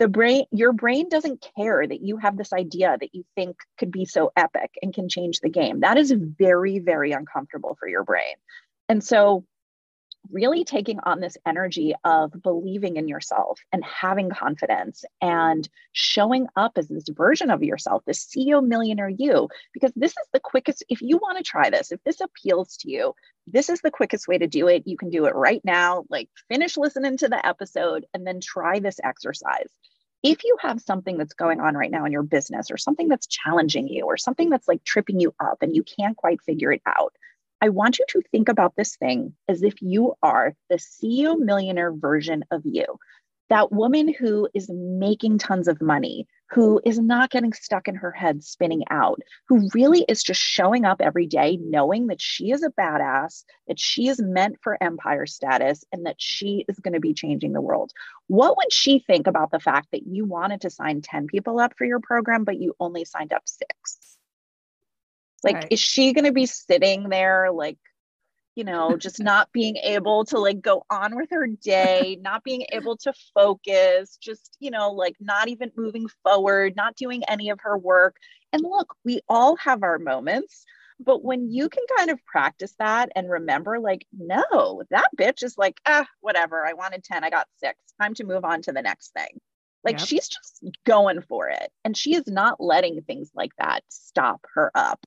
the 0.00 0.08
brain 0.08 0.46
your 0.50 0.72
brain 0.72 1.08
doesn't 1.08 1.46
care 1.56 1.86
that 1.86 2.00
you 2.00 2.16
have 2.16 2.36
this 2.36 2.52
idea 2.52 2.96
that 2.98 3.14
you 3.14 3.22
think 3.36 3.56
could 3.78 3.92
be 3.92 4.06
so 4.06 4.32
epic 4.34 4.72
and 4.82 4.94
can 4.94 5.08
change 5.08 5.38
the 5.38 5.48
game 5.48 5.80
that 5.80 5.98
is 5.98 6.10
very 6.10 6.80
very 6.80 7.12
uncomfortable 7.12 7.76
for 7.78 7.86
your 7.86 8.02
brain 8.02 8.34
and 8.88 9.04
so 9.04 9.44
really 10.30 10.64
taking 10.64 10.98
on 11.00 11.20
this 11.20 11.36
energy 11.46 11.94
of 12.04 12.30
believing 12.42 12.96
in 12.96 13.08
yourself 13.08 13.58
and 13.72 13.84
having 13.84 14.30
confidence 14.30 15.04
and 15.20 15.68
showing 15.92 16.46
up 16.56 16.72
as 16.76 16.88
this 16.88 17.08
version 17.08 17.50
of 17.50 17.62
yourself, 17.62 18.02
the 18.06 18.12
CEO 18.12 18.64
millionaire 18.64 19.08
you, 19.08 19.48
because 19.72 19.92
this 19.96 20.12
is 20.12 20.28
the 20.32 20.40
quickest. 20.40 20.84
If 20.88 21.00
you 21.00 21.16
want 21.16 21.38
to 21.38 21.42
try 21.44 21.70
this, 21.70 21.90
if 21.90 22.02
this 22.04 22.20
appeals 22.20 22.76
to 22.78 22.90
you, 22.90 23.14
this 23.46 23.68
is 23.68 23.80
the 23.80 23.90
quickest 23.90 24.28
way 24.28 24.38
to 24.38 24.46
do 24.46 24.68
it. 24.68 24.86
You 24.86 24.96
can 24.96 25.10
do 25.10 25.24
it 25.24 25.34
right 25.34 25.62
now. 25.64 26.04
Like 26.10 26.28
finish 26.48 26.76
listening 26.76 27.16
to 27.18 27.28
the 27.28 27.44
episode 27.44 28.04
and 28.12 28.26
then 28.26 28.40
try 28.40 28.78
this 28.78 29.00
exercise 29.02 29.70
if 30.22 30.44
you 30.44 30.56
have 30.60 30.80
something 30.80 31.16
that's 31.16 31.34
going 31.34 31.60
on 31.60 31.74
right 31.74 31.90
now 31.90 32.04
in 32.04 32.12
your 32.12 32.22
business 32.22 32.70
or 32.70 32.76
something 32.76 33.08
that's 33.08 33.26
challenging 33.26 33.88
you 33.88 34.04
or 34.04 34.16
something 34.16 34.50
that's 34.50 34.68
like 34.68 34.84
tripping 34.84 35.18
you 35.18 35.34
up 35.40 35.58
and 35.62 35.74
you 35.74 35.82
can't 35.82 36.16
quite 36.16 36.42
figure 36.42 36.72
it 36.72 36.82
out, 36.86 37.14
I 37.62 37.70
want 37.70 37.98
you 37.98 38.04
to 38.08 38.22
think 38.30 38.48
about 38.48 38.76
this 38.76 38.96
thing 38.96 39.34
as 39.48 39.62
if 39.62 39.80
you 39.80 40.14
are 40.22 40.54
the 40.68 40.76
CEO 40.76 41.38
millionaire 41.38 41.92
version 41.92 42.44
of 42.50 42.62
you. 42.64 42.84
That 43.48 43.72
woman 43.72 44.12
who 44.12 44.48
is 44.54 44.70
making 44.70 45.38
tons 45.38 45.68
of 45.68 45.80
money, 45.80 46.26
who 46.52 46.80
is 46.84 46.98
not 46.98 47.30
getting 47.30 47.52
stuck 47.52 47.86
in 47.86 47.94
her 47.94 48.10
head 48.10 48.42
spinning 48.42 48.82
out, 48.90 49.20
who 49.48 49.68
really 49.72 50.04
is 50.08 50.22
just 50.22 50.40
showing 50.40 50.84
up 50.84 51.00
every 51.00 51.26
day 51.26 51.58
knowing 51.62 52.08
that 52.08 52.20
she 52.20 52.50
is 52.50 52.64
a 52.64 52.70
badass, 52.70 53.44
that 53.68 53.78
she 53.78 54.08
is 54.08 54.20
meant 54.20 54.56
for 54.62 54.82
empire 54.82 55.26
status, 55.26 55.84
and 55.92 56.06
that 56.06 56.16
she 56.18 56.64
is 56.68 56.78
going 56.80 56.94
to 56.94 57.00
be 57.00 57.14
changing 57.14 57.52
the 57.52 57.60
world. 57.60 57.92
What 58.26 58.56
would 58.56 58.72
she 58.72 58.98
think 58.98 59.26
about 59.26 59.52
the 59.52 59.60
fact 59.60 59.88
that 59.92 60.06
you 60.06 60.24
wanted 60.24 60.62
to 60.62 60.70
sign 60.70 61.02
10 61.02 61.28
people 61.28 61.60
up 61.60 61.74
for 61.78 61.84
your 61.84 62.00
program, 62.00 62.44
but 62.44 62.60
you 62.60 62.74
only 62.80 63.04
signed 63.04 63.32
up 63.32 63.42
six? 63.44 64.18
Like, 65.44 65.54
right. 65.54 65.68
is 65.70 65.80
she 65.80 66.12
going 66.12 66.24
to 66.24 66.32
be 66.32 66.46
sitting 66.46 67.08
there 67.08 67.50
like, 67.52 67.78
you 68.54 68.64
know, 68.64 68.96
just 68.96 69.20
not 69.20 69.52
being 69.52 69.76
able 69.76 70.24
to 70.26 70.38
like 70.38 70.60
go 70.60 70.84
on 70.90 71.16
with 71.16 71.30
her 71.30 71.46
day, 71.46 72.18
not 72.20 72.42
being 72.44 72.66
able 72.72 72.96
to 72.98 73.12
focus, 73.34 74.16
just, 74.20 74.56
you 74.60 74.70
know, 74.70 74.90
like 74.92 75.16
not 75.20 75.48
even 75.48 75.70
moving 75.76 76.08
forward, 76.24 76.74
not 76.76 76.96
doing 76.96 77.22
any 77.28 77.50
of 77.50 77.60
her 77.62 77.78
work. 77.78 78.16
And 78.52 78.62
look, 78.62 78.94
we 79.04 79.20
all 79.28 79.56
have 79.56 79.82
our 79.82 79.98
moments. 79.98 80.64
But 81.02 81.24
when 81.24 81.50
you 81.50 81.70
can 81.70 81.84
kind 81.96 82.10
of 82.10 82.24
practice 82.26 82.74
that 82.78 83.10
and 83.16 83.30
remember, 83.30 83.80
like, 83.80 84.06
no, 84.12 84.82
that 84.90 85.08
bitch 85.16 85.42
is 85.42 85.56
like, 85.56 85.80
ah, 85.86 86.06
whatever. 86.20 86.66
I 86.66 86.74
wanted 86.74 87.04
10, 87.04 87.24
I 87.24 87.30
got 87.30 87.48
six. 87.56 87.78
Time 88.00 88.12
to 88.14 88.24
move 88.24 88.44
on 88.44 88.60
to 88.62 88.72
the 88.72 88.82
next 88.82 89.14
thing. 89.14 89.40
Like, 89.82 89.98
yep. 89.98 90.06
she's 90.06 90.28
just 90.28 90.62
going 90.84 91.22
for 91.22 91.48
it. 91.48 91.72
And 91.84 91.96
she 91.96 92.14
is 92.14 92.26
not 92.26 92.60
letting 92.60 93.00
things 93.00 93.30
like 93.34 93.52
that 93.56 93.82
stop 93.88 94.44
her 94.54 94.70
up. 94.74 95.00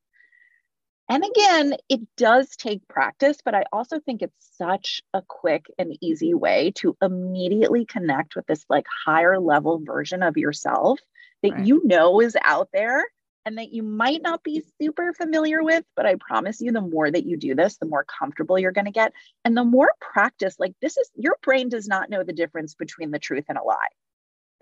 And 1.14 1.24
again, 1.24 1.76
it 1.90 2.00
does 2.18 2.56
take 2.56 2.88
practice, 2.88 3.38
but 3.46 3.54
I 3.54 3.66
also 3.72 4.00
think 4.00 4.24
it's 4.24 4.50
such 4.58 5.04
a 5.14 5.22
quick 5.22 5.68
and 5.78 5.96
easy 6.02 6.34
way 6.34 6.72
to 6.78 6.98
immediately 7.04 7.86
connect 7.86 8.36
with 8.36 8.48
this 8.48 8.66
like 8.68 8.88
higher 9.06 9.40
level 9.40 9.80
version 9.86 10.24
of 10.24 10.38
yourself 10.38 11.00
that 11.44 11.52
right. 11.52 11.66
you 11.68 11.84
know 11.86 12.20
is 12.20 12.36
out 12.42 12.70
there 12.74 13.06
and 13.46 13.60
that 13.60 13.72
you 13.72 13.84
might 13.84 14.24
not 14.24 14.42
be 14.42 14.64
super 14.82 15.14
familiar 15.14 15.62
with. 15.62 15.86
But 15.96 16.08
I 16.08 16.16
promise 16.16 16.62
you, 16.62 16.72
the 16.72 16.82
more 16.82 17.12
that 17.12 17.28
you 17.28 17.38
do 17.38 17.54
this, 17.54 17.78
the 17.78 17.86
more 17.86 18.06
comfortable 18.06 18.58
you're 18.58 18.72
going 18.72 18.86
to 18.86 18.92
get. 18.92 19.14
And 19.46 19.56
the 19.56 19.64
more 19.64 19.92
practice, 20.02 20.56
like 20.58 20.74
this 20.82 20.98
is 20.98 21.12
your 21.16 21.38
brain 21.44 21.70
does 21.70 21.88
not 21.88 22.10
know 22.10 22.24
the 22.24 22.34
difference 22.34 22.74
between 22.74 23.12
the 23.12 23.20
truth 23.20 23.46
and 23.50 23.60
a 23.60 23.64
lie 23.64 23.90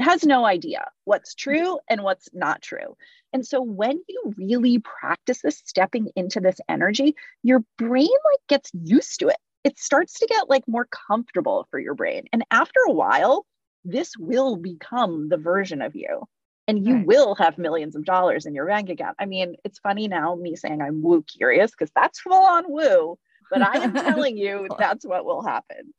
has 0.02 0.26
no 0.26 0.46
idea 0.46 0.90
what's 1.06 1.34
mm-hmm. 1.34 1.52
true 1.52 1.80
and 1.90 2.04
what's 2.04 2.30
not 2.34 2.62
true. 2.62 2.96
And 3.34 3.46
so 3.46 3.62
when 3.62 4.02
you 4.08 4.34
really 4.38 4.80
practice 4.80 5.42
this 5.42 5.62
stepping 5.66 6.10
into 6.16 6.40
this 6.40 6.60
energy, 6.68 7.16
your 7.44 7.64
brain 7.78 8.08
like 8.08 8.48
gets 8.48 8.72
used 8.74 9.20
to 9.20 9.30
it. 9.30 9.38
It 9.64 9.80
starts 9.80 10.20
to 10.20 10.28
get 10.28 10.50
like 10.50 10.68
more 10.68 10.88
comfortable 11.08 11.68
for 11.70 11.80
your 11.80 11.94
brain. 11.94 12.26
And 12.34 12.44
after 12.52 12.80
a 12.88 12.92
while, 12.92 13.46
this 13.84 14.14
will 14.18 14.56
become 14.58 15.30
the 15.30 15.38
version 15.38 15.82
of 15.82 15.96
you. 15.96 16.28
And 16.68 16.86
you 16.86 16.98
right. 16.98 17.06
will 17.06 17.36
have 17.36 17.58
millions 17.58 17.96
of 17.96 18.06
dollars 18.06 18.46
in 18.46 18.54
your 18.54 18.68
bank 18.68 18.90
account. 18.90 19.18
I 19.20 19.26
mean, 19.26 19.56
it's 19.66 19.80
funny 19.80 20.08
now 20.08 20.36
me 20.36 20.56
saying 20.56 20.82
I'm 20.82 21.02
woo 21.02 21.24
curious 21.24 21.72
because 21.72 21.92
that's 21.96 22.20
full 22.20 22.34
on 22.34 22.66
woo, 22.68 23.18
but 23.50 23.62
I 23.62 23.84
am 23.84 23.94
telling 23.96 24.38
you 24.38 24.68
that's 24.78 25.06
what 25.06 25.26
will 25.26 25.44
happen. 25.44 25.94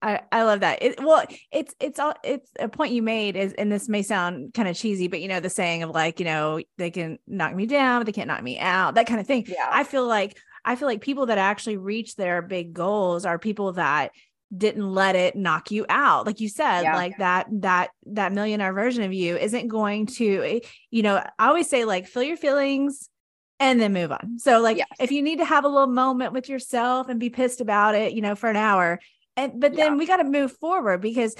I, 0.00 0.20
I 0.30 0.42
love 0.44 0.60
that. 0.60 0.82
It, 0.82 1.02
well, 1.02 1.24
it's 1.50 1.74
it's 1.80 1.98
all 1.98 2.14
it's 2.22 2.50
a 2.58 2.68
point 2.68 2.92
you 2.92 3.02
made 3.02 3.36
is, 3.36 3.52
and 3.54 3.70
this 3.70 3.88
may 3.88 4.02
sound 4.02 4.54
kind 4.54 4.68
of 4.68 4.76
cheesy, 4.76 5.08
but 5.08 5.20
you 5.20 5.28
know 5.28 5.40
the 5.40 5.50
saying 5.50 5.82
of 5.82 5.90
like 5.90 6.20
you 6.20 6.24
know 6.24 6.60
they 6.76 6.90
can 6.90 7.18
knock 7.26 7.54
me 7.54 7.66
down, 7.66 8.00
but 8.00 8.06
they 8.06 8.12
can't 8.12 8.28
knock 8.28 8.42
me 8.42 8.58
out, 8.58 8.94
that 8.94 9.06
kind 9.06 9.20
of 9.20 9.26
thing. 9.26 9.44
Yeah. 9.48 9.68
I 9.70 9.82
feel 9.84 10.06
like 10.06 10.36
I 10.64 10.76
feel 10.76 10.86
like 10.86 11.00
people 11.00 11.26
that 11.26 11.38
actually 11.38 11.78
reach 11.78 12.14
their 12.14 12.42
big 12.42 12.72
goals 12.72 13.24
are 13.24 13.38
people 13.38 13.72
that 13.72 14.12
didn't 14.56 14.88
let 14.88 15.14
it 15.14 15.36
knock 15.36 15.70
you 15.70 15.84
out 15.90 16.24
like 16.24 16.40
you 16.40 16.48
said 16.48 16.80
yeah. 16.80 16.96
like 16.96 17.18
that 17.18 17.46
that 17.50 17.90
that 18.06 18.32
millionaire 18.32 18.72
version 18.72 19.02
of 19.02 19.12
you 19.12 19.36
isn't 19.36 19.68
going 19.68 20.06
to 20.06 20.42
eh, 20.42 20.60
you 20.90 21.02
know 21.02 21.22
i 21.38 21.48
always 21.48 21.68
say 21.68 21.84
like 21.84 22.06
feel 22.06 22.22
your 22.22 22.36
feelings 22.36 23.10
and 23.60 23.78
then 23.78 23.92
move 23.92 24.10
on 24.10 24.38
so 24.38 24.60
like 24.60 24.78
yes. 24.78 24.88
if 24.98 25.12
you 25.12 25.20
need 25.20 25.36
to 25.38 25.44
have 25.44 25.64
a 25.64 25.68
little 25.68 25.86
moment 25.86 26.32
with 26.32 26.48
yourself 26.48 27.10
and 27.10 27.20
be 27.20 27.28
pissed 27.28 27.60
about 27.60 27.94
it 27.94 28.14
you 28.14 28.22
know 28.22 28.34
for 28.34 28.48
an 28.48 28.56
hour 28.56 28.98
and 29.38 29.60
but 29.60 29.74
then 29.76 29.92
yeah. 29.92 29.96
we 29.96 30.06
got 30.06 30.16
to 30.16 30.24
move 30.24 30.52
forward 30.52 31.00
because 31.00 31.34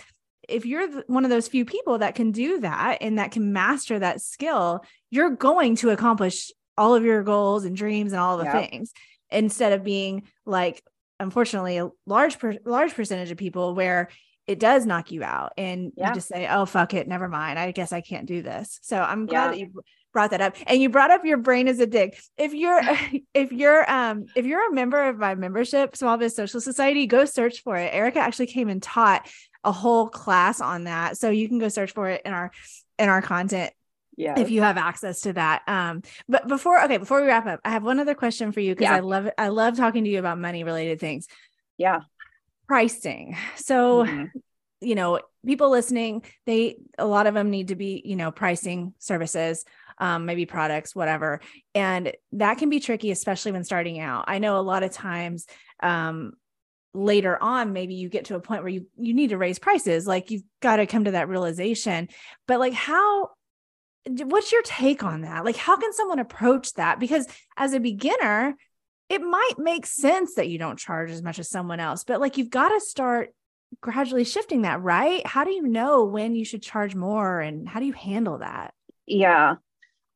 if 0.48 0.64
you're 0.64 1.02
one 1.08 1.24
of 1.24 1.30
those 1.30 1.48
few 1.48 1.64
people 1.64 1.98
that 1.98 2.14
can 2.14 2.30
do 2.30 2.61
that 2.61 2.98
and 3.00 3.18
that 3.18 3.32
can 3.32 3.52
master 3.52 3.98
that 3.98 4.22
skill, 4.22 4.82
you're 5.11 5.30
going 5.30 5.76
to 5.76 5.90
accomplish 5.90 6.50
all 6.78 6.94
of 6.94 7.04
your 7.04 7.22
goals 7.22 7.64
and 7.64 7.76
dreams 7.76 8.12
and 8.12 8.20
all 8.20 8.38
the 8.38 8.44
yeah. 8.44 8.66
things 8.66 8.92
instead 9.30 9.72
of 9.72 9.84
being 9.84 10.22
like 10.46 10.82
unfortunately 11.20 11.76
a 11.78 11.90
large 12.06 12.38
per- 12.38 12.58
large 12.64 12.94
percentage 12.94 13.30
of 13.30 13.37
people 13.37 13.74
where 13.74 14.08
it 14.46 14.61
does 14.61 14.87
knock 14.87 15.11
you 15.11 15.22
out 15.22 15.52
and 15.58 15.92
yeah. 15.96 16.08
you 16.08 16.14
just 16.14 16.28
say 16.28 16.46
oh 16.48 16.64
fuck 16.64 16.94
it 16.94 17.08
never 17.08 17.28
mind 17.28 17.58
i 17.58 17.72
guess 17.72 17.92
i 17.92 18.00
can't 18.00 18.26
do 18.26 18.40
this 18.40 18.78
so 18.82 18.98
i'm 18.98 19.26
glad 19.26 19.46
yeah. 19.46 19.50
that 19.50 19.58
you 19.58 19.82
brought 20.12 20.30
that 20.30 20.40
up. 20.40 20.56
And 20.66 20.80
you 20.80 20.88
brought 20.88 21.10
up 21.10 21.24
your 21.24 21.38
brain 21.38 21.68
is 21.68 21.80
a 21.80 21.86
dick 21.86 22.20
if 22.36 22.54
you're 22.54 22.80
if 23.34 23.52
you're 23.52 23.90
um 23.90 24.26
if 24.34 24.46
you're 24.46 24.70
a 24.70 24.74
member 24.74 25.08
of 25.08 25.18
my 25.18 25.34
membership 25.34 25.96
small 25.96 26.16
biz 26.16 26.34
social 26.34 26.60
society 26.60 27.06
go 27.06 27.24
search 27.24 27.62
for 27.62 27.76
it. 27.76 27.94
Erica 27.94 28.20
actually 28.20 28.46
came 28.46 28.68
and 28.68 28.82
taught 28.82 29.28
a 29.64 29.72
whole 29.72 30.08
class 30.08 30.60
on 30.60 30.84
that. 30.84 31.16
So 31.18 31.30
you 31.30 31.48
can 31.48 31.58
go 31.58 31.68
search 31.68 31.92
for 31.92 32.08
it 32.08 32.22
in 32.24 32.32
our 32.32 32.50
in 32.98 33.08
our 33.08 33.22
content 33.22 33.72
yeah 34.16 34.38
if 34.38 34.50
you 34.50 34.62
have 34.62 34.76
access 34.76 35.20
to 35.22 35.32
that. 35.34 35.62
Um 35.66 36.02
but 36.28 36.48
before 36.48 36.82
okay 36.84 36.96
before 36.98 37.20
we 37.20 37.26
wrap 37.26 37.46
up 37.46 37.60
i 37.64 37.70
have 37.70 37.84
one 37.84 38.00
other 38.00 38.14
question 38.14 38.52
for 38.52 38.60
you 38.60 38.74
because 38.74 38.90
yeah. 38.90 38.96
i 38.96 39.00
love 39.00 39.28
i 39.38 39.48
love 39.48 39.76
talking 39.76 40.04
to 40.04 40.10
you 40.10 40.18
about 40.18 40.38
money 40.38 40.64
related 40.64 41.00
things. 41.00 41.26
Yeah. 41.76 42.00
Pricing. 42.66 43.36
So 43.56 44.04
mm-hmm. 44.04 44.24
you 44.80 44.94
know 44.94 45.20
people 45.46 45.70
listening 45.70 46.22
they 46.46 46.76
a 46.98 47.06
lot 47.06 47.26
of 47.26 47.34
them 47.34 47.50
need 47.50 47.68
to 47.68 47.76
be 47.76 48.02
you 48.04 48.16
know 48.16 48.30
pricing 48.30 48.92
services 48.98 49.64
um, 49.98 50.26
maybe 50.26 50.46
products, 50.46 50.94
whatever. 50.94 51.40
And 51.74 52.12
that 52.32 52.58
can 52.58 52.70
be 52.70 52.80
tricky, 52.80 53.11
especially 53.11 53.52
when 53.52 53.64
starting 53.64 54.00
out. 54.00 54.24
I 54.28 54.38
know 54.38 54.58
a 54.58 54.62
lot 54.62 54.82
of 54.82 54.90
times 54.90 55.46
um, 55.82 56.32
later 56.94 57.40
on 57.40 57.72
maybe 57.72 57.94
you 57.94 58.08
get 58.08 58.26
to 58.26 58.34
a 58.34 58.40
point 58.40 58.62
where 58.62 58.72
you 58.72 58.87
you 58.96 59.14
need 59.14 59.30
to 59.30 59.38
raise 59.38 59.58
prices 59.58 60.06
like 60.06 60.30
you've 60.30 60.42
got 60.61 60.76
to 60.76 60.87
come 60.87 61.04
to 61.04 61.12
that 61.12 61.28
realization. 61.28 62.08
But 62.46 62.61
like 62.61 62.72
how 62.72 63.30
what's 64.06 64.52
your 64.52 64.62
take 64.62 65.02
on 65.02 65.22
that? 65.22 65.44
Like 65.44 65.56
how 65.56 65.76
can 65.76 65.92
someone 65.92 66.18
approach 66.18 66.72
that? 66.74 66.98
Because 66.98 67.26
as 67.56 67.72
a 67.72 67.80
beginner 67.80 68.54
it 69.08 69.22
might 69.22 69.54
make 69.56 69.87
sense 69.87 70.34
that 70.34 70.48
you 70.48 70.58
don't 70.58 70.78
charge 70.78 71.11
as 71.11 71.22
much 71.22 71.38
as 71.38 71.48
someone 71.48 71.80
else 71.80 72.04
but 72.04 72.20
like 72.20 72.37
you've 72.37 72.50
got 72.50 72.68
to 72.68 72.78
start 72.78 73.30
gradually 73.80 74.24
shifting 74.24 74.62
that 74.62 74.82
right? 74.82 75.26
How 75.26 75.44
do 75.44 75.50
you 75.50 75.66
know 75.66 76.04
when 76.04 76.34
you 76.34 76.44
should 76.44 76.62
charge 76.62 76.94
more 76.94 77.40
and 77.40 77.68
how 77.68 77.80
do 77.80 77.87
you 77.87 77.92
handle 77.92 78.38
that? 78.38 78.72
Yeah 79.06 79.56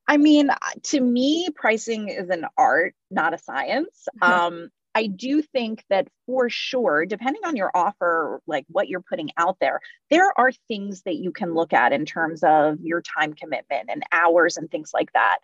I 0.07 0.17
mean, 0.17 0.51
uh, 0.51 0.57
to 0.85 1.01
me, 1.01 1.49
pricing 1.55 2.09
is 2.09 2.29
an 2.29 2.47
art, 2.57 2.95
not 3.11 3.35
a 3.35 3.39
science. 3.39 4.09
Um, 4.23 4.71
I 4.95 5.07
do 5.07 5.41
think 5.41 5.85
that 5.89 6.09
for 6.27 6.51
sure, 6.51 7.07
depending 7.07 7.43
on 7.45 7.57
your 7.57 7.71
offer, 7.75 8.43
like 8.47 8.67
what 8.69 8.89
you're 8.89 9.01
putting 9.01 9.31
out 9.39 9.57
there, 9.61 9.81
there 10.11 10.39
are 10.39 10.53
things 10.69 11.03
that 11.03 11.17
you 11.17 11.33
can 11.33 11.55
look 11.55 11.73
at 11.73 11.93
in 11.93 12.05
terms 12.05 12.43
of 12.45 12.79
your 12.83 13.01
time 13.01 13.33
commitment 13.33 13.89
and 13.89 14.03
hours 14.13 14.59
and 14.59 14.71
things 14.71 14.91
like 14.93 15.11
that. 15.15 15.39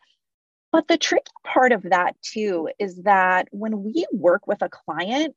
But 0.71 0.87
the 0.87 0.99
tricky 0.99 1.33
part 1.44 1.73
of 1.73 1.83
that 1.85 2.21
too 2.21 2.68
is 2.79 3.03
that 3.05 3.49
when 3.51 3.83
we 3.83 4.07
work 4.12 4.47
with 4.47 4.61
a 4.61 4.68
client, 4.68 5.35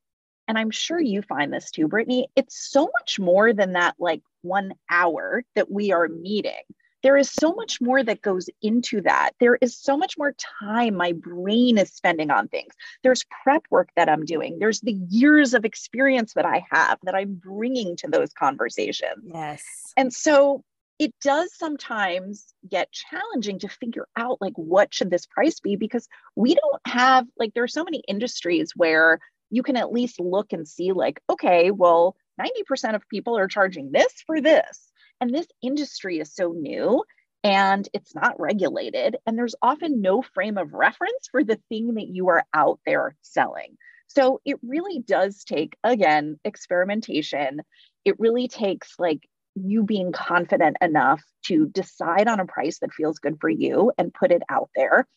and 0.47 0.57
I'm 0.57 0.71
sure 0.71 0.99
you 0.99 1.21
find 1.21 1.53
this 1.53 1.71
too, 1.71 1.87
Britney, 1.87 2.25
it's 2.35 2.69
so 2.69 2.89
much 2.99 3.17
more 3.17 3.53
than 3.53 3.73
that 3.73 3.95
like 3.97 4.21
one 4.41 4.73
hour 4.89 5.43
that 5.55 5.71
we 5.71 5.93
are 5.93 6.09
meeting 6.09 6.63
there 7.03 7.17
is 7.17 7.31
so 7.31 7.53
much 7.53 7.81
more 7.81 8.03
that 8.03 8.21
goes 8.21 8.49
into 8.61 9.01
that. 9.01 9.31
There 9.39 9.57
is 9.61 9.77
so 9.77 9.97
much 9.97 10.17
more 10.17 10.35
time 10.59 10.95
my 10.95 11.13
brain 11.13 11.77
is 11.77 11.89
spending 11.91 12.31
on 12.31 12.47
things. 12.47 12.73
There's 13.03 13.25
prep 13.43 13.63
work 13.69 13.89
that 13.95 14.09
I'm 14.09 14.25
doing. 14.25 14.59
There's 14.59 14.81
the 14.81 14.97
years 15.09 15.53
of 15.53 15.65
experience 15.65 16.33
that 16.33 16.45
I 16.45 16.65
have 16.71 16.99
that 17.03 17.15
I'm 17.15 17.35
bringing 17.35 17.95
to 17.97 18.07
those 18.07 18.33
conversations. 18.33 19.23
Yes. 19.33 19.63
And 19.97 20.13
so 20.13 20.63
it 20.99 21.15
does 21.19 21.51
sometimes 21.55 22.53
get 22.69 22.91
challenging 22.91 23.57
to 23.59 23.67
figure 23.67 24.07
out 24.15 24.39
like 24.39 24.53
what 24.55 24.93
should 24.93 25.09
this 25.09 25.25
price 25.25 25.59
be 25.59 25.75
because 25.75 26.07
we 26.35 26.53
don't 26.53 26.81
have 26.85 27.25
like 27.39 27.55
there 27.55 27.63
are 27.63 27.67
so 27.67 27.83
many 27.83 28.03
industries 28.07 28.73
where 28.75 29.19
you 29.49 29.63
can 29.63 29.77
at 29.77 29.91
least 29.91 30.19
look 30.19 30.53
and 30.53 30.67
see 30.67 30.91
like 30.91 31.19
okay 31.27 31.71
well 31.71 32.15
90% 32.39 32.95
of 32.95 33.09
people 33.09 33.35
are 33.35 33.47
charging 33.47 33.91
this 33.91 34.13
for 34.27 34.41
this 34.41 34.90
and 35.21 35.33
this 35.33 35.47
industry 35.61 36.19
is 36.19 36.33
so 36.33 36.51
new 36.51 37.03
and 37.43 37.87
it's 37.93 38.13
not 38.13 38.39
regulated. 38.39 39.17
And 39.25 39.37
there's 39.37 39.55
often 39.61 40.01
no 40.01 40.21
frame 40.21 40.57
of 40.57 40.73
reference 40.73 41.27
for 41.29 41.43
the 41.43 41.59
thing 41.69 41.95
that 41.95 42.07
you 42.07 42.29
are 42.29 42.43
out 42.53 42.79
there 42.85 43.15
selling. 43.21 43.77
So 44.07 44.41
it 44.43 44.57
really 44.61 44.99
does 44.99 45.43
take, 45.43 45.77
again, 45.83 46.39
experimentation. 46.43 47.61
It 48.03 48.19
really 48.19 48.47
takes 48.47 48.95
like 48.99 49.27
you 49.55 49.83
being 49.83 50.11
confident 50.11 50.77
enough 50.81 51.21
to 51.45 51.67
decide 51.67 52.27
on 52.27 52.39
a 52.39 52.45
price 52.45 52.79
that 52.79 52.93
feels 52.93 53.19
good 53.19 53.37
for 53.39 53.49
you 53.49 53.91
and 53.97 54.13
put 54.13 54.31
it 54.31 54.43
out 54.49 54.69
there. 54.75 55.07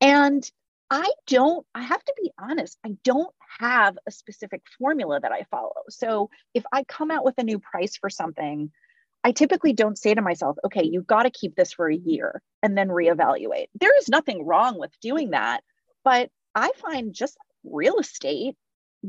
And 0.00 0.48
I 0.90 1.08
don't, 1.26 1.64
I 1.74 1.82
have 1.82 2.02
to 2.02 2.14
be 2.20 2.32
honest, 2.38 2.76
I 2.84 2.96
don't 3.04 3.32
have 3.60 3.96
a 4.06 4.10
specific 4.10 4.62
formula 4.78 5.20
that 5.20 5.32
I 5.32 5.44
follow. 5.50 5.72
So 5.88 6.30
if 6.52 6.64
I 6.72 6.82
come 6.84 7.10
out 7.10 7.24
with 7.24 7.38
a 7.38 7.44
new 7.44 7.60
price 7.60 7.96
for 7.96 8.10
something, 8.10 8.72
I 9.22 9.32
typically 9.32 9.72
don't 9.72 9.98
say 9.98 10.14
to 10.14 10.22
myself, 10.22 10.56
okay, 10.64 10.84
you've 10.84 11.06
got 11.06 11.24
to 11.24 11.30
keep 11.30 11.54
this 11.54 11.72
for 11.72 11.88
a 11.90 11.96
year 11.96 12.42
and 12.62 12.76
then 12.76 12.88
reevaluate. 12.88 13.66
There 13.78 13.96
is 13.98 14.08
nothing 14.08 14.46
wrong 14.46 14.78
with 14.78 14.98
doing 15.00 15.30
that. 15.30 15.62
But 16.04 16.30
I 16.54 16.70
find 16.76 17.12
just 17.12 17.36
real 17.64 17.98
estate 17.98 18.56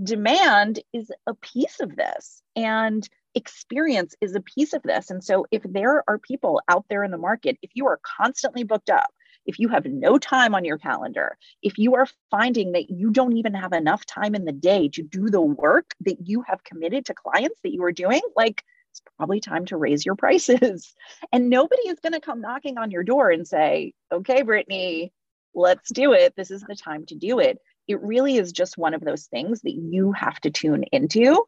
demand 0.03 0.79
is 0.93 1.11
a 1.27 1.33
piece 1.35 1.79
of 1.79 1.95
this 1.95 2.41
and 2.55 3.07
experience 3.35 4.15
is 4.21 4.35
a 4.35 4.41
piece 4.41 4.73
of 4.73 4.83
this. 4.83 5.09
And 5.09 5.23
so 5.23 5.45
if 5.51 5.63
there 5.63 6.03
are 6.07 6.17
people 6.17 6.61
out 6.67 6.85
there 6.89 7.03
in 7.03 7.11
the 7.11 7.17
market, 7.17 7.57
if 7.61 7.71
you 7.73 7.87
are 7.87 7.99
constantly 8.03 8.63
booked 8.63 8.89
up, 8.89 9.07
if 9.45 9.57
you 9.57 9.69
have 9.69 9.85
no 9.85 10.17
time 10.17 10.53
on 10.53 10.65
your 10.65 10.77
calendar, 10.77 11.37
if 11.63 11.77
you 11.77 11.95
are 11.95 12.07
finding 12.29 12.73
that 12.73 12.89
you 12.89 13.09
don't 13.09 13.37
even 13.37 13.53
have 13.53 13.73
enough 13.73 14.05
time 14.05 14.35
in 14.35 14.45
the 14.45 14.51
day 14.51 14.89
to 14.89 15.01
do 15.01 15.29
the 15.29 15.41
work 15.41 15.95
that 16.01 16.17
you 16.27 16.41
have 16.41 16.63
committed 16.63 17.05
to 17.05 17.13
clients 17.13 17.59
that 17.63 17.73
you 17.73 17.83
are 17.83 17.91
doing, 17.91 18.21
like 18.35 18.63
it's 18.91 19.01
probably 19.17 19.39
time 19.39 19.65
to 19.67 19.77
raise 19.77 20.05
your 20.05 20.15
prices. 20.15 20.93
And 21.31 21.49
nobody 21.49 21.83
is 21.87 21.99
going 21.99 22.13
to 22.13 22.19
come 22.19 22.41
knocking 22.41 22.77
on 22.77 22.91
your 22.91 23.03
door 23.03 23.29
and 23.29 23.47
say, 23.47 23.93
okay, 24.11 24.43
Britney, 24.43 25.11
let's 25.53 25.89
do 25.89 26.13
it. 26.13 26.35
This 26.35 26.51
is 26.51 26.61
the 26.61 26.75
time 26.75 27.05
to 27.07 27.15
do 27.15 27.39
it. 27.39 27.59
It 27.87 28.01
really 28.01 28.37
is 28.37 28.51
just 28.51 28.77
one 28.77 28.93
of 28.93 29.01
those 29.01 29.27
things 29.27 29.61
that 29.61 29.73
you 29.73 30.11
have 30.11 30.39
to 30.41 30.49
tune 30.49 30.83
into. 30.91 31.45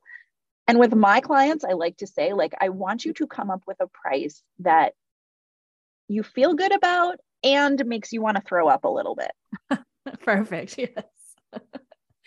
And 0.68 0.80
with 0.80 0.96
my 0.96 1.20
clients, 1.20 1.66
I 1.66 1.74
like 1.74 1.98
to 1.98 2.08
say, 2.08 2.34
like, 2.34 2.54
I 2.62 2.70
want 2.70 3.04
you 3.04 3.14
to 3.14 3.28
come 3.28 3.50
up 3.50 3.64
with 3.68 3.78
a 3.82 3.88
price 3.88 4.42
that 4.60 4.94
you 6.08 6.24
feel 6.24 6.54
good 6.54 6.74
about 6.74 7.20
and 7.44 7.84
makes 7.86 8.14
you 8.14 8.22
want 8.22 8.38
to 8.38 8.44
throw 8.44 8.70
up 8.70 8.86
a 8.86 8.90
little 8.90 9.16
bit. 9.16 9.80
Perfect. 10.22 10.78
Yes. 10.78 11.04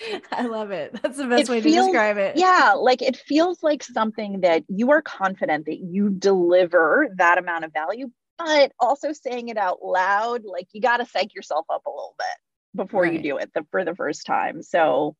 I 0.33 0.47
love 0.47 0.71
it. 0.71 0.93
That's 1.03 1.17
the 1.19 1.27
best 1.27 1.45
It 1.45 1.49
way 1.49 1.61
feels- 1.61 1.87
to 1.87 1.93
describe 1.93 2.17
it. 2.19 2.37
yeah 2.37 2.73
like 2.79 3.03
it 3.03 3.17
feels 3.17 3.63
like 3.63 3.83
something 3.83 4.41
that 4.41 4.65
you 4.69 4.91
are 4.91 5.03
confident 5.03 5.67
that 5.67 5.79
you 5.79 6.11
deliver 6.11 7.09
that 7.17 7.39
amount 7.39 7.65
of 7.65 7.73
value 7.73 8.11
but 8.39 8.71
also 8.79 9.13
saying 9.13 9.49
it 9.49 9.57
out 9.57 9.79
loud 9.83 10.43
like 10.45 10.67
you 10.73 10.81
got 10.81 10.99
to 10.99 11.07
psych 11.07 11.35
yourself 11.35 11.65
up 11.71 11.83
a 11.87 11.91
little 11.91 12.15
bit 12.19 12.85
before 12.85 13.07
you 13.07 13.23
do 13.23 13.39
it 13.39 13.51
the, 13.55 13.65
for 13.71 13.85
the 13.85 13.95
first 13.95 14.27
time 14.27 14.63
so 14.63 15.17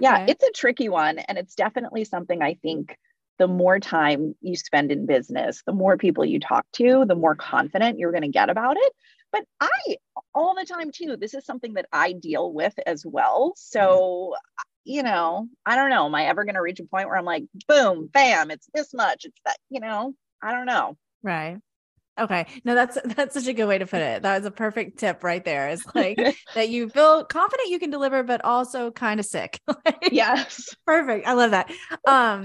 yeah 0.00 0.26
it's 0.28 0.44
a 0.44 0.52
tricky 0.52 0.88
one 0.88 1.18
and 1.18 1.36
it's 1.36 1.56
definitely 1.56 2.04
something 2.04 2.40
i 2.42 2.54
think 2.62 2.96
the 3.40 3.48
more 3.48 3.80
time 3.80 4.36
you 4.40 4.54
spend 4.54 4.92
in 4.92 5.06
business 5.06 5.62
the 5.66 5.72
more 5.72 5.96
people 5.96 6.24
you 6.24 6.38
talk 6.38 6.64
to 6.72 7.04
the 7.08 7.16
more 7.16 7.34
confident 7.34 7.98
you're 7.98 8.12
going 8.12 8.22
to 8.22 8.28
get 8.28 8.48
about 8.50 8.76
it 8.78 8.92
but 9.32 9.42
i 9.60 9.96
all 10.34 10.54
the 10.54 10.64
time 10.64 10.90
too 10.92 11.16
this 11.16 11.34
is 11.34 11.44
something 11.44 11.74
that 11.74 11.86
i 11.92 12.12
deal 12.12 12.52
with 12.52 12.74
as 12.86 13.04
well 13.04 13.52
so 13.56 14.34
you 14.84 15.02
know 15.02 15.48
i 15.66 15.76
don't 15.76 15.90
know 15.90 16.06
am 16.06 16.14
i 16.14 16.24
ever 16.24 16.44
going 16.44 16.54
to 16.54 16.62
reach 16.62 16.80
a 16.80 16.84
point 16.84 17.06
where 17.08 17.16
i'm 17.16 17.24
like 17.24 17.44
boom 17.68 18.06
bam 18.12 18.50
it's 18.50 18.68
this 18.74 18.94
much 18.94 19.24
it's 19.24 19.40
that 19.44 19.56
you 19.68 19.80
know 19.80 20.14
i 20.42 20.52
don't 20.52 20.66
know 20.66 20.96
Right. 21.22 21.58
Okay. 22.18 22.46
No, 22.64 22.74
that's 22.74 22.98
that's 23.04 23.34
such 23.34 23.46
a 23.46 23.52
good 23.52 23.66
way 23.66 23.78
to 23.78 23.86
put 23.86 24.00
it. 24.00 24.22
That 24.22 24.38
was 24.38 24.46
a 24.46 24.50
perfect 24.50 24.98
tip 24.98 25.24
right 25.24 25.44
there. 25.44 25.68
It's 25.68 25.84
like 25.94 26.18
that 26.54 26.68
you 26.68 26.88
feel 26.88 27.24
confident 27.24 27.68
you 27.70 27.78
can 27.78 27.90
deliver, 27.90 28.22
but 28.22 28.44
also 28.44 28.90
kind 28.90 29.20
of 29.20 29.26
sick. 29.26 29.60
Like, 29.84 30.08
yes 30.12 30.74
Perfect. 30.86 31.26
I 31.26 31.32
love 31.32 31.52
that. 31.52 31.70
Um, 32.06 32.44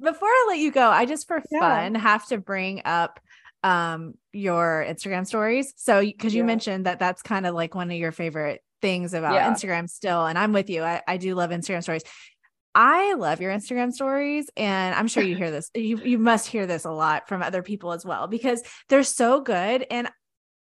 before 0.00 0.28
I 0.28 0.46
let 0.48 0.58
you 0.58 0.70
go, 0.70 0.88
I 0.88 1.06
just 1.06 1.26
for 1.26 1.42
Yeah. 1.50 1.60
fun 1.60 1.94
have 1.94 2.26
to 2.28 2.38
bring 2.38 2.82
up 2.84 3.18
um 3.66 4.14
your 4.32 4.84
Instagram 4.88 5.26
stories. 5.26 5.72
So 5.76 6.00
because 6.00 6.34
you 6.34 6.42
Yeah. 6.42 6.46
mentioned 6.46 6.86
that 6.86 6.98
that's 6.98 7.22
kind 7.22 7.46
of 7.46 7.54
like 7.54 7.74
one 7.74 7.90
of 7.90 7.96
your 7.96 8.12
favorite 8.12 8.60
things 8.80 9.14
about 9.14 9.34
Yeah. 9.34 9.50
Instagram 9.52 9.88
still, 9.90 10.24
and 10.26 10.38
I'm 10.38 10.52
with 10.52 10.70
you. 10.70 10.82
I, 10.82 11.02
I 11.06 11.16
do 11.16 11.34
love 11.34 11.50
Instagram 11.50 11.82
stories. 11.82 12.02
I 12.74 13.14
love 13.14 13.40
your 13.40 13.52
Instagram 13.52 13.90
stories, 13.92 14.50
and 14.56 14.94
I'm 14.94 15.08
sure 15.08 15.22
you 15.22 15.34
hear 15.34 15.50
this. 15.50 15.70
You 15.74 15.98
you 16.04 16.18
must 16.18 16.46
hear 16.46 16.66
this 16.66 16.84
a 16.84 16.90
lot 16.90 17.26
from 17.28 17.42
other 17.42 17.62
people 17.62 17.92
as 17.92 18.04
well 18.04 18.26
because 18.28 18.62
they're 18.88 19.02
so 19.02 19.40
good. 19.40 19.86
And 19.90 20.08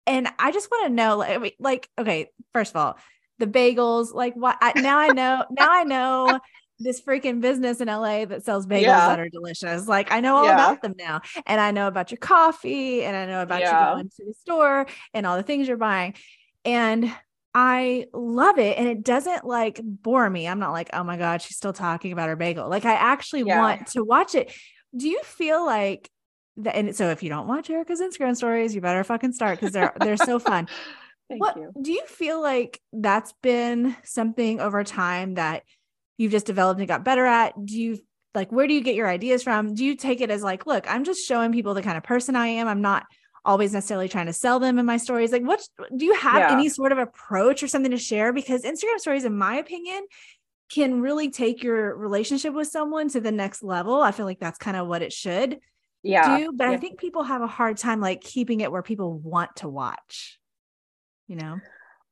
and 0.06 0.28
I 0.38 0.52
just 0.52 0.70
want 0.70 0.88
to 0.88 0.94
know, 0.94 1.18
like, 1.18 1.56
like, 1.60 1.90
okay, 1.98 2.30
first 2.54 2.72
of 2.72 2.76
all, 2.78 2.98
the 3.40 3.48
bagels, 3.48 4.14
like, 4.14 4.36
what? 4.36 4.58
I, 4.62 4.74
now 4.78 4.98
I 5.00 5.10
know. 5.10 5.46
Now 5.52 5.72
I 5.72 5.84
know 5.84 6.40
this 6.84 7.02
freaking 7.02 7.42
business 7.42 7.82
in 7.82 7.88
LA 7.88 8.26
that 8.26 8.44
sells 8.44 8.66
bagels 8.68 8.82
Yeah. 8.84 9.08
that 9.08 9.20
are 9.20 9.30
delicious. 9.30 9.88
Like, 9.88 10.12
I 10.12 10.20
know 10.20 10.38
all 10.38 10.46
Yeah. 10.46 10.54
about 10.54 10.82
them 10.82 10.94
now, 10.98 11.22
and 11.46 11.60
I 11.62 11.72
know 11.72 11.88
about 11.88 12.12
your 12.12 12.18
coffee, 12.20 13.04
and 13.04 13.16
I 13.16 13.26
know 13.26 13.42
about 13.42 13.62
Yeah. 13.62 13.90
you 13.90 13.96
going 13.96 14.10
to 14.10 14.26
the 14.26 14.34
store 14.34 14.88
and 15.14 15.26
all 15.26 15.38
the 15.38 15.44
things 15.44 15.68
you're 15.68 15.78
buying, 15.78 16.16
and 16.66 17.12
I 17.54 18.06
love 18.14 18.60
it. 18.60 18.78
And 18.78 18.88
it 18.88 19.04
doesn't 19.04 19.44
like 19.44 19.82
bore 19.84 20.30
me. 20.30 20.48
I'm 20.48 20.60
not 20.60 20.72
like, 20.72 20.90
oh 20.94 21.04
my 21.04 21.18
God, 21.18 21.42
she's 21.42 21.58
still 21.58 21.74
talking 21.74 22.14
about 22.14 22.30
her 22.30 22.38
bagel. 22.38 22.70
Like 22.70 22.86
I 22.86 22.94
actually 22.94 23.44
want 23.44 23.88
to 23.88 24.04
watch 24.06 24.36
it. 24.36 24.54
Do 24.96 25.10
you 25.10 25.20
feel 25.24 25.66
like 25.66 26.10
that? 26.58 26.76
And 26.78 26.96
so 26.96 27.10
if 27.10 27.24
you 27.24 27.30
don't 27.30 27.48
watch 27.48 27.70
Erica's 27.70 28.00
Instagram 28.00 28.38
stories, 28.38 28.74
you 28.74 28.80
better 28.80 29.04
fucking 29.04 29.34
start 29.34 29.60
because 29.60 29.74
they're 29.74 29.92
they're 30.00 30.16
so 30.16 30.40
fun. 30.40 30.68
thank 31.30 31.42
what 31.42 31.58
you 31.58 31.72
do 31.82 31.92
you 31.92 32.04
feel 32.08 32.42
like 32.42 32.80
that's 32.94 33.34
been 33.42 33.96
something 34.04 34.60
over 34.62 34.84
time 34.86 35.34
that 35.36 35.64
you've 36.18 36.32
just 36.32 36.46
developed 36.46 36.80
and 36.80 36.88
got 36.88 37.04
better 37.04 37.26
at? 37.26 37.54
Do 37.66 37.80
you 37.80 38.00
like 38.34 38.52
where 38.52 38.68
do 38.68 38.74
you 38.74 38.82
get 38.82 38.96
your 38.96 39.10
ideas 39.10 39.44
from? 39.44 39.74
Do 39.74 39.84
you 39.84 39.96
take 39.96 40.22
it 40.22 40.32
as 40.32 40.42
like, 40.44 40.66
look, 40.66 40.90
I'm 40.90 41.04
just 41.04 41.28
showing 41.28 41.52
people 41.52 41.74
the 41.74 41.82
kind 41.82 41.98
of 41.98 42.04
person 42.04 42.36
I 42.36 42.48
am. 42.48 42.68
I'm 42.68 42.82
not 42.82 43.06
always 43.44 43.74
necessarily 43.74 44.08
trying 44.08 44.28
to 44.28 44.34
sell 44.34 44.60
them 44.60 44.78
in 44.80 44.86
my 44.86 44.98
stories. 44.98 45.32
Like, 45.32 45.44
what 45.44 45.62
do 45.96 46.06
you 46.06 46.14
have 46.14 46.38
Yeah. 46.38 46.52
any 46.52 46.70
sort 46.70 46.92
of 46.92 46.98
approach 47.00 47.64
or 47.64 47.68
something 47.68 47.92
to 47.92 47.98
share? 47.98 48.32
Because 48.32 48.62
Instagram 48.62 49.00
stories, 49.00 49.26
in 49.26 49.36
my 49.38 49.56
opinion, 49.56 50.06
can 50.72 51.02
really 51.02 51.30
take 51.30 51.64
your 51.64 51.96
relationship 51.98 52.54
with 52.54 52.68
someone 52.68 53.10
to 53.10 53.20
the 53.20 53.32
next 53.32 53.64
level. 53.64 54.02
I 54.02 54.12
feel 54.12 54.26
like 54.26 54.40
that's 54.40 54.60
kind 54.60 54.78
of 54.78 54.88
what 54.88 55.02
it 55.02 55.12
should 55.12 55.60
yeah 56.04 56.38
do. 56.38 56.52
But 56.56 56.68
I 56.70 56.78
think 56.78 57.00
people 57.00 57.24
have 57.24 57.42
a 57.42 57.48
hard 57.48 57.78
time 57.78 58.00
like 58.00 58.22
keeping 58.22 58.62
it 58.62 58.72
where 58.72 58.82
people 58.82 59.18
want 59.18 59.56
to 59.58 59.68
watch, 59.68 60.40
you 61.28 61.36
know? 61.36 61.60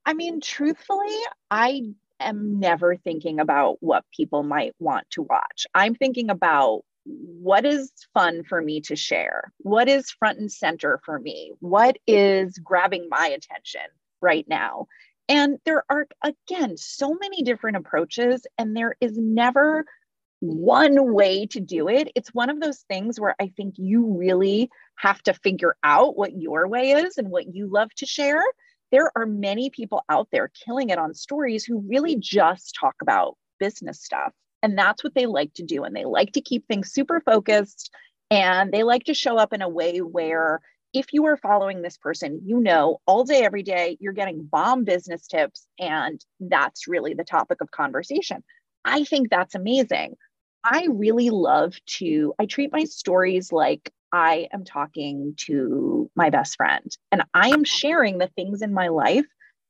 I 0.06 0.14
mean, 0.14 0.42
truthfully, 0.42 1.16
I 1.50 1.84
am 2.20 2.60
never 2.60 2.96
thinking 2.96 3.40
about 3.40 3.78
what 3.82 4.06
people 4.16 4.44
might 4.44 4.74
want 4.80 5.10
to 5.12 5.24
watch. 5.24 5.66
I'm 5.74 5.96
thinking 5.96 6.30
about 6.30 6.82
what 7.06 7.66
is 7.66 7.92
fun 8.14 8.44
for 8.44 8.62
me 8.62 8.82
to 8.82 8.96
share? 8.96 9.52
What 9.60 9.88
is 9.90 10.12
front 10.12 10.40
and 10.40 10.52
center 10.52 11.00
for 11.06 11.20
me? 11.20 11.54
What 11.60 11.98
is 12.06 12.58
grabbing 12.64 13.08
my 13.10 13.28
attention 13.28 13.88
right 14.22 14.46
now? 14.48 14.88
And 15.28 15.60
there 15.66 15.84
are, 15.90 16.08
again, 16.24 16.76
so 16.78 17.16
many 17.20 17.44
different 17.44 17.78
approaches, 17.78 18.46
and 18.58 18.76
there 18.76 18.96
is 19.00 19.18
never 19.18 19.86
one 20.40 21.14
way 21.14 21.46
to 21.48 21.60
do 21.60 21.90
it. 21.90 22.12
It's 22.16 22.34
one 22.34 22.50
of 22.50 22.60
those 22.60 22.80
things 22.90 23.20
where 23.20 23.36
I 23.40 23.52
think 23.56 23.76
you 23.78 24.18
really 24.18 24.70
have 24.96 25.22
to 25.24 25.34
figure 25.34 25.76
out 25.84 26.18
what 26.18 26.34
your 26.34 26.68
way 26.68 26.92
is 26.92 27.18
and 27.18 27.30
what 27.30 27.54
you 27.54 27.68
love 27.68 27.94
to 27.98 28.06
share 28.06 28.42
there 28.92 29.12
are 29.16 29.26
many 29.26 29.70
people 29.70 30.04
out 30.10 30.28
there 30.32 30.52
killing 30.66 30.90
it 30.90 30.98
on 30.98 31.14
stories 31.14 31.64
who 31.64 31.84
really 31.88 32.16
just 32.16 32.76
talk 32.80 32.96
about 33.02 33.38
business 33.60 34.04
stuff. 34.04 34.34
And 34.62 34.78
that's 34.78 35.04
what 35.04 35.14
they 35.16 35.26
like 35.26 35.54
to 35.56 35.64
do. 35.64 35.84
And 35.84 35.96
they 35.96 36.06
like 36.06 36.34
to 36.34 36.42
keep 36.42 36.68
things 36.68 36.92
super 36.92 37.22
focused 37.22 37.92
and 38.32 38.72
they 38.72 38.84
like 38.84 39.06
to 39.06 39.14
show 39.14 39.38
up 39.38 39.54
in 39.54 39.62
a 39.62 39.70
way 39.70 40.00
where 40.00 40.62
if 40.94 41.14
you 41.14 41.26
are 41.26 41.38
following 41.38 41.82
this 41.82 41.98
person, 41.98 42.42
you 42.46 42.60
know 42.60 43.00
all 43.06 43.24
day, 43.24 43.44
every 43.44 43.64
day, 43.64 43.98
you're 44.00 44.14
getting 44.14 44.44
bomb 44.44 44.84
business 44.84 45.28
tips. 45.28 45.68
And 45.80 46.24
that's 46.40 46.88
really 46.88 47.14
the 47.14 47.24
topic 47.24 47.62
of 47.62 47.72
conversation. 47.72 48.44
I 48.86 49.04
think 49.04 49.30
that's 49.30 49.56
amazing. 49.56 50.16
I 50.64 50.88
really 50.90 51.30
love 51.30 51.76
to, 51.98 52.34
I 52.40 52.46
treat 52.46 52.72
my 52.72 52.84
stories 52.84 53.52
like 53.52 53.92
I 54.12 54.48
am 54.54 54.66
talking 54.66 55.36
to 55.46 56.10
my 56.16 56.30
best 56.30 56.56
friend 56.56 56.86
and 57.12 57.24
I 57.34 57.50
am 57.50 57.64
sharing 57.64 58.18
the 58.18 58.30
things 58.36 58.62
in 58.62 58.74
my 58.74 58.88
life 58.88 59.26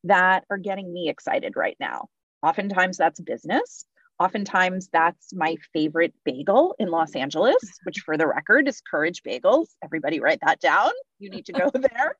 that 0.06 0.46
are 0.50 0.58
getting 0.58 0.92
me 0.92 1.10
excited 1.10 1.56
right 1.56 1.78
now. 1.80 2.08
Oftentimes 2.42 2.98
that's 2.98 3.20
business. 3.20 3.86
Oftentimes 4.20 4.90
that's 4.92 5.34
my 5.34 5.56
favorite 5.74 6.14
bagel 6.26 6.76
in 6.78 6.90
Los 6.90 7.16
Angeles, 7.16 7.58
which 7.84 8.00
for 8.00 8.18
the 8.18 8.28
record 8.28 8.68
is 8.68 8.82
Courage 8.82 9.24
Bagels. 9.24 9.68
Everybody 9.84 10.20
write 10.20 10.40
that 10.46 10.60
down. 10.60 10.92
You 11.20 11.30
need 11.30 11.46
to 11.46 11.54
go 11.54 11.70
there. 11.74 12.18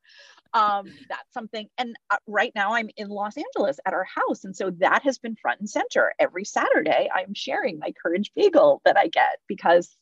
Um, 0.54 0.92
that's 1.10 1.34
something. 1.34 1.68
And 1.78 1.96
uh, 2.10 2.18
right 2.26 2.52
now 2.56 2.74
I'm 2.74 2.90
in 2.98 3.10
Los 3.10 3.36
Angeles 3.38 3.80
at 3.86 3.94
our 3.94 4.06
house. 4.06 4.46
And 4.46 4.56
so 4.56 4.72
that 4.80 5.04
has 5.04 5.20
been 5.20 5.36
front 5.36 5.60
and 5.60 5.70
center. 5.70 6.14
Every 6.20 6.46
Saturday, 6.46 7.10
I'm 7.14 7.34
sharing 7.34 7.80
my 7.80 7.94
Courage 8.02 8.32
Bagel 8.36 8.82
that 8.86 8.98
I 8.98 9.08
get 9.08 9.38
because 9.48 9.96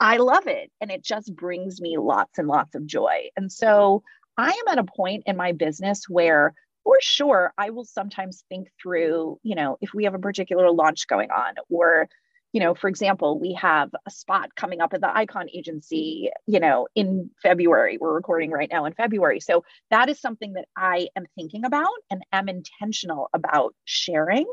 I 0.00 0.16
love 0.16 0.46
it 0.46 0.70
and 0.80 0.90
it 0.90 1.02
just 1.02 1.34
brings 1.34 1.80
me 1.80 1.96
lots 1.98 2.38
and 2.38 2.48
lots 2.48 2.74
of 2.74 2.86
joy. 2.86 3.28
And 3.36 3.50
so 3.50 4.02
I 4.36 4.50
am 4.50 4.68
at 4.68 4.78
a 4.78 4.84
point 4.84 5.24
in 5.26 5.36
my 5.36 5.52
business 5.52 6.08
where, 6.08 6.54
for 6.82 6.98
sure, 7.00 7.52
I 7.56 7.70
will 7.70 7.84
sometimes 7.84 8.44
think 8.48 8.68
through, 8.82 9.38
you 9.42 9.54
know, 9.54 9.78
if 9.80 9.94
we 9.94 10.04
have 10.04 10.14
a 10.14 10.18
particular 10.18 10.70
launch 10.70 11.06
going 11.06 11.30
on, 11.30 11.54
or, 11.70 12.08
you 12.52 12.60
know, 12.60 12.74
for 12.74 12.88
example, 12.88 13.38
we 13.38 13.54
have 13.54 13.90
a 14.06 14.10
spot 14.10 14.54
coming 14.54 14.80
up 14.80 14.92
at 14.92 15.00
the 15.00 15.16
Icon 15.16 15.48
Agency, 15.52 16.30
you 16.46 16.60
know, 16.60 16.86
in 16.94 17.30
February. 17.42 17.96
We're 17.98 18.14
recording 18.14 18.50
right 18.50 18.68
now 18.70 18.84
in 18.84 18.92
February. 18.92 19.40
So 19.40 19.64
that 19.90 20.08
is 20.08 20.20
something 20.20 20.52
that 20.52 20.66
I 20.76 21.08
am 21.16 21.24
thinking 21.36 21.64
about 21.64 21.88
and 22.10 22.22
am 22.32 22.48
intentional 22.48 23.30
about 23.32 23.74
sharing. 23.84 24.46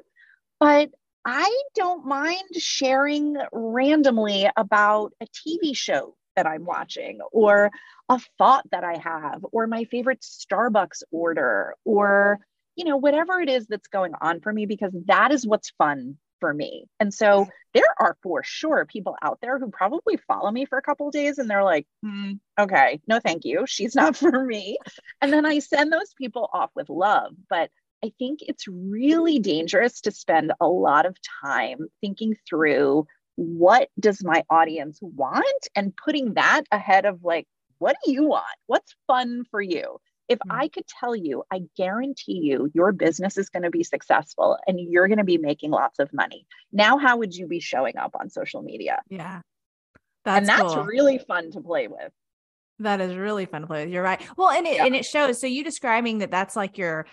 But 0.60 0.92
I 1.26 1.62
don't 1.76 2.06
mind 2.06 2.56
sharing 2.58 3.38
randomly 3.52 4.50
about 4.58 5.14
a 5.22 5.28
TV 5.28 5.76
show 5.76 6.16
that 6.36 6.48
I'm 6.48 6.66
watching 6.66 7.20
or 7.32 7.72
a 8.10 8.20
thought 8.38 8.66
that 8.72 8.84
I 8.84 8.98
have 8.98 9.46
or 9.52 9.68
my 9.68 9.84
favorite 9.86 10.22
Starbucks 10.22 11.04
order 11.12 11.76
or 11.86 12.40
you 12.76 12.86
know 12.86 12.98
whatever 12.98 13.40
it 13.42 13.50
is 13.50 13.68
that's 13.68 13.88
going 13.88 14.14
on 14.20 14.40
for 14.40 14.52
me 14.52 14.66
because 14.66 14.94
that 15.06 15.32
is 15.32 15.46
what's 15.46 15.72
fun 15.78 16.18
for 16.40 16.54
me. 16.54 16.88
And 17.00 17.14
so 17.14 17.48
there 17.74 17.84
are 18.00 18.18
for 18.24 18.44
sure 18.44 18.86
people 18.86 19.16
out 19.22 19.40
there 19.42 19.60
who 19.60 19.70
probably 19.70 20.18
follow 20.28 20.52
me 20.52 20.66
for 20.66 20.78
a 20.78 20.82
couple 20.82 21.10
days 21.12 21.38
and 21.38 21.50
they're 21.50 21.64
like, 21.64 21.86
hmm, 22.04 22.34
okay, 22.60 23.00
no 23.08 23.20
thank 23.20 23.46
you. 23.46 23.66
She's 23.68 23.96
not 23.96 24.16
for 24.18 24.44
me. 24.44 24.78
And 25.22 25.32
then 25.32 25.46
I 25.46 25.60
send 25.60 25.94
those 25.94 26.14
people 26.18 26.50
off 26.52 26.72
with 26.76 26.90
love, 26.90 27.34
but 27.50 27.70
I 28.04 28.12
think 28.18 28.40
it's 28.42 28.68
really 28.68 29.40
dangerous 29.40 30.02
to 30.02 30.12
spend 30.12 30.54
a 30.60 30.68
lot 30.68 31.06
of 31.06 31.16
time 31.44 31.88
thinking 32.02 32.36
through 32.48 33.06
what 33.36 33.90
does 34.00 34.24
my 34.24 34.44
audience 34.50 35.00
want 35.02 35.68
and 35.76 35.96
putting 35.96 36.34
that 36.34 36.64
ahead 36.72 37.06
of 37.06 37.24
like 37.24 37.48
what 37.78 37.96
do 38.06 38.12
you 38.12 38.26
want? 38.28 38.46
What's 38.68 38.94
fun 39.08 39.44
for 39.50 39.60
you? 39.62 39.98
If 40.28 40.38
Mm. 40.40 40.56
I 40.56 40.68
could 40.68 40.86
tell 40.88 41.16
you, 41.16 41.44
I 41.52 41.62
guarantee 41.76 42.40
you 42.44 42.70
your 42.76 42.92
business 42.92 43.38
is 43.38 43.50
going 43.50 43.64
to 43.64 43.72
be 43.72 43.84
successful 43.84 44.58
and 44.68 44.80
you're 44.80 45.08
going 45.08 45.18
to 45.18 45.24
be 45.24 45.38
making 45.40 45.72
lots 45.72 45.98
of 46.00 46.14
money. 46.14 46.46
Now 46.72 46.98
how 47.00 47.18
would 47.18 47.36
you 47.36 47.48
be 47.48 47.60
showing 47.60 47.98
up 47.98 48.16
on 48.20 48.30
social 48.30 48.62
media? 48.62 49.02
Yeah. 49.10 49.42
That's 50.24 50.38
and 50.38 50.48
that's 50.48 50.76
cool. 50.76 50.84
really 50.84 51.18
fun 51.18 51.52
to 51.52 51.62
play 51.62 51.88
with. 51.88 52.12
That 52.80 53.02
is 53.02 53.16
really 53.16 53.46
fun 53.48 53.62
to 53.62 53.68
play 53.68 53.86
with. 53.86 53.94
You're 53.94 54.04
right. 54.04 54.22
Well, 54.38 54.52
and 54.52 54.66
it 54.68 54.76
Yeah. 54.76 54.86
and 54.86 54.96
it 54.96 55.06
shows. 55.06 55.40
So 55.42 55.48
you 55.48 55.64
describing 55.64 56.20
that 56.20 56.30
that's 56.32 56.56
like 56.56 56.78
your 56.78 57.08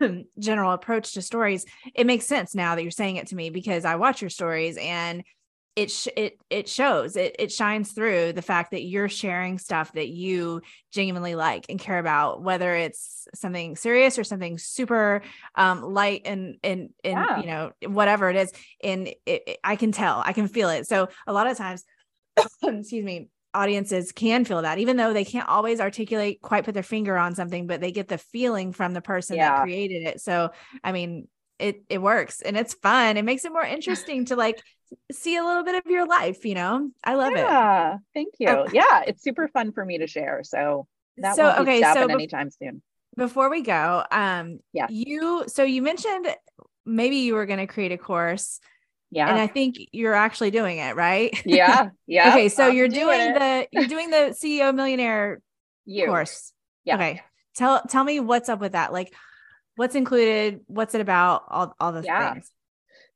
general 0.38 0.72
approach 0.72 1.12
to 1.14 1.22
stories, 1.22 1.64
it 1.94 2.06
makes 2.06 2.26
sense 2.26 2.54
now 2.54 2.74
that 2.74 2.82
you're 2.82 2.90
saying 2.90 3.16
it 3.16 3.28
to 3.28 3.36
me 3.36 3.50
because 3.50 3.84
I 3.84 3.96
watch 3.96 4.20
your 4.20 4.30
stories 4.30 4.76
and 4.76 5.22
it 5.76 5.90
sh- 5.90 6.08
it 6.16 6.40
it 6.48 6.68
shows 6.68 7.16
it 7.16 7.36
it 7.38 7.52
shines 7.52 7.92
through 7.92 8.32
the 8.32 8.40
fact 8.40 8.70
that 8.70 8.82
you're 8.82 9.10
sharing 9.10 9.58
stuff 9.58 9.92
that 9.92 10.08
you 10.08 10.62
genuinely 10.90 11.34
like 11.34 11.66
and 11.68 11.78
care 11.78 11.98
about 11.98 12.42
whether 12.42 12.74
it's 12.74 13.28
something 13.34 13.76
serious 13.76 14.18
or 14.18 14.24
something 14.24 14.56
super 14.56 15.20
um 15.54 15.82
light 15.82 16.22
and 16.24 16.56
and 16.64 16.88
and 17.04 17.18
yeah. 17.18 17.40
you 17.40 17.46
know 17.46 17.72
whatever 17.86 18.30
it 18.30 18.36
is 18.36 18.52
and 18.82 19.08
it, 19.08 19.18
it, 19.26 19.58
I 19.62 19.76
can 19.76 19.92
tell 19.92 20.22
I 20.24 20.32
can 20.32 20.48
feel 20.48 20.70
it 20.70 20.86
so 20.86 21.08
a 21.26 21.32
lot 21.34 21.46
of 21.46 21.58
times 21.58 21.84
excuse 22.62 23.04
me 23.04 23.28
audiences 23.56 24.12
can 24.12 24.44
feel 24.44 24.62
that 24.62 24.78
even 24.78 24.96
though 24.96 25.12
they 25.12 25.24
can't 25.24 25.48
always 25.48 25.80
articulate 25.80 26.40
quite 26.42 26.64
put 26.64 26.74
their 26.74 26.82
finger 26.82 27.16
on 27.16 27.34
something 27.34 27.66
but 27.66 27.80
they 27.80 27.90
get 27.90 28.08
the 28.08 28.18
feeling 28.18 28.72
from 28.72 28.92
the 28.92 29.00
person 29.00 29.36
yeah. 29.36 29.56
that 29.56 29.62
created 29.62 30.02
it. 30.02 30.20
So 30.20 30.50
i 30.84 30.92
mean 30.92 31.26
it 31.58 31.82
it 31.88 32.02
works 32.02 32.42
and 32.42 32.54
it's 32.54 32.74
fun. 32.74 33.16
It 33.16 33.24
makes 33.24 33.46
it 33.46 33.52
more 33.52 33.64
interesting 33.64 34.26
to 34.26 34.36
like 34.36 34.62
see 35.10 35.36
a 35.36 35.44
little 35.44 35.64
bit 35.64 35.74
of 35.74 35.90
your 35.90 36.06
life 36.06 36.44
you 36.44 36.54
know? 36.54 36.90
I 37.02 37.14
love 37.14 37.32
yeah, 37.32 37.38
it. 37.38 37.42
Yeah 37.42 37.96
thank 38.14 38.34
you. 38.38 38.66
Yeah 38.72 39.02
it's 39.06 39.22
super 39.22 39.48
fun 39.48 39.72
for 39.72 39.84
me 39.84 39.98
to 39.98 40.06
share 40.06 40.42
so 40.44 40.86
that 41.16 41.34
so 41.34 41.44
won't 41.44 41.60
okay 41.60 41.80
so 41.82 42.06
be- 42.06 42.12
anytime 42.12 42.50
soon. 42.50 42.82
before 43.16 43.48
we 43.50 43.62
go 43.62 44.04
um 44.10 44.58
yeah. 44.72 44.86
you 44.90 45.44
so 45.46 45.62
you 45.64 45.80
mentioned 45.80 46.28
maybe 46.84 47.16
you 47.16 47.34
were 47.34 47.46
going 47.46 47.58
to 47.58 47.66
create 47.66 47.92
a 47.92 47.98
course 47.98 48.60
yeah. 49.16 49.30
And 49.30 49.40
I 49.40 49.46
think 49.46 49.76
you're 49.92 50.14
actually 50.14 50.50
doing 50.50 50.76
it, 50.76 50.94
right? 50.94 51.34
Yeah. 51.46 51.90
Yeah. 52.08 52.28
okay. 52.30 52.48
So 52.48 52.68
I'm 52.68 52.76
you're 52.76 52.86
doing, 52.86 53.18
doing 53.18 53.34
the 53.34 53.68
you're 53.72 53.86
doing 53.86 54.10
the 54.10 54.36
CEO 54.40 54.72
millionaire 54.72 55.40
you. 55.86 56.06
course. 56.06 56.52
Yeah. 56.84 56.94
Okay. 56.96 57.22
Tell 57.56 57.82
tell 57.82 58.04
me 58.04 58.20
what's 58.20 58.48
up 58.48 58.60
with 58.60 58.72
that. 58.72 58.92
Like 58.92 59.12
what's 59.74 59.94
included, 59.94 60.60
what's 60.66 60.94
it 60.94 61.00
about, 61.00 61.44
all, 61.48 61.74
all 61.80 61.92
the 61.92 62.02
yeah. 62.02 62.34
things. 62.34 62.50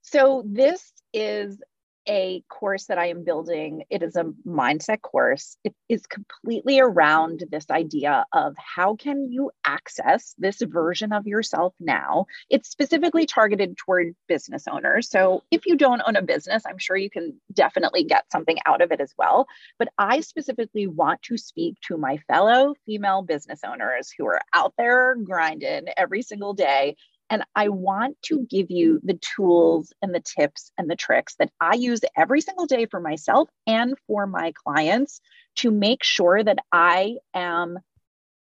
So 0.03 0.43
this 0.47 0.91
is 1.13 1.61
a 2.09 2.43
course 2.49 2.87
that 2.87 2.99
I 2.99 3.07
am 3.07 3.25
building. 3.25 3.85
It 3.91 4.03
is 4.03 4.17
a 4.17 4.25
mindset 4.47 5.01
course. 5.01 5.57
It 5.65 5.75
is 5.89 6.07
completely 6.07 6.81
around 6.81 7.45
this 7.51 7.71
idea 7.71 8.25
of 8.33 8.55
how 8.57 8.97
can 8.97 9.31
you 9.31 9.51
access 9.65 10.35
this 10.39 10.61
version 10.61 11.13
of 11.13 11.27
yourself 11.27 11.75
now? 11.79 12.27
It's 12.49 12.71
specifically 12.71 13.27
targeted 13.27 13.77
toward 13.77 14.15
business 14.29 14.65
owners. 14.71 15.09
So 15.09 15.43
if 15.51 15.67
you 15.67 15.77
don't 15.77 16.03
own 16.07 16.17
a 16.17 16.23
business, 16.23 16.65
I'm 16.67 16.79
sure 16.79 16.97
you 16.97 17.11
can 17.11 17.41
definitely 17.53 18.05
get 18.05 18.31
something 18.33 18.59
out 18.67 18.83
of 18.83 18.93
it 18.93 19.01
as 19.01 19.15
well. 19.17 19.47
But 19.79 19.89
I 19.99 20.21
specifically 20.21 20.87
want 20.87 21.23
to 21.23 21.37
speak 21.37 21.77
to 21.89 21.97
my 21.97 22.19
fellow 22.29 22.75
female 22.87 23.23
business 23.23 23.61
owners 23.67 24.13
who 24.17 24.27
are 24.27 24.41
out 24.53 24.75
there 24.77 25.15
grinding 25.17 25.87
every 25.97 26.23
single 26.23 26.55
day 26.55 26.97
and 27.31 27.45
I 27.55 27.68
want 27.68 28.20
to 28.24 28.39
mm-hmm. 28.39 28.45
give 28.51 28.70
you 28.70 29.01
the 29.03 29.18
tools 29.37 29.93
and 30.03 30.14
the 30.14 30.20
tips 30.20 30.72
and 30.76 30.91
the 30.91 30.97
tricks 30.97 31.37
that 31.39 31.51
I 31.61 31.76
use 31.76 32.01
every 32.16 32.41
single 32.41 32.66
day 32.66 32.87
for 32.87 33.01
myself 33.01 33.49
and 33.66 33.95
for 34.07 34.26
my 34.26 34.53
clients 34.53 35.20
to 35.57 35.70
make 35.70 36.03
sure 36.05 36.43
that 36.43 36.59
I 36.72 37.16
am 37.33 37.78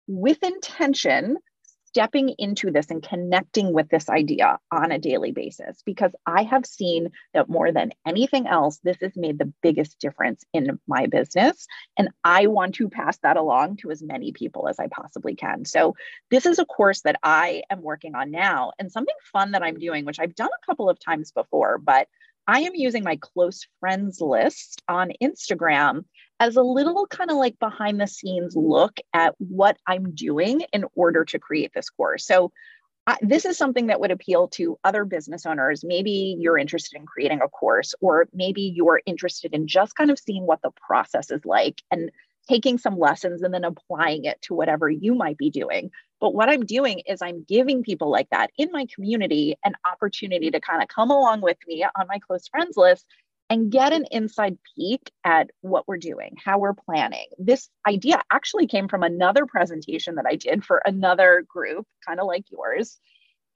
with 0.06 0.42
intention 0.42 1.38
stepping 1.92 2.34
into 2.38 2.70
this 2.70 2.90
and 2.90 3.02
connecting 3.02 3.72
with 3.72 3.88
this 3.88 4.08
idea 4.08 4.58
on 4.70 4.92
a 4.92 4.98
daily 4.98 5.32
basis 5.32 5.82
because 5.84 6.12
I 6.24 6.44
have 6.44 6.64
seen 6.64 7.10
that 7.34 7.48
more 7.48 7.72
than 7.72 7.90
anything 8.06 8.46
else, 8.46 8.78
this 8.84 8.98
has 9.00 9.16
made 9.16 9.38
the 9.38 9.52
biggest 9.60 9.98
difference 9.98 10.44
in 10.52 10.78
my 10.86 11.06
business. 11.06 11.66
And 11.98 12.10
I 12.22 12.46
want 12.46 12.76
to 12.76 12.88
pass 12.88 13.18
that 13.18 13.36
along 13.36 13.78
to 13.78 13.90
as 13.90 14.02
many 14.02 14.32
people 14.32 14.68
as 14.68 14.78
I 14.78 14.86
possibly 14.86 15.34
can. 15.34 15.64
So, 15.64 15.94
this 16.30 16.46
is 16.46 16.58
a 16.58 16.64
course 16.64 17.02
that 17.02 17.16
I 17.22 17.62
am 17.70 17.82
working 17.82 18.14
on 18.14 18.30
now 18.30 18.72
and 18.78 18.90
something 18.90 19.14
fun 19.32 19.52
that 19.52 19.62
I'm 19.62 19.78
doing, 19.78 20.04
which 20.04 20.20
I've 20.20 20.34
done 20.34 20.48
a 20.48 20.66
couple 20.66 20.88
of 20.88 21.00
times 21.00 21.32
before, 21.32 21.78
but 21.78 22.06
I 22.50 22.62
am 22.62 22.74
using 22.74 23.04
my 23.04 23.14
close 23.14 23.64
friends 23.78 24.20
list 24.20 24.82
on 24.88 25.12
Instagram 25.22 26.04
as 26.40 26.56
a 26.56 26.62
little 26.62 27.06
kind 27.06 27.30
of 27.30 27.36
like 27.36 27.56
behind 27.60 28.00
the 28.00 28.08
scenes 28.08 28.56
look 28.56 28.98
at 29.14 29.36
what 29.38 29.76
I'm 29.86 30.16
doing 30.16 30.62
in 30.72 30.84
order 30.96 31.24
to 31.26 31.38
create 31.38 31.70
this 31.72 31.90
course. 31.90 32.26
So, 32.26 32.50
uh, 33.06 33.14
this 33.22 33.44
is 33.44 33.56
something 33.56 33.86
that 33.86 34.00
would 34.00 34.10
appeal 34.10 34.48
to 34.48 34.78
other 34.82 35.04
business 35.04 35.46
owners. 35.46 35.84
Maybe 35.84 36.36
you're 36.40 36.58
interested 36.58 36.98
in 36.98 37.06
creating 37.06 37.40
a 37.40 37.48
course, 37.48 37.94
or 38.00 38.26
maybe 38.34 38.62
you're 38.62 39.00
interested 39.06 39.54
in 39.54 39.68
just 39.68 39.94
kind 39.94 40.10
of 40.10 40.18
seeing 40.18 40.44
what 40.44 40.60
the 40.60 40.72
process 40.72 41.30
is 41.30 41.44
like 41.44 41.80
and 41.92 42.10
taking 42.50 42.78
some 42.78 42.98
lessons 42.98 43.42
and 43.42 43.54
then 43.54 43.64
applying 43.64 44.24
it 44.24 44.42
to 44.42 44.54
whatever 44.54 44.90
you 44.90 45.14
might 45.14 45.38
be 45.38 45.50
doing. 45.50 45.90
But 46.20 46.34
what 46.34 46.48
I'm 46.48 46.66
doing 46.66 47.02
is 47.06 47.22
I'm 47.22 47.44
giving 47.44 47.84
people 47.84 48.10
like 48.10 48.28
that 48.30 48.50
in 48.58 48.72
my 48.72 48.86
community 48.92 49.56
an 49.64 49.74
opportunity 49.90 50.50
to 50.50 50.60
kind 50.60 50.82
of 50.82 50.88
come 50.88 51.10
along 51.10 51.42
with 51.42 51.58
me 51.68 51.84
on 51.84 52.06
my 52.08 52.18
close 52.18 52.48
friends 52.48 52.76
list 52.76 53.06
and 53.48 53.70
get 53.70 53.92
an 53.92 54.04
inside 54.10 54.58
peek 54.76 55.10
at 55.24 55.50
what 55.60 55.86
we're 55.86 55.96
doing, 55.96 56.36
how 56.44 56.58
we're 56.58 56.74
planning. 56.74 57.26
This 57.38 57.68
idea 57.86 58.20
actually 58.32 58.66
came 58.66 58.88
from 58.88 59.04
another 59.04 59.46
presentation 59.46 60.16
that 60.16 60.26
I 60.26 60.34
did 60.34 60.64
for 60.64 60.82
another 60.84 61.44
group, 61.48 61.86
kind 62.06 62.20
of 62.20 62.26
like 62.26 62.44
yours. 62.50 62.98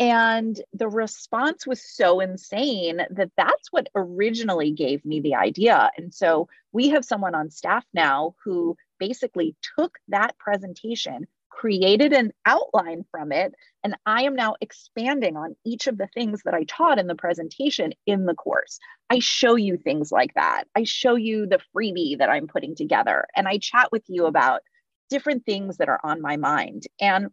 And 0.00 0.60
the 0.72 0.88
response 0.88 1.66
was 1.66 1.84
so 1.84 2.18
insane 2.18 3.00
that 3.10 3.30
that's 3.36 3.70
what 3.70 3.88
originally 3.94 4.72
gave 4.72 5.04
me 5.04 5.20
the 5.20 5.36
idea. 5.36 5.90
And 5.96 6.12
so 6.12 6.48
we 6.72 6.88
have 6.88 7.04
someone 7.04 7.36
on 7.36 7.50
staff 7.50 7.84
now 7.94 8.34
who 8.44 8.76
basically 8.98 9.56
took 9.76 9.98
that 10.08 10.36
presentation, 10.38 11.26
created 11.48 12.12
an 12.12 12.32
outline 12.46 13.04
from 13.10 13.32
it, 13.32 13.54
and 13.82 13.96
I 14.06 14.24
am 14.24 14.34
now 14.34 14.54
expanding 14.60 15.36
on 15.36 15.56
each 15.64 15.86
of 15.86 15.98
the 15.98 16.08
things 16.08 16.42
that 16.44 16.54
I 16.54 16.64
taught 16.64 16.98
in 16.98 17.06
the 17.06 17.14
presentation 17.14 17.92
in 18.06 18.26
the 18.26 18.34
course. 18.34 18.78
I 19.10 19.20
show 19.20 19.54
you 19.56 19.76
things 19.76 20.10
like 20.10 20.34
that. 20.34 20.64
I 20.74 20.84
show 20.84 21.14
you 21.14 21.46
the 21.46 21.60
freebie 21.74 22.18
that 22.18 22.30
I'm 22.30 22.48
putting 22.48 22.74
together, 22.74 23.26
and 23.36 23.46
I 23.46 23.58
chat 23.58 23.92
with 23.92 24.04
you 24.08 24.26
about 24.26 24.62
different 25.10 25.44
things 25.44 25.76
that 25.76 25.88
are 25.88 26.00
on 26.02 26.20
my 26.20 26.36
mind. 26.36 26.84
And 27.00 27.28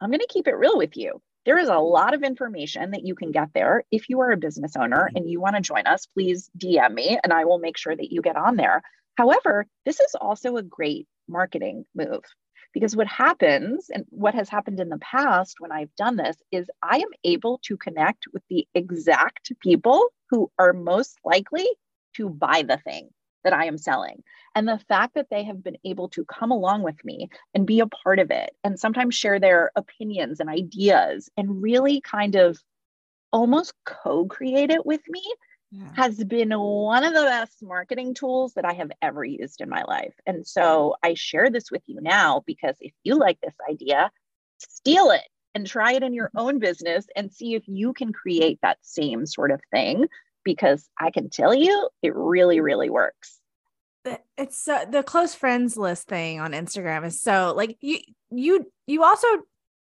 I'm 0.00 0.10
going 0.10 0.20
to 0.20 0.26
keep 0.28 0.46
it 0.46 0.56
real 0.56 0.76
with 0.76 0.96
you. 0.96 1.20
There 1.44 1.58
is 1.58 1.68
a 1.68 1.78
lot 1.78 2.12
of 2.12 2.24
information 2.24 2.90
that 2.90 3.04
you 3.04 3.14
can 3.14 3.30
get 3.30 3.50
there. 3.54 3.84
If 3.90 4.08
you 4.08 4.20
are 4.20 4.32
a 4.32 4.36
business 4.36 4.76
owner 4.76 5.04
mm-hmm. 5.04 5.16
and 5.16 5.30
you 5.30 5.40
want 5.40 5.54
to 5.56 5.62
join 5.62 5.86
us, 5.86 6.06
please 6.06 6.50
DM 6.58 6.92
me 6.92 7.18
and 7.22 7.32
I 7.32 7.44
will 7.44 7.58
make 7.58 7.76
sure 7.76 7.94
that 7.94 8.12
you 8.12 8.20
get 8.20 8.36
on 8.36 8.56
there. 8.56 8.82
However, 9.16 9.66
this 9.84 10.00
is 10.00 10.14
also 10.20 10.56
a 10.56 10.62
great 10.62 11.06
marketing 11.28 11.84
move 11.94 12.22
because 12.72 12.94
what 12.94 13.06
happens 13.06 13.88
and 13.90 14.04
what 14.10 14.34
has 14.34 14.48
happened 14.48 14.80
in 14.80 14.90
the 14.90 14.98
past 14.98 15.56
when 15.60 15.72
I've 15.72 15.94
done 15.96 16.16
this 16.16 16.36
is 16.52 16.70
I 16.82 16.98
am 16.98 17.08
able 17.24 17.58
to 17.64 17.76
connect 17.76 18.26
with 18.32 18.42
the 18.50 18.66
exact 18.74 19.52
people 19.60 20.08
who 20.30 20.50
are 20.58 20.72
most 20.72 21.18
likely 21.24 21.66
to 22.16 22.28
buy 22.28 22.62
the 22.66 22.78
thing 22.78 23.08
that 23.44 23.52
I 23.52 23.66
am 23.66 23.78
selling. 23.78 24.22
And 24.54 24.66
the 24.68 24.80
fact 24.88 25.14
that 25.14 25.28
they 25.30 25.44
have 25.44 25.62
been 25.62 25.78
able 25.84 26.08
to 26.10 26.24
come 26.24 26.50
along 26.50 26.82
with 26.82 27.02
me 27.04 27.28
and 27.54 27.66
be 27.66 27.80
a 27.80 27.86
part 27.86 28.18
of 28.18 28.30
it 28.30 28.50
and 28.64 28.78
sometimes 28.78 29.14
share 29.14 29.38
their 29.38 29.70
opinions 29.76 30.40
and 30.40 30.50
ideas 30.50 31.30
and 31.36 31.62
really 31.62 32.00
kind 32.00 32.34
of 32.34 32.58
almost 33.32 33.72
co 33.84 34.26
create 34.26 34.70
it 34.70 34.84
with 34.84 35.02
me 35.08 35.22
yeah. 35.76 35.88
has 35.94 36.22
been 36.24 36.50
one 36.50 37.04
of 37.04 37.12
the 37.12 37.22
best 37.22 37.62
marketing 37.62 38.14
tools 38.14 38.54
that 38.54 38.64
I 38.64 38.72
have 38.74 38.90
ever 39.02 39.24
used 39.24 39.60
in 39.60 39.68
my 39.68 39.82
life. 39.84 40.14
And 40.26 40.46
so 40.46 40.96
I 41.02 41.14
share 41.14 41.50
this 41.50 41.70
with 41.70 41.82
you 41.86 42.00
now 42.00 42.42
because 42.46 42.76
if 42.80 42.92
you 43.04 43.16
like 43.16 43.38
this 43.40 43.54
idea, 43.70 44.10
steal 44.58 45.10
it 45.10 45.28
and 45.54 45.66
try 45.66 45.92
it 45.92 46.02
in 46.02 46.14
your 46.14 46.28
mm-hmm. 46.28 46.38
own 46.38 46.58
business 46.58 47.06
and 47.16 47.32
see 47.32 47.54
if 47.54 47.64
you 47.66 47.92
can 47.92 48.12
create 48.12 48.58
that 48.62 48.78
same 48.82 49.26
sort 49.26 49.50
of 49.50 49.60
thing 49.70 50.06
because 50.44 50.88
I 50.98 51.10
can 51.10 51.28
tell 51.28 51.54
you 51.54 51.88
it 52.02 52.14
really, 52.14 52.60
really 52.60 52.90
works. 52.90 53.38
It's 54.38 54.68
uh, 54.68 54.84
the 54.84 55.02
close 55.02 55.34
friends 55.34 55.76
list 55.76 56.06
thing 56.06 56.38
on 56.38 56.52
Instagram 56.52 57.04
is 57.04 57.20
so 57.20 57.52
like 57.56 57.76
you, 57.80 57.98
you, 58.30 58.70
you 58.86 59.02
also 59.02 59.26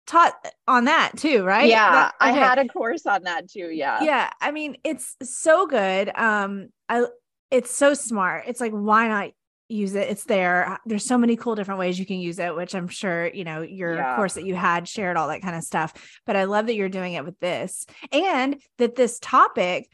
taught 0.08 0.34
on 0.68 0.86
that 0.86 1.12
too, 1.18 1.44
right? 1.44 1.70
Yeah, 1.70 1.92
that, 1.92 2.16
okay. 2.22 2.32
I 2.32 2.32
had 2.32 2.58
a 2.58 2.68
course 2.68 3.06
on 3.06 3.24
that 3.24 3.50
too. 3.50 3.70
Yeah. 3.72 4.02
Yeah. 4.04 4.30
I 4.42 4.52
mean, 4.52 4.78
it's 4.84 5.16
so 5.22 5.68
good. 5.68 6.12
Um, 6.16 6.70
I, 6.88 7.06
it's 7.52 7.72
so 7.72 7.94
smart. 7.94 8.46
It's 8.48 8.62
like, 8.62 8.72
why 8.72 9.08
not 9.08 9.32
use 9.70 9.96
it? 9.96 10.10
It's 10.10 10.24
there. 10.24 10.80
There's 10.86 11.06
so 11.06 11.18
many 11.18 11.36
cool 11.36 11.56
different 11.56 11.80
ways 11.80 12.00
you 12.00 12.06
can 12.06 12.20
use 12.20 12.40
it, 12.40 12.56
which 12.56 12.74
I'm 12.74 12.88
sure, 12.88 13.28
you 13.28 13.44
know, 13.44 13.62
your 13.62 13.96
yeah. 13.96 14.16
course 14.16 14.34
that 14.34 14.46
you 14.46 14.56
had 14.56 14.88
shared 14.88 15.16
all 15.16 15.28
that 15.28 15.42
kind 15.42 15.56
of 15.56 15.64
stuff. 15.64 15.94
But 16.26 16.36
I 16.36 16.46
love 16.46 16.66
that 16.68 16.76
you're 16.76 16.90
doing 16.90 17.14
it 17.14 17.24
with 17.24 17.40
this 17.40 17.86
and 18.12 18.62
that 18.80 18.96
this 18.96 19.20
topic 19.20 19.90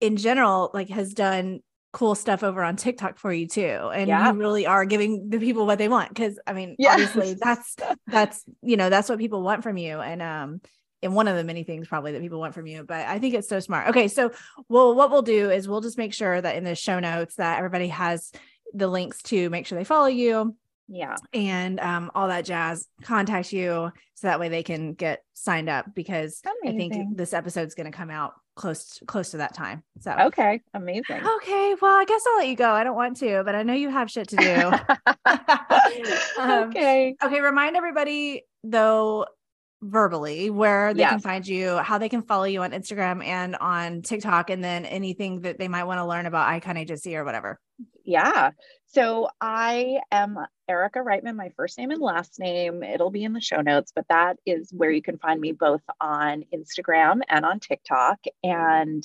in 0.00 0.16
general 0.16 0.70
like 0.74 0.90
has 0.90 1.14
done 1.14 1.60
cool 1.94 2.14
stuff 2.14 2.42
over 2.42 2.62
on 2.62 2.76
TikTok 2.76 3.18
for 3.18 3.32
you 3.32 3.46
too. 3.46 3.62
And 3.94 4.08
yeah. 4.08 4.30
you 4.30 4.38
really 4.38 4.66
are 4.66 4.84
giving 4.84 5.30
the 5.30 5.38
people 5.38 5.64
what 5.64 5.78
they 5.78 5.88
want. 5.88 6.14
Cause 6.14 6.38
I 6.46 6.52
mean, 6.52 6.76
obviously 6.86 7.34
that's, 7.40 7.76
that's, 8.08 8.44
you 8.62 8.76
know, 8.76 8.90
that's 8.90 9.08
what 9.08 9.18
people 9.18 9.42
want 9.42 9.62
from 9.62 9.78
you. 9.78 10.00
And, 10.00 10.20
um, 10.20 10.60
and 11.02 11.14
one 11.14 11.28
of 11.28 11.36
the 11.36 11.44
many 11.44 11.62
things 11.62 11.86
probably 11.86 12.12
that 12.12 12.20
people 12.20 12.40
want 12.40 12.52
from 12.54 12.66
you, 12.66 12.82
but 12.82 13.06
I 13.06 13.18
think 13.18 13.34
it's 13.34 13.48
so 13.48 13.60
smart. 13.60 13.88
Okay. 13.88 14.08
So, 14.08 14.32
well, 14.68 14.94
what 14.94 15.10
we'll 15.10 15.22
do 15.22 15.50
is 15.50 15.68
we'll 15.68 15.80
just 15.80 15.98
make 15.98 16.12
sure 16.12 16.40
that 16.40 16.56
in 16.56 16.64
the 16.64 16.74
show 16.74 16.98
notes 16.98 17.36
that 17.36 17.58
everybody 17.58 17.88
has 17.88 18.32
the 18.72 18.88
links 18.88 19.22
to 19.24 19.48
make 19.50 19.66
sure 19.66 19.78
they 19.78 19.84
follow 19.84 20.06
you 20.08 20.56
Yeah. 20.88 21.14
and 21.32 21.78
um, 21.78 22.10
all 22.14 22.28
that 22.28 22.44
jazz 22.44 22.88
contact 23.02 23.52
you 23.52 23.92
so 24.14 24.26
that 24.26 24.40
way 24.40 24.48
they 24.48 24.62
can 24.64 24.94
get 24.94 25.22
signed 25.34 25.68
up 25.68 25.94
because 25.94 26.42
I 26.66 26.72
think 26.72 27.16
this 27.16 27.32
episode's 27.32 27.74
going 27.74 27.90
to 27.90 27.96
come 27.96 28.10
out 28.10 28.32
close 28.56 29.00
close 29.06 29.30
to 29.32 29.38
that 29.38 29.54
time. 29.54 29.82
So 30.00 30.12
Okay. 30.12 30.60
Amazing. 30.74 31.26
okay, 31.26 31.74
well 31.80 31.92
I 31.96 32.04
guess 32.06 32.22
I'll 32.28 32.38
let 32.38 32.48
you 32.48 32.56
go. 32.56 32.70
I 32.70 32.84
don't 32.84 32.96
want 32.96 33.16
to, 33.18 33.42
but 33.44 33.54
I 33.54 33.62
know 33.62 33.74
you 33.74 33.90
have 33.90 34.10
shit 34.10 34.28
to 34.28 34.36
do. 34.36 34.72
Um, 36.38 36.68
okay. 36.70 37.14
okay, 37.22 37.40
remind 37.40 37.76
everybody 37.76 38.42
though 38.64 39.26
verbally 39.82 40.50
where 40.50 40.92
they 40.94 41.04
can 41.04 41.20
find 41.20 41.46
you, 41.46 41.76
how 41.78 41.98
they 41.98 42.08
can 42.08 42.22
follow 42.22 42.44
you 42.44 42.62
on 42.62 42.72
Instagram 42.72 43.24
and 43.24 43.54
on 43.56 44.02
TikTok, 44.02 44.50
and 44.50 44.62
then 44.64 44.84
anything 44.86 45.42
that 45.42 45.58
they 45.58 45.68
might 45.68 45.84
want 45.84 45.98
to 45.98 46.04
learn 46.06 46.26
about 46.26 46.48
Icon 46.48 46.76
Agency 46.76 47.16
or 47.16 47.24
whatever. 47.24 47.60
Yeah. 48.04 48.50
So 48.94 49.28
I 49.40 49.98
am 50.12 50.38
Erica 50.68 51.00
Reitman, 51.00 51.34
my 51.34 51.48
first 51.56 51.78
name 51.78 51.90
and 51.90 52.00
last 52.00 52.38
name. 52.38 52.84
It'll 52.84 53.10
be 53.10 53.24
in 53.24 53.32
the 53.32 53.40
show 53.40 53.60
notes, 53.60 53.90
but 53.92 54.06
that 54.08 54.36
is 54.46 54.70
where 54.72 54.90
you 54.90 55.02
can 55.02 55.18
find 55.18 55.40
me 55.40 55.50
both 55.50 55.82
on 56.00 56.44
Instagram 56.54 57.22
and 57.28 57.44
on 57.44 57.58
TikTok. 57.58 58.20
And 58.44 59.02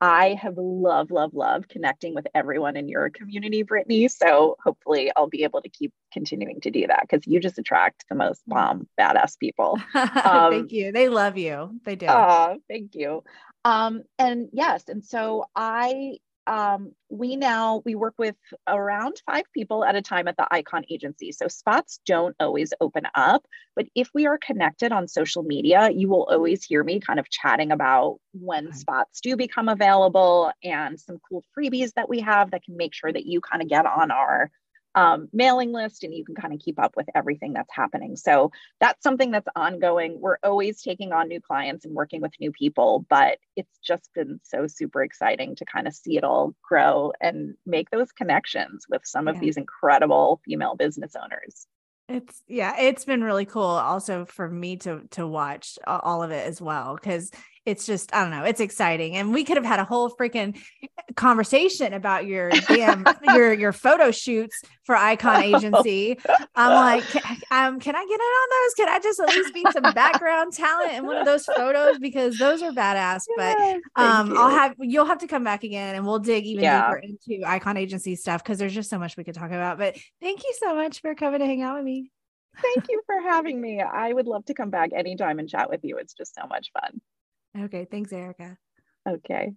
I 0.00 0.36
have 0.42 0.54
love, 0.56 1.12
love, 1.12 1.34
love 1.34 1.68
connecting 1.68 2.16
with 2.16 2.26
everyone 2.34 2.76
in 2.76 2.88
your 2.88 3.10
community, 3.10 3.62
Britney. 3.62 4.10
So 4.10 4.56
hopefully 4.64 5.12
I'll 5.14 5.28
be 5.28 5.44
able 5.44 5.62
to 5.62 5.68
keep 5.68 5.92
continuing 6.12 6.60
to 6.62 6.72
do 6.72 6.88
that 6.88 7.02
because 7.08 7.24
you 7.24 7.38
just 7.38 7.60
attract 7.60 8.06
the 8.08 8.16
most 8.16 8.42
bomb, 8.44 8.88
badass 8.98 9.38
people. 9.38 9.78
Um, 9.94 10.50
Thank 10.50 10.72
you. 10.72 10.90
They 10.90 11.08
love 11.08 11.38
you. 11.38 11.78
They 11.84 11.94
do. 11.94 12.06
Oh, 12.08 12.58
thank 12.68 12.96
you. 12.96 13.22
Um, 13.64 14.02
and 14.18 14.48
yes, 14.52 14.88
and 14.88 15.04
so 15.04 15.46
I 15.54 16.18
um, 16.48 16.92
we 17.10 17.36
now 17.36 17.82
we 17.84 17.94
work 17.94 18.14
with 18.18 18.36
around 18.68 19.22
five 19.26 19.44
people 19.54 19.84
at 19.84 19.96
a 19.96 20.02
time 20.02 20.28
at 20.28 20.36
the 20.36 20.48
Icon 20.50 20.84
Agency. 20.90 21.32
So 21.32 21.48
spots 21.48 22.00
don't 22.06 22.34
always 22.40 22.72
open 22.80 23.04
up, 23.14 23.46
but 23.76 23.86
if 23.94 24.10
we 24.14 24.26
are 24.26 24.38
connected 24.38 24.92
on 24.92 25.08
social 25.08 25.44
media, 25.44 25.90
you 25.90 26.08
will 26.08 26.24
always 26.30 26.64
hear 26.64 26.82
me 26.84 27.00
kind 27.00 27.20
of 27.20 27.30
chatting 27.30 27.72
about 27.72 28.18
when 28.32 28.72
Right. 28.72 28.74
spots 28.74 29.20
do 29.20 29.36
become 29.36 29.68
available 29.68 30.50
and 30.64 30.98
some 30.98 31.18
cool 31.28 31.44
freebies 31.56 31.92
that 31.94 32.08
we 32.08 32.20
have 32.20 32.50
that 32.52 32.64
can 32.64 32.76
make 32.76 32.94
sure 32.94 33.12
that 33.12 33.26
you 33.26 33.40
kind 33.42 33.62
of 33.62 33.68
get 33.68 33.86
on 33.86 34.10
our 34.10 34.50
um, 34.98 35.28
mailing 35.32 35.70
list 35.72 36.02
and 36.02 36.12
you 36.12 36.24
can 36.24 36.34
kind 36.34 36.52
of 36.52 36.58
keep 36.58 36.78
up 36.80 36.96
with 36.96 37.06
everything 37.14 37.52
that's 37.52 37.72
happening. 37.72 38.16
So 38.16 38.50
that's 38.80 39.02
something 39.02 39.30
that's 39.30 39.46
ongoing. 39.54 40.20
We're 40.20 40.38
always 40.42 40.82
taking 40.82 41.12
on 41.12 41.28
new 41.28 41.40
clients 41.40 41.84
and 41.84 41.94
working 41.94 42.20
with 42.20 42.32
new 42.40 42.50
people, 42.50 43.06
but 43.08 43.38
it's 43.54 43.78
just 43.78 44.10
been 44.14 44.40
so 44.42 44.66
super 44.66 45.02
exciting 45.02 45.54
to 45.56 45.64
kind 45.64 45.86
of 45.86 45.94
see 45.94 46.16
it 46.16 46.24
all 46.24 46.54
grow 46.62 47.12
and 47.20 47.54
make 47.64 47.90
those 47.90 48.10
connections 48.10 48.86
with 48.88 49.02
some 49.04 49.28
Yeah. 49.28 49.34
of 49.34 49.38
these 49.38 49.56
incredible 49.56 50.40
female 50.44 50.74
business 50.74 51.14
owners. 51.14 51.68
It's 52.08 52.42
yeah, 52.48 52.74
it's 52.78 53.04
been 53.04 53.22
really 53.22 53.44
cool 53.44 53.62
also 53.62 54.24
for 54.24 54.48
me 54.48 54.76
to 54.78 55.02
to 55.10 55.26
watch 55.26 55.78
all 55.86 56.22
of 56.22 56.30
it 56.30 56.46
as 56.46 56.60
well 56.60 56.96
cuz 56.96 57.30
it's 57.64 57.86
just 57.86 58.14
I 58.14 58.22
don't 58.22 58.30
know, 58.30 58.44
it's 58.44 58.60
exciting 58.60 59.16
and 59.16 59.32
we 59.32 59.44
could 59.44 59.56
have 59.56 59.66
had 59.66 59.80
a 59.80 59.84
whole 59.84 60.10
freaking 60.10 60.58
conversation 61.16 61.92
about 61.92 62.26
your 62.26 62.50
damn 62.58 63.06
your 63.24 63.52
your 63.52 63.72
photo 63.72 64.10
shoots 64.10 64.62
for 64.84 64.94
Icon 64.96 65.40
Agency. 65.42 66.18
I'm 66.54 66.72
like 66.74 67.10
"Ca- 67.10 67.36
um 67.50 67.80
can 67.80 67.94
I 67.96 68.04
get 68.04 68.14
in 68.14 68.20
on 68.20 68.48
those? 68.50 68.74
Can 68.74 68.88
I 68.88 68.98
just 69.00 69.20
at 69.20 69.30
least 69.30 69.54
be 69.54 69.70
some 69.70 69.92
background 69.92 70.52
talent 70.52 70.94
in 70.94 71.06
one 71.06 71.16
of 71.16 71.24
those 71.24 71.46
photos 71.46 71.98
because 71.98 72.36
those 72.38 72.62
are 72.62 72.72
badass, 72.72 73.22
but 73.36 73.56
um 73.96 74.32
I'll 74.36 74.50
have 74.50 74.74
you'll 74.78 75.06
have 75.06 75.18
to 75.18 75.26
come 75.26 75.44
back 75.44 75.64
again 75.64 75.94
and 75.94 76.06
we'll 76.06 76.18
dig 76.18 76.44
even 76.46 76.64
Yeah. 76.64 76.86
deeper 76.86 76.96
into 76.98 77.42
Icon 77.46 77.76
Agency 77.76 78.16
stuff 78.16 78.42
because 78.42 78.58
there's 78.58 78.74
just 78.74 78.90
so 78.90 78.98
much 78.98 79.16
we 79.16 79.24
could 79.24 79.34
talk 79.34 79.50
about. 79.50 79.78
But 79.78 79.96
thank 80.20 80.42
you 80.44 80.54
so 80.58 80.74
much 80.74 81.00
for 81.00 81.14
coming 81.14 81.40
to 81.40 81.46
hang 81.46 81.62
out 81.62 81.76
with 81.76 81.84
me. 81.84 82.10
Thank 82.60 82.86
you 82.88 83.02
for 83.06 83.20
having 83.22 83.60
me. 83.60 83.80
I 83.80 84.12
would 84.12 84.26
love 84.26 84.44
to 84.46 84.54
come 84.54 84.70
back 84.70 84.90
anytime 84.94 85.38
and 85.38 85.48
chat 85.48 85.70
with 85.70 85.80
you. 85.84 85.96
It's 85.98 86.12
just 86.14 86.34
so 86.34 86.46
much 86.48 86.70
fun. 86.72 87.00
Okay, 87.56 87.86
thanks, 87.90 88.12
Erica. 88.12 88.56
Okay. 89.08 89.52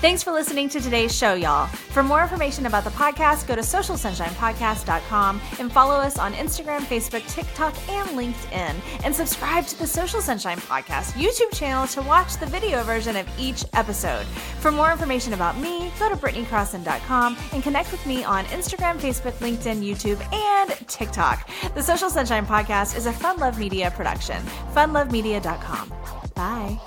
Thanks 0.00 0.22
for 0.22 0.30
listening 0.30 0.68
to 0.68 0.80
today's 0.80 1.12
show, 1.12 1.34
y'all. 1.34 1.66
For 1.66 2.04
more 2.04 2.22
information 2.22 2.66
about 2.66 2.84
the 2.84 2.90
podcast, 2.90 3.48
go 3.48 3.56
to 3.56 3.62
socialsunshinepodcast.com 3.62 5.40
and 5.58 5.72
follow 5.72 5.96
us 5.96 6.20
on 6.20 6.34
Instagram, 6.34 6.82
Facebook, 6.82 7.28
TikTok, 7.28 7.74
and 7.88 8.10
LinkedIn. 8.10 8.76
And 9.04 9.12
subscribe 9.12 9.66
to 9.66 9.76
the 9.76 9.88
Social 9.88 10.20
Sunshine 10.20 10.58
Podcast 10.58 11.14
YouTube 11.14 11.52
channel 11.52 11.88
to 11.88 12.02
watch 12.02 12.36
the 12.36 12.46
video 12.46 12.84
version 12.84 13.16
of 13.16 13.28
each 13.40 13.64
episode. 13.72 14.24
For 14.60 14.70
more 14.70 14.92
information 14.92 15.32
about 15.32 15.58
me, 15.58 15.90
go 15.98 16.08
to 16.08 16.14
BritneyCrossan.com 16.14 17.36
and 17.52 17.60
connect 17.64 17.90
with 17.90 18.06
me 18.06 18.22
on 18.22 18.44
Instagram, 18.46 18.98
Facebook, 18.98 19.32
LinkedIn, 19.38 19.82
YouTube, 19.82 20.22
and 20.32 20.88
TikTok. 20.88 21.50
The 21.74 21.82
Social 21.82 22.08
Sunshine 22.08 22.46
Podcast 22.46 22.96
is 22.96 23.06
a 23.06 23.12
Fun 23.12 23.38
Love 23.38 23.58
Media 23.58 23.90
production. 23.90 24.40
FunLoveMedia.com. 24.74 25.92
Bye. 26.36 26.78